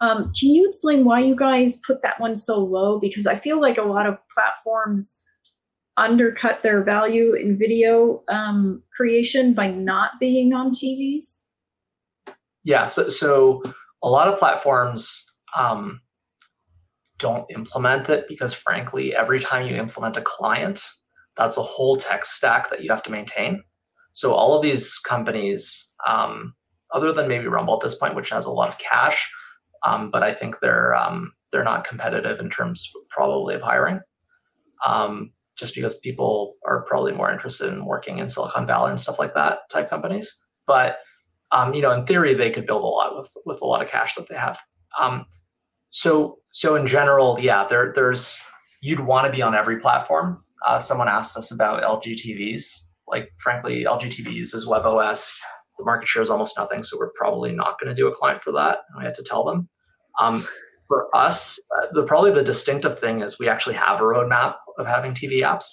Um, 0.00 0.32
can 0.38 0.50
you 0.50 0.66
explain 0.66 1.04
why 1.04 1.20
you 1.20 1.36
guys 1.36 1.80
put 1.86 2.02
that 2.02 2.18
one 2.18 2.36
so 2.36 2.58
low? 2.58 2.98
Because 2.98 3.26
I 3.26 3.36
feel 3.36 3.60
like 3.60 3.78
a 3.78 3.82
lot 3.82 4.06
of 4.06 4.16
platforms 4.34 5.22
undercut 5.96 6.62
their 6.62 6.82
value 6.82 7.34
in 7.34 7.56
video 7.56 8.24
um, 8.28 8.82
creation 8.96 9.52
by 9.52 9.70
not 9.70 10.12
being 10.18 10.54
on 10.54 10.72
TVs. 10.72 11.44
Yeah, 12.64 12.86
so 12.86 13.10
so 13.10 13.62
a 14.02 14.08
lot 14.08 14.26
of 14.26 14.38
platforms 14.38 15.30
um, 15.56 16.00
don't 17.18 17.44
implement 17.50 18.08
it 18.08 18.26
because 18.26 18.54
frankly 18.54 19.14
every 19.14 19.38
time 19.38 19.66
you 19.66 19.76
implement 19.76 20.16
a 20.16 20.22
client 20.22 20.82
that's 21.36 21.56
a 21.56 21.62
whole 21.62 21.96
tech 21.96 22.24
stack 22.24 22.70
that 22.70 22.82
you 22.82 22.90
have 22.90 23.02
to 23.04 23.10
maintain. 23.10 23.62
So 24.12 24.34
all 24.34 24.54
of 24.54 24.62
these 24.62 24.98
companies, 24.98 25.94
um, 26.06 26.54
other 26.92 27.12
than 27.12 27.28
maybe 27.28 27.46
Rumble 27.46 27.74
at 27.74 27.80
this 27.80 27.94
point, 27.94 28.14
which 28.14 28.30
has 28.30 28.44
a 28.44 28.50
lot 28.50 28.68
of 28.68 28.78
cash, 28.78 29.30
um, 29.84 30.10
but 30.10 30.22
I 30.22 30.32
think 30.34 30.60
they're 30.60 30.94
um, 30.94 31.32
they're 31.50 31.64
not 31.64 31.86
competitive 31.86 32.40
in 32.40 32.50
terms 32.50 32.90
probably 33.08 33.54
of 33.54 33.62
hiring, 33.62 34.00
um, 34.86 35.32
just 35.56 35.74
because 35.74 35.96
people 35.98 36.54
are 36.66 36.82
probably 36.82 37.12
more 37.12 37.32
interested 37.32 37.72
in 37.72 37.84
working 37.84 38.18
in 38.18 38.28
Silicon 38.28 38.66
Valley 38.66 38.90
and 38.90 39.00
stuff 39.00 39.18
like 39.18 39.34
that 39.34 39.60
type 39.70 39.90
companies. 39.90 40.44
But 40.66 40.98
um, 41.50 41.74
you 41.74 41.82
know, 41.82 41.92
in 41.92 42.06
theory, 42.06 42.34
they 42.34 42.50
could 42.50 42.66
build 42.66 42.82
a 42.82 42.86
lot 42.86 43.16
with 43.16 43.30
with 43.44 43.60
a 43.60 43.66
lot 43.66 43.82
of 43.82 43.90
cash 43.90 44.14
that 44.14 44.28
they 44.28 44.36
have. 44.36 44.58
Um, 45.00 45.26
so 45.90 46.38
so 46.52 46.74
in 46.76 46.86
general, 46.86 47.38
yeah, 47.40 47.66
there 47.66 47.92
there's 47.94 48.38
you'd 48.80 49.00
want 49.00 49.26
to 49.26 49.32
be 49.32 49.42
on 49.42 49.54
every 49.54 49.80
platform. 49.80 50.44
Uh, 50.66 50.78
someone 50.78 51.08
asked 51.08 51.36
us 51.36 51.50
about 51.50 51.82
LG 51.82 52.14
TVs. 52.14 52.86
Like, 53.08 53.30
frankly, 53.38 53.84
LG 53.84 54.02
TV 54.02 54.32
uses 54.32 54.66
WebOS. 54.66 55.36
The 55.78 55.84
market 55.84 56.08
share 56.08 56.22
is 56.22 56.30
almost 56.30 56.56
nothing, 56.56 56.82
so 56.82 56.96
we're 56.98 57.12
probably 57.14 57.52
not 57.52 57.80
going 57.80 57.94
to 57.94 58.00
do 58.00 58.08
a 58.08 58.14
client 58.14 58.42
for 58.42 58.52
that. 58.52 58.78
I 58.98 59.04
had 59.04 59.14
to 59.14 59.24
tell 59.24 59.44
them. 59.44 59.68
Um, 60.18 60.44
for 60.88 61.14
us, 61.16 61.58
uh, 61.76 61.86
the 61.92 62.04
probably 62.04 62.32
the 62.32 62.42
distinctive 62.42 62.98
thing 62.98 63.22
is 63.22 63.38
we 63.38 63.48
actually 63.48 63.74
have 63.74 64.00
a 64.00 64.04
roadmap 64.04 64.56
of 64.78 64.86
having 64.86 65.14
TV 65.14 65.40
apps. 65.40 65.64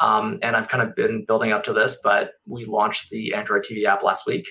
Um, 0.00 0.38
and 0.42 0.56
I've 0.56 0.68
kind 0.68 0.82
of 0.82 0.94
been 0.94 1.24
building 1.26 1.52
up 1.52 1.64
to 1.64 1.72
this, 1.72 2.00
but 2.02 2.32
we 2.46 2.64
launched 2.64 3.10
the 3.10 3.34
Android 3.34 3.64
TV 3.64 3.84
app 3.84 4.02
last 4.02 4.26
week. 4.26 4.46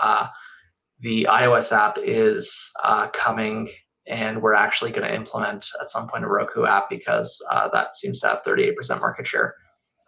Uh, 0.00 0.28
the 1.00 1.28
iOS 1.30 1.72
app 1.72 1.96
is 1.98 2.70
uh, 2.82 3.08
coming 3.08 3.68
and 4.08 4.42
we're 4.42 4.54
actually 4.54 4.90
going 4.90 5.06
to 5.06 5.14
implement 5.14 5.68
at 5.80 5.90
some 5.90 6.08
point 6.08 6.24
a 6.24 6.28
Roku 6.28 6.64
app 6.64 6.88
because 6.88 7.44
uh, 7.50 7.68
that 7.72 7.94
seems 7.94 8.20
to 8.20 8.28
have 8.28 8.42
38% 8.42 9.00
market 9.00 9.26
share. 9.26 9.54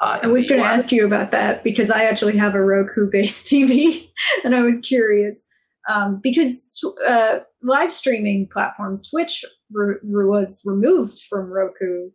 Uh, 0.00 0.18
I 0.22 0.26
was 0.28 0.48
going 0.48 0.60
to 0.60 0.66
ask 0.66 0.90
you 0.90 1.04
about 1.04 1.30
that 1.32 1.62
because 1.62 1.90
I 1.90 2.04
actually 2.04 2.36
have 2.38 2.54
a 2.54 2.62
Roku 2.62 3.10
based 3.10 3.46
TV 3.52 4.08
and 4.44 4.54
I 4.54 4.62
was 4.62 4.80
curious 4.80 5.46
um, 5.88 6.20
because 6.22 6.82
uh, 7.06 7.40
live 7.62 7.92
streaming 7.92 8.46
platforms, 8.46 9.08
Twitch 9.08 9.44
re- 9.70 9.96
was 10.02 10.62
removed 10.64 11.20
from 11.28 11.50
Roku 11.50 12.10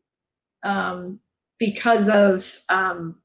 um, 0.63 1.19
because 1.59 2.09
of, 2.09 2.57
um, 2.69 3.15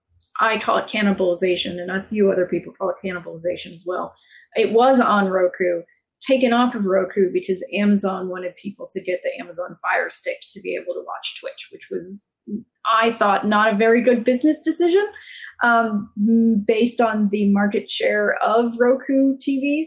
I 0.41 0.59
call 0.59 0.79
it 0.79 0.89
cannibalization, 0.89 1.81
and 1.81 1.91
a 1.91 2.03
few 2.05 2.33
other 2.33 2.47
people 2.47 2.73
call 2.73 2.91
it 2.91 2.97
cannibalization 3.05 3.73
as 3.73 3.85
well. 3.87 4.15
It 4.57 4.73
was 4.73 4.99
on 4.99 5.29
Roku 5.29 5.83
taken 6.21 6.53
off 6.53 6.75
of 6.75 6.87
Roku 6.87 7.31
because 7.33 7.65
Amazon 7.75 8.29
wanted 8.29 8.57
people 8.57 8.89
to 8.93 9.01
get 9.01 9.21
the 9.23 9.31
Amazon 9.41 9.77
Fire 9.81 10.11
Stick 10.11 10.39
to 10.53 10.61
be 10.61 10.75
able 10.75 10.95
to 10.95 11.05
watch 11.07 11.41
Twitch, 11.41 11.69
which 11.73 11.89
was, 11.91 12.25
I 12.87 13.13
thought, 13.13 13.47
not 13.47 13.73
a 13.73 13.77
very 13.77 14.03
good 14.03 14.25
business 14.25 14.61
decision 14.61 15.07
um, 15.63 16.11
based 16.67 17.01
on 17.01 17.29
the 17.31 17.51
market 17.51 17.91
share 17.91 18.35
of 18.43 18.79
Roku 18.79 19.37
TVs. 19.37 19.87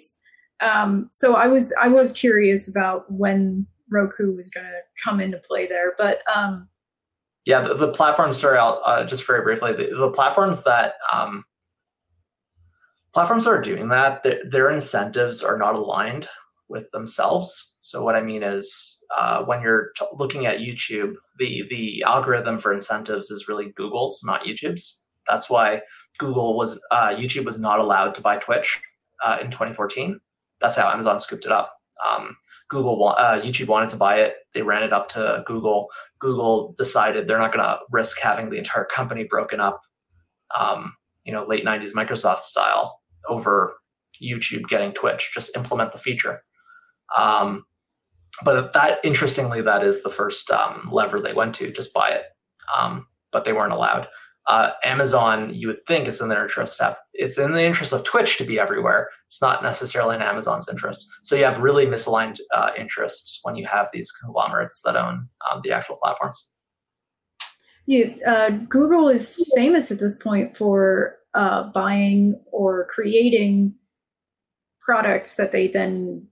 Um, 0.60 1.08
so 1.12 1.36
I 1.36 1.48
was 1.48 1.76
I 1.82 1.88
was 1.88 2.14
curious 2.14 2.70
about 2.70 3.12
when 3.12 3.68
Roku 3.92 4.34
was 4.34 4.50
going 4.50 4.66
to 4.66 4.80
come 5.04 5.20
into 5.20 5.38
play 5.40 5.68
there, 5.68 5.94
but 5.98 6.20
um, 6.34 6.70
yeah, 7.46 7.62
the, 7.62 7.74
the 7.74 7.92
platforms. 7.92 8.40
Sorry, 8.40 8.58
I'll 8.58 8.82
uh, 8.86 9.06
just 9.06 9.28
very 9.28 9.42
briefly. 9.42 9.74
The, 9.74 9.96
the 9.96 10.12
platforms 10.12 10.64
that 10.64 10.96
um, 11.12 11.44
platforms 13.14 13.48
are 13.48 13.62
doing 13.62 13.90
that, 13.90 14.24
their, 14.24 14.40
their 14.50 14.70
incentives 14.70 15.44
are 15.44 15.58
not 15.58 15.76
aligned 15.76 16.28
with 16.70 16.90
themselves. 16.92 17.76
So 17.82 18.04
what 18.04 18.16
I 18.16 18.22
mean 18.22 18.44
is, 18.44 19.00
uh, 19.16 19.44
when 19.44 19.62
you're 19.62 19.92
t- 19.98 20.06
looking 20.18 20.46
at 20.46 20.60
YouTube, 20.60 21.14
the 21.38 21.64
the 21.70 22.04
algorithm 22.04 22.60
for 22.60 22.74
incentives 22.74 23.30
is 23.30 23.48
really 23.48 23.72
Google's, 23.76 24.24
not 24.26 24.44
YouTube's. 24.44 25.06
That's 25.28 25.50
why 25.50 25.82
Google 26.18 26.58
was 26.58 26.82
uh, 26.92 27.10
YouTube 27.10 27.46
was 27.46 27.60
not 27.60 27.80
allowed 27.80 28.16
to 28.16 28.22
buy 28.22 28.38
Twitch 28.38 28.82
uh, 29.24 29.38
in 29.42 29.52
2014. 29.52 30.20
That's 30.62 30.76
how 30.76 30.90
Amazon 30.90 31.20
scooped 31.20 31.46
it 31.46 31.52
up. 31.52 31.76
Um, 32.04 32.36
Google, 32.70 33.14
uh, 33.18 33.40
YouTube 33.42 33.68
wanted 33.68 33.90
to 33.90 33.98
buy 33.98 34.22
it. 34.22 34.36
They 34.54 34.64
ran 34.64 34.82
it 34.84 34.94
up 34.94 35.10
to 35.10 35.44
Google. 35.46 35.90
Google 36.20 36.74
decided 36.78 37.28
they're 37.28 37.38
not 37.38 37.54
going 37.54 37.64
to 37.64 37.80
risk 37.92 38.20
having 38.20 38.50
the 38.50 38.58
entire 38.58 38.86
company 38.86 39.26
broken 39.26 39.60
up. 39.60 39.82
Um, 40.58 40.96
you 41.24 41.32
know, 41.32 41.46
late 41.46 41.66
90s 41.66 41.92
Microsoft 41.94 42.40
style 42.40 43.00
over 43.28 43.76
YouTube 44.22 44.68
getting 44.68 44.92
Twitch. 44.92 45.32
Just 45.34 45.56
implement 45.56 45.92
the 45.92 45.98
feature. 45.98 46.44
Um, 47.16 47.66
but 48.44 48.74
that, 48.74 49.00
interestingly, 49.04 49.62
that 49.62 49.84
is 49.84 50.02
the 50.02 50.10
first 50.10 50.50
um, 50.50 50.90
lever 50.92 51.22
they 51.22 51.34
went 51.34 51.56
to. 51.56 51.72
Just 51.72 51.94
buy 51.94 52.10
it, 52.10 52.24
um, 52.76 53.08
but 53.32 53.46
they 53.46 53.54
weren't 53.54 53.74
allowed. 53.74 54.08
Uh, 54.46 54.72
Amazon, 54.84 55.54
you 55.54 55.68
would 55.68 55.86
think 55.88 56.08
it's 56.08 56.20
in 56.20 56.28
their 56.28 56.44
interest 56.44 56.78
to 56.78 56.84
have, 56.84 56.98
it's 57.14 57.38
in 57.38 57.54
the 57.54 57.64
interest 57.64 57.94
of 57.94 58.04
Twitch 58.04 58.38
to 58.38 58.44
be 58.44 58.60
everywhere. 58.60 59.10
It's 59.28 59.42
not 59.42 59.64
necessarily 59.64 60.16
in 60.16 60.22
Amazon's 60.22 60.68
interest. 60.68 61.10
So 61.22 61.36
you 61.36 61.46
have 61.46 61.60
really 61.60 61.86
misaligned 61.86 62.40
uh, 62.54 62.72
interests 62.78 63.40
when 63.44 63.56
you 63.56 63.66
have 63.68 63.88
these 63.94 64.12
conglomerates 64.12 64.82
that 64.84 64.98
own 64.98 65.30
um, 65.50 65.62
the 65.64 65.72
actual 65.72 65.98
platforms. 65.98 66.52
Yeah, 67.86 68.08
uh, 68.26 68.50
Google 68.50 69.08
is 69.10 69.50
famous 69.56 69.92
at 69.92 70.00
this 70.00 70.16
point 70.16 70.58
for 70.58 71.18
uh, 71.36 71.64
buying 71.72 72.40
or 72.52 72.88
creating 72.90 73.74
products 74.82 75.36
that 75.36 75.52
they 75.52 75.68
then 75.68 76.28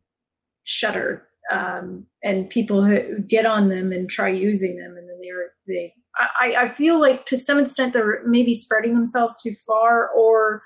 shutter 0.64 1.28
um, 1.52 2.06
and 2.24 2.50
people 2.50 2.86
get 3.28 3.46
on 3.46 3.70
them 3.70 3.92
and 3.92 4.10
try 4.10 4.30
using 4.30 4.78
them 4.78 4.96
and 4.98 5.10
then 5.10 5.20
they're 5.22 5.52
they 5.68 5.94
I, 6.42 6.66
I 6.66 6.70
feel 6.70 7.00
like 7.00 7.26
to 7.28 7.38
some 7.38 7.58
extent 7.58 7.94
they're 7.94 8.22
maybe 8.26 8.54
spreading 8.54 8.94
themselves 8.94 9.42
too 9.42 9.54
far 9.66 10.10
or 10.10 10.62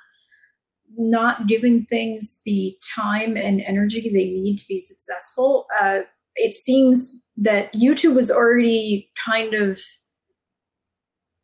not 0.97 1.47
giving 1.47 1.85
things 1.85 2.41
the 2.45 2.75
time 2.95 3.37
and 3.37 3.61
energy 3.61 4.01
they 4.01 4.25
need 4.25 4.57
to 4.57 4.67
be 4.67 4.79
successful. 4.79 5.67
Uh, 5.79 5.99
it 6.35 6.53
seems 6.53 7.23
that 7.37 7.73
youtube 7.73 8.13
was 8.13 8.31
already 8.31 9.09
kind 9.25 9.53
of 9.53 9.79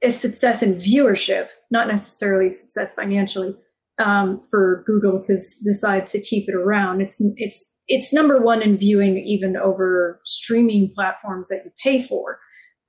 a 0.02 0.12
success 0.12 0.64
in 0.64 0.76
viewership, 0.76 1.48
not 1.70 1.88
necessarily 1.88 2.50
success 2.50 2.96
financially, 2.96 3.56
um, 4.00 4.42
for 4.50 4.84
Google 4.86 5.22
to 5.22 5.34
s- 5.34 5.62
decide 5.64 6.08
to 6.08 6.22
keep 6.22 6.50
it 6.50 6.56
around. 6.56 7.02
It's 7.02 7.22
it's 7.38 7.72
it's 7.88 8.14
number 8.14 8.42
one 8.42 8.62
in 8.62 8.78
viewing, 8.78 9.18
even 9.18 9.58
over 9.58 10.22
streaming 10.26 10.92
platforms 10.94 11.50
that 11.50 11.64
you 11.66 11.72
pay 11.82 12.02
for 12.02 12.40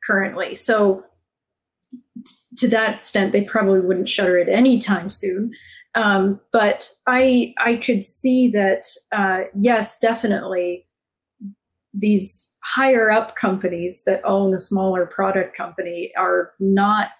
currently. 0.05 0.55
So 0.55 1.03
t- 2.25 2.35
to 2.59 2.69
that 2.69 2.95
extent, 2.95 3.33
they 3.33 3.43
probably 3.43 3.81
wouldn't 3.81 4.09
shutter 4.09 4.39
it 4.39 4.49
anytime 4.49 5.09
soon. 5.09 5.53
Um, 5.95 6.41
but 6.53 6.89
I 7.07 7.55
I 7.59 7.77
could 7.77 8.05
see 8.05 8.49
that 8.49 8.85
uh, 9.13 9.41
yes, 9.59 9.99
definitely 9.99 10.87
these 11.93 12.52
higher 12.65 13.11
up 13.11 13.37
companies 13.37 14.05
that 14.05 14.21
own 14.25 14.55
a 14.55 14.61
smaller 14.61 15.07
product 15.07 15.57
company 15.57 16.13
are 16.17 16.53
not 16.61 17.11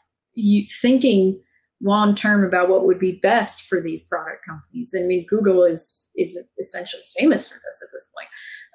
thinking 0.81 1.41
long 1.83 2.15
term 2.15 2.45
about 2.45 2.69
what 2.69 2.87
would 2.87 2.99
be 2.99 3.19
best 3.23 3.63
for 3.63 3.81
these 3.81 4.05
product 4.05 4.45
companies. 4.47 4.95
I 4.97 5.03
mean, 5.03 5.27
Google 5.27 5.65
is 5.65 6.09
is 6.17 6.39
essentially 6.59 7.03
famous 7.19 7.49
for 7.49 7.55
this 7.55 7.83
at 7.83 7.93
this 7.93 8.11
point. 8.15 8.29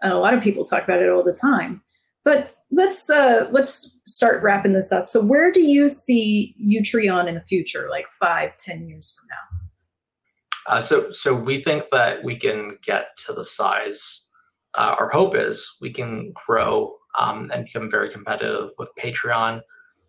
Uh, 0.04 0.16
a 0.16 0.20
lot 0.20 0.34
of 0.34 0.44
people 0.44 0.66
talk 0.66 0.84
about 0.84 1.02
it 1.02 1.10
all 1.10 1.24
the 1.24 1.34
time. 1.34 1.82
But 2.26 2.54
let's 2.74 3.10
uh, 3.10 3.48
let's 3.52 3.98
start 4.06 4.44
wrapping 4.44 4.74
this 4.74 4.92
up. 4.92 5.10
So, 5.10 5.24
where 5.24 5.50
do 5.50 5.62
you 5.62 5.88
see 5.88 6.56
Utreon 6.62 7.30
in 7.30 7.36
the 7.36 7.42
future, 7.42 7.88
like 7.90 8.08
five, 8.10 8.58
ten 8.58 8.86
years 8.86 9.18
from 9.18 9.28
now? 9.30 9.58
Uh, 10.68 10.82
so, 10.82 11.10
so 11.10 11.34
we 11.34 11.62
think 11.62 11.86
that 11.94 12.26
we 12.26 12.36
can 12.36 12.78
get 12.84 13.16
to 13.26 13.32
the 13.32 13.46
size 13.46 14.27
uh, 14.78 14.96
our 15.00 15.10
hope 15.10 15.36
is 15.36 15.78
we 15.82 15.92
can 15.92 16.34
grow 16.46 16.96
um, 17.20 17.52
and 17.54 17.66
become 17.66 17.90
very 17.90 18.10
competitive 18.10 18.70
with 18.78 18.90
Patreon. 19.00 19.62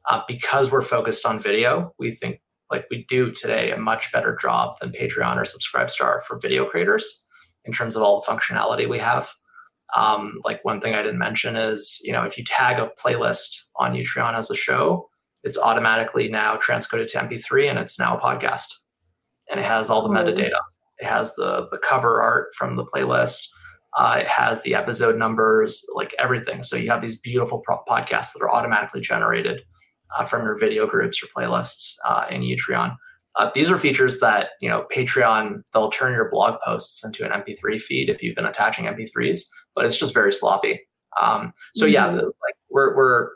Uh, 0.08 0.22
because 0.26 0.70
we're 0.70 0.82
focused 0.82 1.26
on 1.26 1.38
video, 1.38 1.92
we 1.98 2.12
think 2.12 2.40
like 2.70 2.86
we 2.90 3.04
do 3.08 3.30
today 3.30 3.70
a 3.70 3.76
much 3.76 4.12
better 4.12 4.36
job 4.36 4.76
than 4.80 4.92
Patreon 4.92 5.36
or 5.36 5.44
Subscribestar 5.44 6.22
for 6.22 6.38
video 6.38 6.64
creators 6.64 7.26
in 7.64 7.72
terms 7.72 7.96
of 7.96 8.02
all 8.02 8.20
the 8.20 8.26
functionality 8.30 8.88
we 8.88 8.98
have. 8.98 9.30
Um, 9.96 10.40
like 10.44 10.64
one 10.64 10.80
thing 10.80 10.94
I 10.94 11.02
didn't 11.02 11.18
mention 11.18 11.56
is, 11.56 12.00
you 12.04 12.12
know, 12.12 12.24
if 12.24 12.36
you 12.36 12.44
tag 12.44 12.78
a 12.78 12.90
playlist 13.02 13.64
on 13.76 13.94
Utreon 13.94 14.34
as 14.34 14.50
a 14.50 14.54
show, 14.54 15.08
it's 15.44 15.58
automatically 15.58 16.28
now 16.28 16.56
transcoded 16.56 17.10
to 17.12 17.18
MP3 17.18 17.70
and 17.70 17.78
it's 17.78 17.98
now 17.98 18.16
a 18.16 18.20
podcast. 18.20 18.74
And 19.50 19.58
it 19.58 19.66
has 19.66 19.88
all 19.88 20.02
the 20.02 20.14
metadata. 20.14 20.60
It 20.98 21.06
has 21.06 21.34
the 21.36 21.68
the 21.70 21.78
cover 21.78 22.20
art 22.20 22.48
from 22.54 22.76
the 22.76 22.84
playlist. 22.84 23.48
Uh, 23.98 24.18
it 24.20 24.28
has 24.28 24.62
the 24.62 24.76
episode 24.76 25.18
numbers, 25.18 25.84
like 25.94 26.14
everything. 26.20 26.62
So 26.62 26.76
you 26.76 26.88
have 26.88 27.02
these 27.02 27.20
beautiful 27.20 27.62
podcasts 27.66 28.32
that 28.32 28.42
are 28.42 28.50
automatically 28.50 29.00
generated 29.00 29.62
uh, 30.16 30.24
from 30.24 30.44
your 30.44 30.56
video 30.56 30.86
groups 30.86 31.20
or 31.22 31.26
playlists 31.26 31.94
uh, 32.06 32.26
in 32.30 32.42
Utreon. 32.42 32.96
Uh, 33.36 33.50
these 33.54 33.70
are 33.70 33.76
features 33.76 34.20
that 34.20 34.50
you 34.60 34.68
know 34.68 34.86
Patreon 34.94 35.62
they'll 35.72 35.90
turn 35.90 36.12
your 36.12 36.30
blog 36.30 36.60
posts 36.64 37.04
into 37.04 37.24
an 37.24 37.42
MP3 37.42 37.80
feed 37.80 38.08
if 38.08 38.22
you've 38.22 38.36
been 38.36 38.46
attaching 38.46 38.86
MP3s, 38.86 39.46
but 39.74 39.84
it's 39.84 39.96
just 39.96 40.14
very 40.14 40.32
sloppy. 40.32 40.80
Um, 41.20 41.52
so 41.74 41.84
mm-hmm. 41.84 41.94
yeah, 41.94 42.10
the, 42.10 42.22
like 42.22 42.54
we're 42.70 42.96
we're 42.96 43.28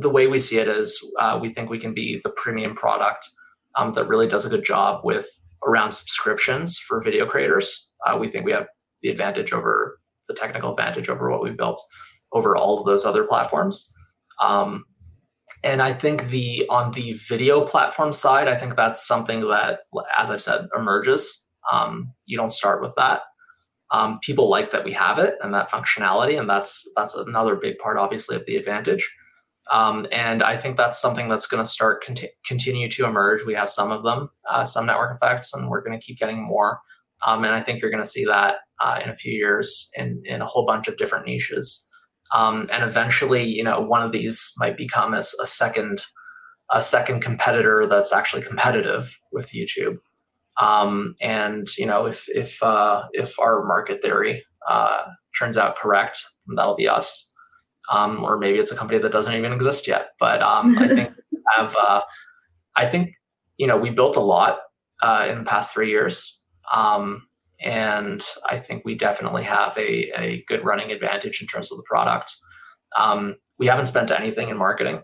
the 0.00 0.10
way 0.10 0.26
we 0.26 0.40
see 0.40 0.58
it 0.58 0.68
is 0.68 1.00
uh, 1.20 1.38
we 1.40 1.52
think 1.52 1.70
we 1.70 1.78
can 1.78 1.94
be 1.94 2.20
the 2.24 2.30
premium 2.30 2.74
product 2.74 3.28
um, 3.76 3.92
that 3.92 4.08
really 4.08 4.26
does 4.26 4.44
a 4.44 4.48
good 4.48 4.64
job 4.64 5.04
with 5.04 5.28
around 5.64 5.92
subscriptions 5.92 6.78
for 6.78 7.02
video 7.02 7.24
creators. 7.26 7.90
Uh, 8.06 8.16
we 8.16 8.28
think 8.28 8.44
we 8.44 8.52
have 8.52 8.66
the 9.02 9.10
advantage 9.10 9.52
over 9.52 10.00
the 10.28 10.34
technical 10.34 10.70
advantage 10.70 11.08
over 11.08 11.30
what 11.30 11.42
we've 11.42 11.56
built 11.56 11.80
over 12.32 12.56
all 12.56 12.78
of 12.78 12.86
those 12.86 13.04
other 13.04 13.24
platforms. 13.24 13.92
Um, 14.40 14.84
and 15.64 15.82
I 15.82 15.92
think 15.92 16.28
the 16.28 16.66
on 16.68 16.92
the 16.92 17.12
video 17.12 17.62
platform 17.62 18.12
side, 18.12 18.48
I 18.48 18.54
think 18.54 18.76
that's 18.76 19.06
something 19.06 19.40
that, 19.48 19.80
as 20.16 20.30
I've 20.30 20.42
said, 20.42 20.68
emerges. 20.76 21.48
Um, 21.72 22.12
you 22.26 22.36
don't 22.36 22.52
start 22.52 22.82
with 22.82 22.94
that. 22.96 23.22
Um, 23.90 24.18
people 24.22 24.48
like 24.48 24.70
that 24.70 24.84
we 24.84 24.92
have 24.92 25.18
it 25.18 25.36
and 25.42 25.52
that 25.54 25.70
functionality, 25.70 26.38
and 26.38 26.48
that's 26.48 26.88
that's 26.94 27.14
another 27.14 27.56
big 27.56 27.78
part, 27.78 27.96
obviously, 27.96 28.36
of 28.36 28.46
the 28.46 28.56
advantage. 28.56 29.10
Um, 29.70 30.06
and 30.12 30.42
I 30.42 30.56
think 30.56 30.76
that's 30.76 31.00
something 31.00 31.28
that's 31.28 31.46
going 31.46 31.62
to 31.62 31.68
start 31.68 32.04
conti- 32.04 32.30
continue 32.46 32.88
to 32.90 33.04
emerge. 33.04 33.44
We 33.44 33.54
have 33.54 33.68
some 33.68 33.90
of 33.90 34.02
them, 34.02 34.30
uh, 34.48 34.64
some 34.64 34.86
network 34.86 35.16
effects, 35.16 35.52
and 35.52 35.68
we're 35.68 35.82
going 35.82 35.98
to 35.98 36.04
keep 36.04 36.18
getting 36.18 36.42
more. 36.42 36.80
Um, 37.26 37.44
and 37.44 37.54
I 37.54 37.62
think 37.62 37.80
you're 37.80 37.90
going 37.90 38.02
to 38.02 38.08
see 38.08 38.24
that 38.24 38.56
uh, 38.80 39.00
in 39.02 39.10
a 39.10 39.16
few 39.16 39.32
years 39.32 39.90
in 39.96 40.22
in 40.24 40.40
a 40.40 40.46
whole 40.46 40.66
bunch 40.66 40.88
of 40.88 40.96
different 40.96 41.26
niches. 41.26 41.88
Um, 42.34 42.68
and 42.72 42.84
eventually, 42.84 43.44
you 43.44 43.64
know, 43.64 43.80
one 43.80 44.02
of 44.02 44.12
these 44.12 44.52
might 44.58 44.76
become 44.76 45.14
a, 45.14 45.18
a 45.18 45.46
second 45.46 46.02
a 46.70 46.82
second 46.82 47.20
competitor 47.20 47.86
that's 47.86 48.12
actually 48.12 48.42
competitive 48.42 49.18
with 49.32 49.52
YouTube. 49.52 49.96
Um, 50.60 51.14
and 51.20 51.66
you 51.76 51.86
know, 51.86 52.06
if 52.06 52.28
if 52.28 52.62
uh, 52.62 53.04
if 53.12 53.38
our 53.38 53.64
market 53.64 54.02
theory 54.02 54.44
uh, 54.68 55.04
turns 55.38 55.56
out 55.56 55.76
correct, 55.76 56.22
that'll 56.56 56.76
be 56.76 56.88
us. 56.88 57.32
Um, 57.90 58.22
or 58.22 58.36
maybe 58.36 58.58
it's 58.58 58.70
a 58.70 58.76
company 58.76 58.98
that 58.98 59.12
doesn't 59.12 59.34
even 59.34 59.52
exist 59.52 59.88
yet. 59.88 60.08
But 60.20 60.42
um, 60.42 60.76
I 60.78 60.88
think 60.94 61.12
have 61.56 61.76
uh, 61.76 62.02
I 62.76 62.86
think 62.86 63.14
you 63.56 63.66
know 63.66 63.76
we 63.76 63.90
built 63.90 64.16
a 64.16 64.20
lot 64.20 64.58
uh, 65.02 65.26
in 65.30 65.38
the 65.38 65.44
past 65.44 65.72
three 65.72 65.90
years, 65.90 66.42
um, 66.72 67.26
and 67.60 68.24
I 68.48 68.58
think 68.58 68.84
we 68.84 68.94
definitely 68.94 69.42
have 69.44 69.76
a, 69.76 70.10
a 70.18 70.44
good 70.46 70.64
running 70.64 70.92
advantage 70.92 71.40
in 71.40 71.46
terms 71.46 71.72
of 71.72 71.78
the 71.78 71.84
product. 71.84 72.36
Um, 72.96 73.36
we 73.58 73.66
haven't 73.66 73.86
spent 73.86 74.10
anything 74.10 74.48
in 74.48 74.56
marketing 74.56 75.02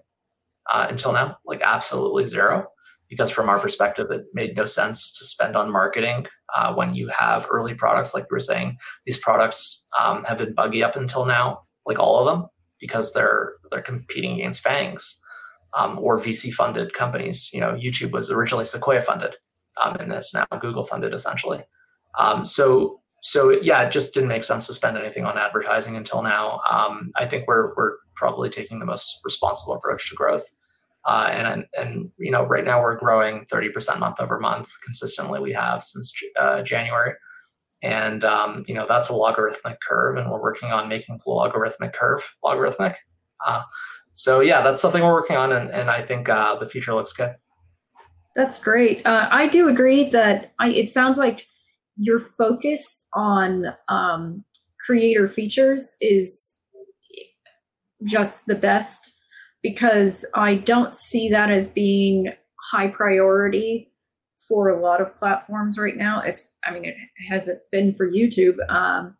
uh, 0.72 0.86
until 0.88 1.12
now, 1.12 1.38
like 1.44 1.60
absolutely 1.62 2.26
zero, 2.26 2.68
because 3.08 3.30
from 3.30 3.48
our 3.48 3.58
perspective, 3.58 4.10
it 4.10 4.22
made 4.32 4.56
no 4.56 4.64
sense 4.64 5.16
to 5.18 5.24
spend 5.24 5.56
on 5.56 5.70
marketing 5.70 6.26
uh, 6.56 6.72
when 6.74 6.94
you 6.94 7.08
have 7.08 7.46
early 7.50 7.74
products. 7.74 8.14
Like 8.14 8.30
we 8.30 8.36
were 8.36 8.40
saying, 8.40 8.76
these 9.04 9.18
products 9.18 9.86
um, 10.00 10.24
have 10.24 10.38
been 10.38 10.54
buggy 10.54 10.82
up 10.82 10.96
until 10.96 11.24
now, 11.24 11.62
like 11.86 11.98
all 11.98 12.18
of 12.18 12.26
them, 12.26 12.48
because 12.80 13.12
they're 13.12 13.54
they're 13.70 13.82
competing 13.82 14.34
against 14.34 14.64
FAANGs 14.64 15.16
um, 15.74 15.98
or 15.98 16.18
VC 16.18 16.52
funded 16.52 16.92
companies. 16.92 17.50
You 17.52 17.60
know, 17.60 17.72
YouTube 17.72 18.12
was 18.12 18.30
originally 18.30 18.64
Sequoia 18.64 19.02
funded, 19.02 19.34
um, 19.82 19.96
and 19.96 20.12
it's 20.12 20.34
now 20.34 20.46
Google 20.60 20.84
funded 20.86 21.14
essentially. 21.14 21.62
Um, 22.18 22.44
so 22.44 23.00
so 23.20 23.50
yeah, 23.50 23.82
it 23.82 23.90
just 23.90 24.12
didn't 24.12 24.28
make 24.28 24.44
sense 24.44 24.66
to 24.66 24.74
spend 24.74 24.98
anything 24.98 25.24
on 25.24 25.38
advertising 25.38 25.96
until 25.96 26.22
now. 26.22 26.60
Um, 26.70 27.10
I 27.16 27.26
think 27.26 27.46
we're 27.48 27.74
we're 27.74 27.96
probably 28.14 28.50
taking 28.50 28.78
the 28.78 28.86
most 28.86 29.20
responsible 29.24 29.74
approach 29.74 30.08
to 30.10 30.14
growth. 30.14 30.46
Uh, 31.06 31.28
and 31.30 31.66
and 31.76 32.10
you 32.18 32.30
know 32.30 32.44
right 32.44 32.64
now 32.64 32.80
we're 32.80 32.96
growing 32.96 33.44
30% 33.52 33.98
month 33.98 34.20
over 34.20 34.40
month 34.40 34.70
consistently 34.82 35.38
we 35.38 35.52
have 35.52 35.84
since 35.84 36.14
uh, 36.38 36.62
January 36.62 37.12
and 37.82 38.24
um, 38.24 38.64
you 38.66 38.74
know 38.74 38.86
that's 38.88 39.10
a 39.10 39.14
logarithmic 39.14 39.78
curve 39.86 40.16
and 40.16 40.30
we're 40.30 40.40
working 40.40 40.72
on 40.72 40.88
making 40.88 41.20
the 41.22 41.30
logarithmic 41.30 41.92
curve 41.92 42.36
logarithmic 42.42 42.96
uh, 43.46 43.62
so 44.14 44.40
yeah 44.40 44.62
that's 44.62 44.80
something 44.80 45.02
we're 45.02 45.12
working 45.12 45.36
on 45.36 45.52
and, 45.52 45.70
and 45.70 45.90
I 45.90 46.00
think 46.00 46.30
uh, 46.30 46.58
the 46.58 46.68
future 46.68 46.94
looks 46.94 47.12
good 47.12 47.34
that's 48.34 48.62
great 48.62 49.04
uh, 49.06 49.28
I 49.30 49.46
do 49.46 49.68
agree 49.68 50.08
that 50.10 50.52
I, 50.58 50.70
it 50.70 50.88
sounds 50.88 51.18
like 51.18 51.46
your 51.96 52.18
focus 52.18 53.08
on 53.14 53.66
um, 53.88 54.44
creator 54.84 55.26
features 55.28 55.96
is 56.00 56.60
just 58.04 58.46
the 58.46 58.54
best 58.54 59.14
because 59.62 60.26
I 60.34 60.56
don't 60.56 60.94
see 60.94 61.28
that 61.30 61.50
as 61.50 61.70
being 61.70 62.32
high 62.70 62.88
priority 62.88 63.90
for 64.46 64.68
a 64.68 64.80
lot 64.80 65.00
of 65.00 65.16
platforms 65.16 65.78
right 65.78 65.96
now. 65.96 66.20
As 66.20 66.52
I 66.64 66.72
mean, 66.72 66.84
it 66.84 66.96
hasn't 67.30 67.60
been 67.72 67.94
for 67.94 68.10
YouTube. 68.10 68.56
Um, 68.68 69.16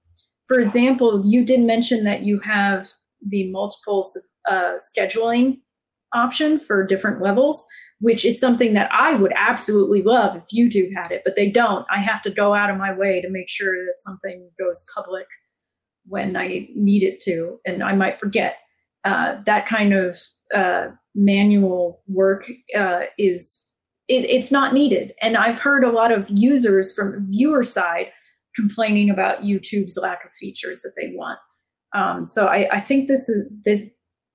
for 0.47 0.61
example, 0.61 1.23
you 1.25 1.45
did 1.45 1.61
mention 1.61 2.05
that 2.05 2.23
you 2.23 2.41
have 2.41 2.87
the 3.27 3.51
multiple 3.51 4.07
uh, 4.49 4.75
scheduling 4.79 5.61
option 6.13 6.61
for 6.61 6.85
different 6.85 7.23
levels 7.23 7.67
which 8.01 8.25
is 8.25 8.41
something 8.41 8.75
that 8.75 8.91
I 8.93 9.15
would 9.15 9.33
absolutely 9.37 10.03
love 10.03 10.37
if 10.37 10.45
YouTube 10.55 10.91
had 10.95 11.11
it, 11.11 11.23
but 11.25 11.37
they 11.37 11.51
don't. 11.51 11.87
I 11.91 12.01
have 12.01 12.23
to 12.23 12.31
go 12.31 12.55
out 12.55 12.71
of 12.71 12.77
my 12.77 12.93
way 12.93 13.21
to 13.21 13.31
make 13.31 13.49
sure 13.49 13.85
that 13.85 13.95
something 13.99 14.51
goes 14.59 14.85
public 14.95 15.27
when 16.07 16.37
I 16.37 16.69
need 16.75 17.03
it 17.03 17.21
to, 17.21 17.61
and 17.65 17.83
I 17.83 17.95
might 17.95 18.19
forget. 18.19 18.59
Uh, 19.05 19.37
that 19.45 19.67
kind 19.67 19.93
of 19.93 20.19
uh, 20.55 20.87
manual 21.15 22.03
work 22.09 22.51
uh, 22.77 23.03
is 23.19 23.67
it, 24.09 24.25
it's 24.29 24.51
not 24.51 24.75
needed, 24.75 25.13
and 25.23 25.37
I've 25.37 25.61
heard 25.61 25.85
a 25.85 25.93
lot 25.93 26.13
of 26.13 26.29
users 26.31 26.93
from 26.95 27.27
viewer 27.31 27.63
side 27.63 28.07
complaining 28.55 29.11
about 29.11 29.43
YouTube's 29.43 29.99
lack 30.01 30.25
of 30.25 30.33
features 30.33 30.83
that 30.83 30.93
they 30.97 31.13
want. 31.15 31.39
Um, 31.95 32.25
so 32.25 32.47
I, 32.47 32.69
I 32.73 32.81
think 32.81 33.09
this 33.09 33.29
is 33.29 33.51
this 33.65 33.85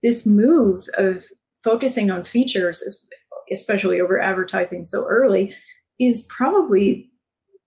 this 0.02 0.26
move 0.26 0.84
of 0.98 1.26
focusing 1.64 2.10
on 2.10 2.24
features 2.24 2.82
is 2.82 3.06
especially 3.52 4.00
over 4.00 4.20
advertising 4.20 4.86
so 4.86 5.06
early, 5.08 5.54
is 6.00 6.28
probably 6.30 7.10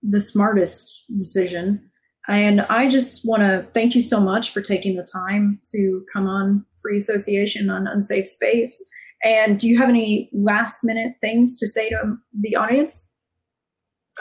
the 0.01 0.19
smartest 0.19 1.05
decision. 1.15 1.89
And 2.27 2.61
I 2.61 2.89
just 2.89 3.27
want 3.27 3.43
to 3.43 3.65
thank 3.73 3.95
you 3.95 4.01
so 4.01 4.19
much 4.19 4.51
for 4.51 4.61
taking 4.61 4.95
the 4.95 5.07
time 5.11 5.59
to 5.71 6.05
come 6.13 6.27
on 6.27 6.65
Free 6.81 6.97
Association 6.97 7.69
on 7.69 7.87
Unsafe 7.87 8.27
Space. 8.27 8.81
And 9.23 9.59
do 9.59 9.67
you 9.67 9.77
have 9.77 9.89
any 9.89 10.29
last 10.33 10.83
minute 10.83 11.13
things 11.21 11.57
to 11.57 11.67
say 11.67 11.89
to 11.89 12.17
the 12.37 12.55
audience? 12.55 13.11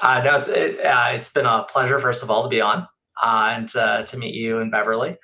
Uh, 0.00 0.22
no, 0.24 0.36
it's, 0.38 0.48
it, 0.48 0.80
has 0.84 1.28
uh, 1.28 1.30
been 1.34 1.46
a 1.46 1.64
pleasure, 1.64 1.98
first 1.98 2.22
of 2.22 2.30
all, 2.30 2.44
to 2.44 2.48
be 2.48 2.60
on 2.60 2.86
uh, 3.22 3.52
and 3.54 3.74
uh, 3.76 4.04
to 4.04 4.16
meet 4.16 4.34
you 4.34 4.58
and 4.58 4.70
Beverly, 4.70 5.16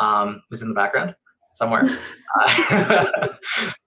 um, 0.00 0.42
who's 0.48 0.62
in 0.62 0.68
the 0.68 0.74
background 0.74 1.14
somewhere. 1.52 1.84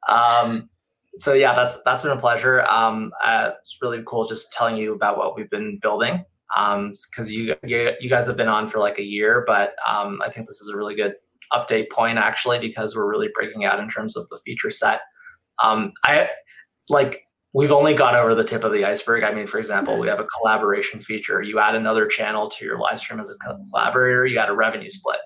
um, 0.08 0.70
so 1.18 1.34
yeah, 1.34 1.54
that's 1.54 1.82
that's 1.84 2.04
been 2.04 2.12
a 2.12 2.20
pleasure. 2.20 2.64
Um, 2.64 3.12
uh, 3.24 3.52
it's 3.62 3.78
really 3.82 4.04
cool 4.06 4.28
just 4.28 4.54
telling 4.54 4.78
you 4.78 4.94
about 4.94 5.18
what 5.18 5.36
we've 5.36 5.50
been 5.50 5.80
building 5.82 6.26
because 6.56 7.28
um, 7.28 7.30
you, 7.30 7.56
you, 7.66 7.94
you 8.00 8.10
guys 8.10 8.28
have 8.28 8.38
been 8.38 8.48
on 8.48 8.70
for 8.70 8.80
like 8.80 9.00
a 9.00 9.04
year, 9.04 9.44
but 9.48 9.74
um, 9.88 10.22
I 10.24 10.30
think 10.30 10.48
this 10.48 10.62
is 10.62 10.70
a 10.70 10.78
really 10.78 10.96
good 10.96 11.14
update 11.52 11.90
point 11.92 12.18
actually 12.18 12.60
because 12.60 12.96
we're 12.96 13.10
really 13.10 13.30
breaking 13.34 13.66
out 13.66 13.80
in 13.80 13.90
terms 13.90 14.16
of 14.16 14.28
the 14.30 14.40
feature 14.46 14.72
set. 14.72 15.02
Um, 15.64 15.94
I 16.06 16.30
like 16.90 17.28
we've 17.54 17.72
only 17.72 17.94
gone 17.94 18.16
over 18.16 18.34
the 18.34 18.44
tip 18.44 18.64
of 18.64 18.72
the 18.72 18.86
iceberg. 18.86 19.24
I 19.24 19.34
mean, 19.34 19.48
for 19.48 19.60
example, 19.60 20.00
we 20.00 20.08
have 20.08 20.20
a 20.20 20.26
collaboration 20.26 21.00
feature. 21.00 21.42
You 21.42 21.60
add 21.60 21.76
another 21.76 22.08
channel 22.08 22.50
to 22.50 22.66
your 22.66 22.80
live 22.80 23.00
stream 23.00 23.20
as 23.20 23.30
a 23.30 23.36
collaborator, 23.72 24.26
you 24.26 24.36
got 24.36 24.50
a 24.50 24.56
revenue 24.56 24.90
split. 24.90 25.20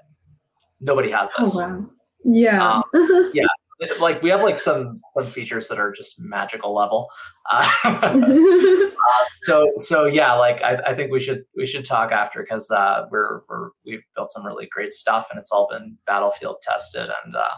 Nobody 0.82 1.10
has 1.12 1.30
this. 1.38 1.56
Oh, 1.56 1.68
wow. 1.68 1.86
Yeah. 2.26 2.74
Um, 2.74 2.84
yeah 3.80 3.88
like 4.02 4.22
we 4.22 4.30
have 4.30 4.42
like 4.42 4.60
some 4.60 5.02
some 5.14 5.28
features 5.28 5.68
that 5.68 5.80
are 5.80 5.92
just 5.92 6.20
magical 6.20 6.74
level. 6.74 7.10
Uh, 7.50 7.70
uh, 7.84 8.88
so 9.40 9.72
so 9.78 10.06
yeah, 10.06 10.34
like 10.34 10.62
I, 10.64 10.76
I, 10.88 10.96
think 10.96 11.12
we 11.12 11.22
should 11.22 11.44
we 11.56 11.68
should 11.68 11.86
talk 11.86 12.12
after 12.12 12.42
because 12.42 12.70
uh, 12.72 13.06
we're 13.12 13.42
we're 13.50 13.70
we've 13.86 14.04
built 14.16 14.32
some 14.32 14.46
really 14.46 14.68
great 14.72 14.94
stuff 14.94 15.28
and 15.30 15.40
it's 15.40 15.52
all 15.52 15.68
been 15.70 15.98
battlefield 16.06 16.58
tested 16.62 17.10
and 17.26 17.36
uh, 17.36 17.50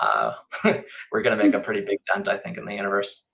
uh, 0.00 0.34
we're 1.12 1.22
gonna 1.22 1.36
make 1.36 1.54
a 1.54 1.60
pretty 1.60 1.80
big 1.80 1.98
dent 2.12 2.28
I 2.28 2.38
think 2.38 2.58
in 2.58 2.64
the 2.64 2.74
universe. 2.74 3.28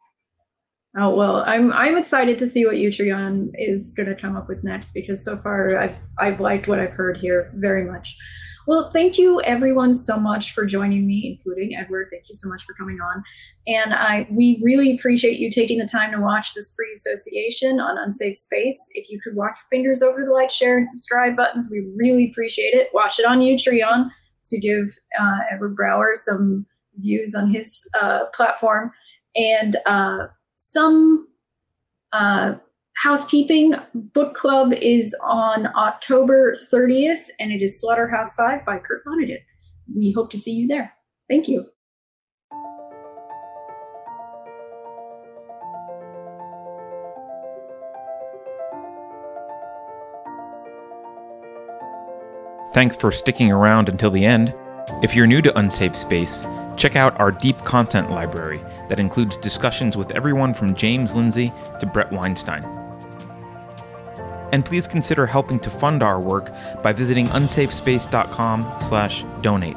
Oh 0.97 1.15
well, 1.15 1.45
I'm 1.47 1.73
I'm 1.73 1.97
excited 1.97 2.39
to 2.39 2.49
see 2.49 2.65
what 2.65 2.77
Utreon 2.77 3.51
is 3.55 3.93
going 3.97 4.09
to 4.09 4.15
come 4.15 4.37
up 4.37 4.49
with 4.49 4.65
next 4.65 4.93
because 4.93 5.25
so 5.25 5.37
far 5.37 5.79
I've 5.79 5.99
I've 6.19 6.41
liked 6.41 6.67
what 6.67 6.81
I've 6.81 6.93
heard 6.93 7.19
here 7.19 7.53
very 7.57 7.85
much. 7.85 8.17
Well, 8.69 8.91
thank 8.91 9.17
you 9.17 9.41
everyone 9.45 9.95
so 9.95 10.21
much 10.21 10.53
for 10.53 10.67
joining 10.67 11.07
me, 11.07 11.39
including 11.39 11.75
Edward. 11.75 12.09
Thank 12.11 12.25
you 12.29 12.35
so 12.35 12.51
much 12.51 12.65
for 12.65 12.75
coming 12.75 12.99
on. 13.01 13.25
And 13.67 13.95
I 13.95 14.29
we 14.31 14.61
really 14.63 14.95
appreciate 14.95 15.39
you 15.39 15.51
taking 15.51 15.79
the 15.79 15.87
time 15.87 16.13
to 16.13 16.21
watch 16.21 16.53
this 16.53 16.75
free 16.77 16.93
association 16.93 17.81
on 17.81 17.97
Unsafe 17.97 18.37
Space. 18.37 18.79
If 18.93 19.09
you 19.09 19.23
could 19.25 19.35
walk 19.35 19.55
your 19.57 19.79
fingers 19.79 20.03
over 20.03 20.23
the 20.23 20.35
like, 20.35 20.51
share, 20.51 20.77
and 20.77 20.87
subscribe 20.87 21.35
buttons, 21.35 21.71
we 21.73 21.91
really 21.97 22.29
appreciate 22.31 22.75
it. 22.75 22.91
Watch 22.93 23.19
it 23.19 23.25
on 23.25 23.39
Utreon 23.39 24.11
to 24.45 24.61
give 24.61 24.85
uh, 25.19 25.39
Edward 25.51 25.75
Brawer 25.75 26.15
some 26.15 26.67
views 26.99 27.35
on 27.35 27.51
his 27.51 27.91
uh, 27.99 28.27
platform 28.35 28.91
and 29.35 29.79
uh, 29.87 30.27
some 30.59 31.27
uh, 32.13 32.53
Housekeeping 33.05 33.77
Book 33.95 34.35
Club 34.35 34.73
is 34.73 35.15
on 35.23 35.69
October 35.77 36.53
30th, 36.53 37.31
and 37.39 37.53
it 37.53 37.63
is 37.63 37.81
Slaughterhouse 37.81 38.35
5 38.35 38.65
by 38.65 38.79
Kurt 38.79 39.05
Vonnegut. 39.07 39.39
We 39.95 40.11
hope 40.11 40.31
to 40.31 40.39
see 40.39 40.51
you 40.51 40.67
there. 40.67 40.93
Thank 41.31 41.47
you. 41.47 41.65
Thanks 52.75 52.97
for 52.97 53.13
sticking 53.13 53.53
around 53.53 53.89
until 53.89 54.11
the 54.11 54.25
end. 54.25 54.53
If 55.05 55.15
you're 55.15 55.29
new 55.29 55.41
to 55.43 55.57
Unsafe 55.57 55.95
Space, 55.95 56.45
check 56.77 56.97
out 56.97 57.19
our 57.21 57.31
deep 57.31 57.59
content 57.59 58.11
library 58.11 58.61
that 58.89 58.99
includes 58.99 59.37
discussions 59.37 59.97
with 59.97 60.11
everyone 60.17 60.53
from 60.53 60.75
James 60.75 61.15
Lindsay 61.15 61.53
to 61.79 61.87
Bret 61.87 62.11
Weinstein. 62.11 62.88
And 64.53 64.65
please 64.65 64.87
consider 64.87 65.27
helping 65.27 65.61
to 65.61 65.71
fund 65.71 66.03
our 66.03 66.19
work 66.19 66.51
by 66.83 66.93
visiting 66.93 67.29
unsafespace.com/donate. 67.29 69.77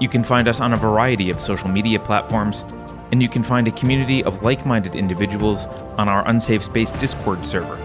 You 0.00 0.08
can 0.08 0.22
find 0.22 0.46
us 0.46 0.60
on 0.60 0.72
a 0.72 0.76
variety 0.76 1.28
of 1.30 1.40
social 1.40 1.68
media 1.68 1.98
platforms, 1.98 2.64
and 3.10 3.22
you 3.22 3.28
can 3.28 3.42
find 3.42 3.66
a 3.66 3.72
community 3.72 4.22
of 4.24 4.42
like-minded 4.42 4.94
individuals 4.94 5.66
on 5.96 6.08
our 6.08 6.26
Unsafe 6.28 6.62
Space 6.62 6.92
Discord 6.92 7.46
server, 7.46 7.76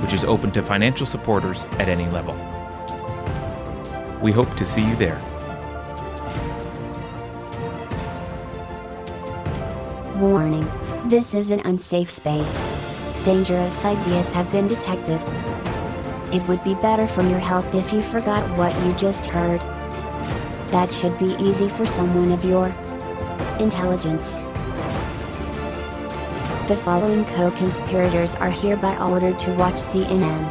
which 0.00 0.12
is 0.12 0.24
open 0.24 0.50
to 0.52 0.62
financial 0.62 1.06
supporters 1.06 1.66
at 1.78 1.88
any 1.88 2.06
level. 2.10 2.36
We 4.22 4.32
hope 4.32 4.54
to 4.56 4.66
see 4.66 4.82
you 4.82 4.96
there. 4.96 5.18
Warning 10.16 10.68
this 11.08 11.34
is 11.34 11.50
an 11.50 11.60
unsafe 11.64 12.10
space. 12.10 12.75
Dangerous 13.26 13.84
ideas 13.84 14.30
have 14.30 14.52
been 14.52 14.68
detected. 14.68 15.20
It 16.32 16.46
would 16.46 16.62
be 16.62 16.76
better 16.76 17.08
for 17.08 17.22
your 17.22 17.40
health 17.40 17.74
if 17.74 17.92
you 17.92 18.00
forgot 18.00 18.48
what 18.56 18.72
you 18.84 18.92
just 18.92 19.26
heard. 19.26 19.60
That 20.70 20.92
should 20.92 21.18
be 21.18 21.34
easy 21.40 21.68
for 21.68 21.84
someone 21.86 22.30
of 22.30 22.44
your 22.44 22.66
intelligence. 23.58 24.36
The 26.68 26.80
following 26.84 27.24
co 27.24 27.50
conspirators 27.50 28.36
are 28.36 28.48
hereby 28.48 28.96
ordered 28.98 29.40
to 29.40 29.52
watch 29.54 29.74
CNN. 29.74 30.44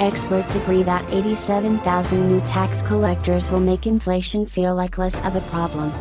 Experts 0.00 0.54
agree 0.54 0.82
that 0.84 1.04
87,000 1.12 2.26
new 2.26 2.40
tax 2.46 2.80
collectors 2.80 3.50
will 3.50 3.60
make 3.60 3.86
inflation 3.86 4.46
feel 4.46 4.74
like 4.74 4.96
less 4.96 5.18
of 5.18 5.36
a 5.36 5.42
problem. 5.42 5.92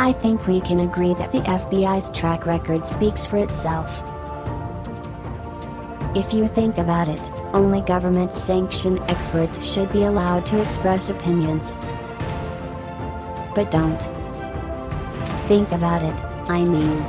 I 0.00 0.12
think 0.12 0.46
we 0.46 0.62
can 0.62 0.80
agree 0.80 1.12
that 1.12 1.30
the 1.30 1.40
FBI's 1.40 2.10
track 2.18 2.46
record 2.46 2.88
speaks 2.88 3.26
for 3.26 3.36
itself. 3.36 4.02
If 6.16 6.32
you 6.32 6.48
think 6.48 6.78
about 6.78 7.06
it, 7.06 7.30
only 7.52 7.82
government 7.82 8.32
sanctioned 8.32 8.98
experts 9.10 9.62
should 9.62 9.92
be 9.92 10.04
allowed 10.04 10.46
to 10.46 10.62
express 10.62 11.10
opinions. 11.10 11.72
But 13.54 13.70
don't. 13.70 14.00
Think 15.48 15.70
about 15.70 16.02
it, 16.02 16.24
I 16.48 16.64
mean. 16.64 17.04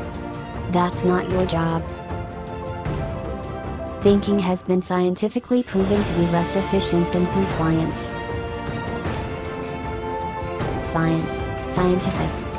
That's 0.74 1.06
not 1.06 1.30
your 1.30 1.46
job. 1.46 1.82
Thinking 4.04 4.38
has 4.38 4.64
been 4.64 4.82
scientifically 4.82 5.64
proven 5.64 6.04
to 6.04 6.14
be 6.16 6.26
less 6.26 6.58
efficient 6.58 7.10
than 7.14 7.26
compliance. 7.28 8.10
Science, 10.86 11.74
scientific, 11.74 12.41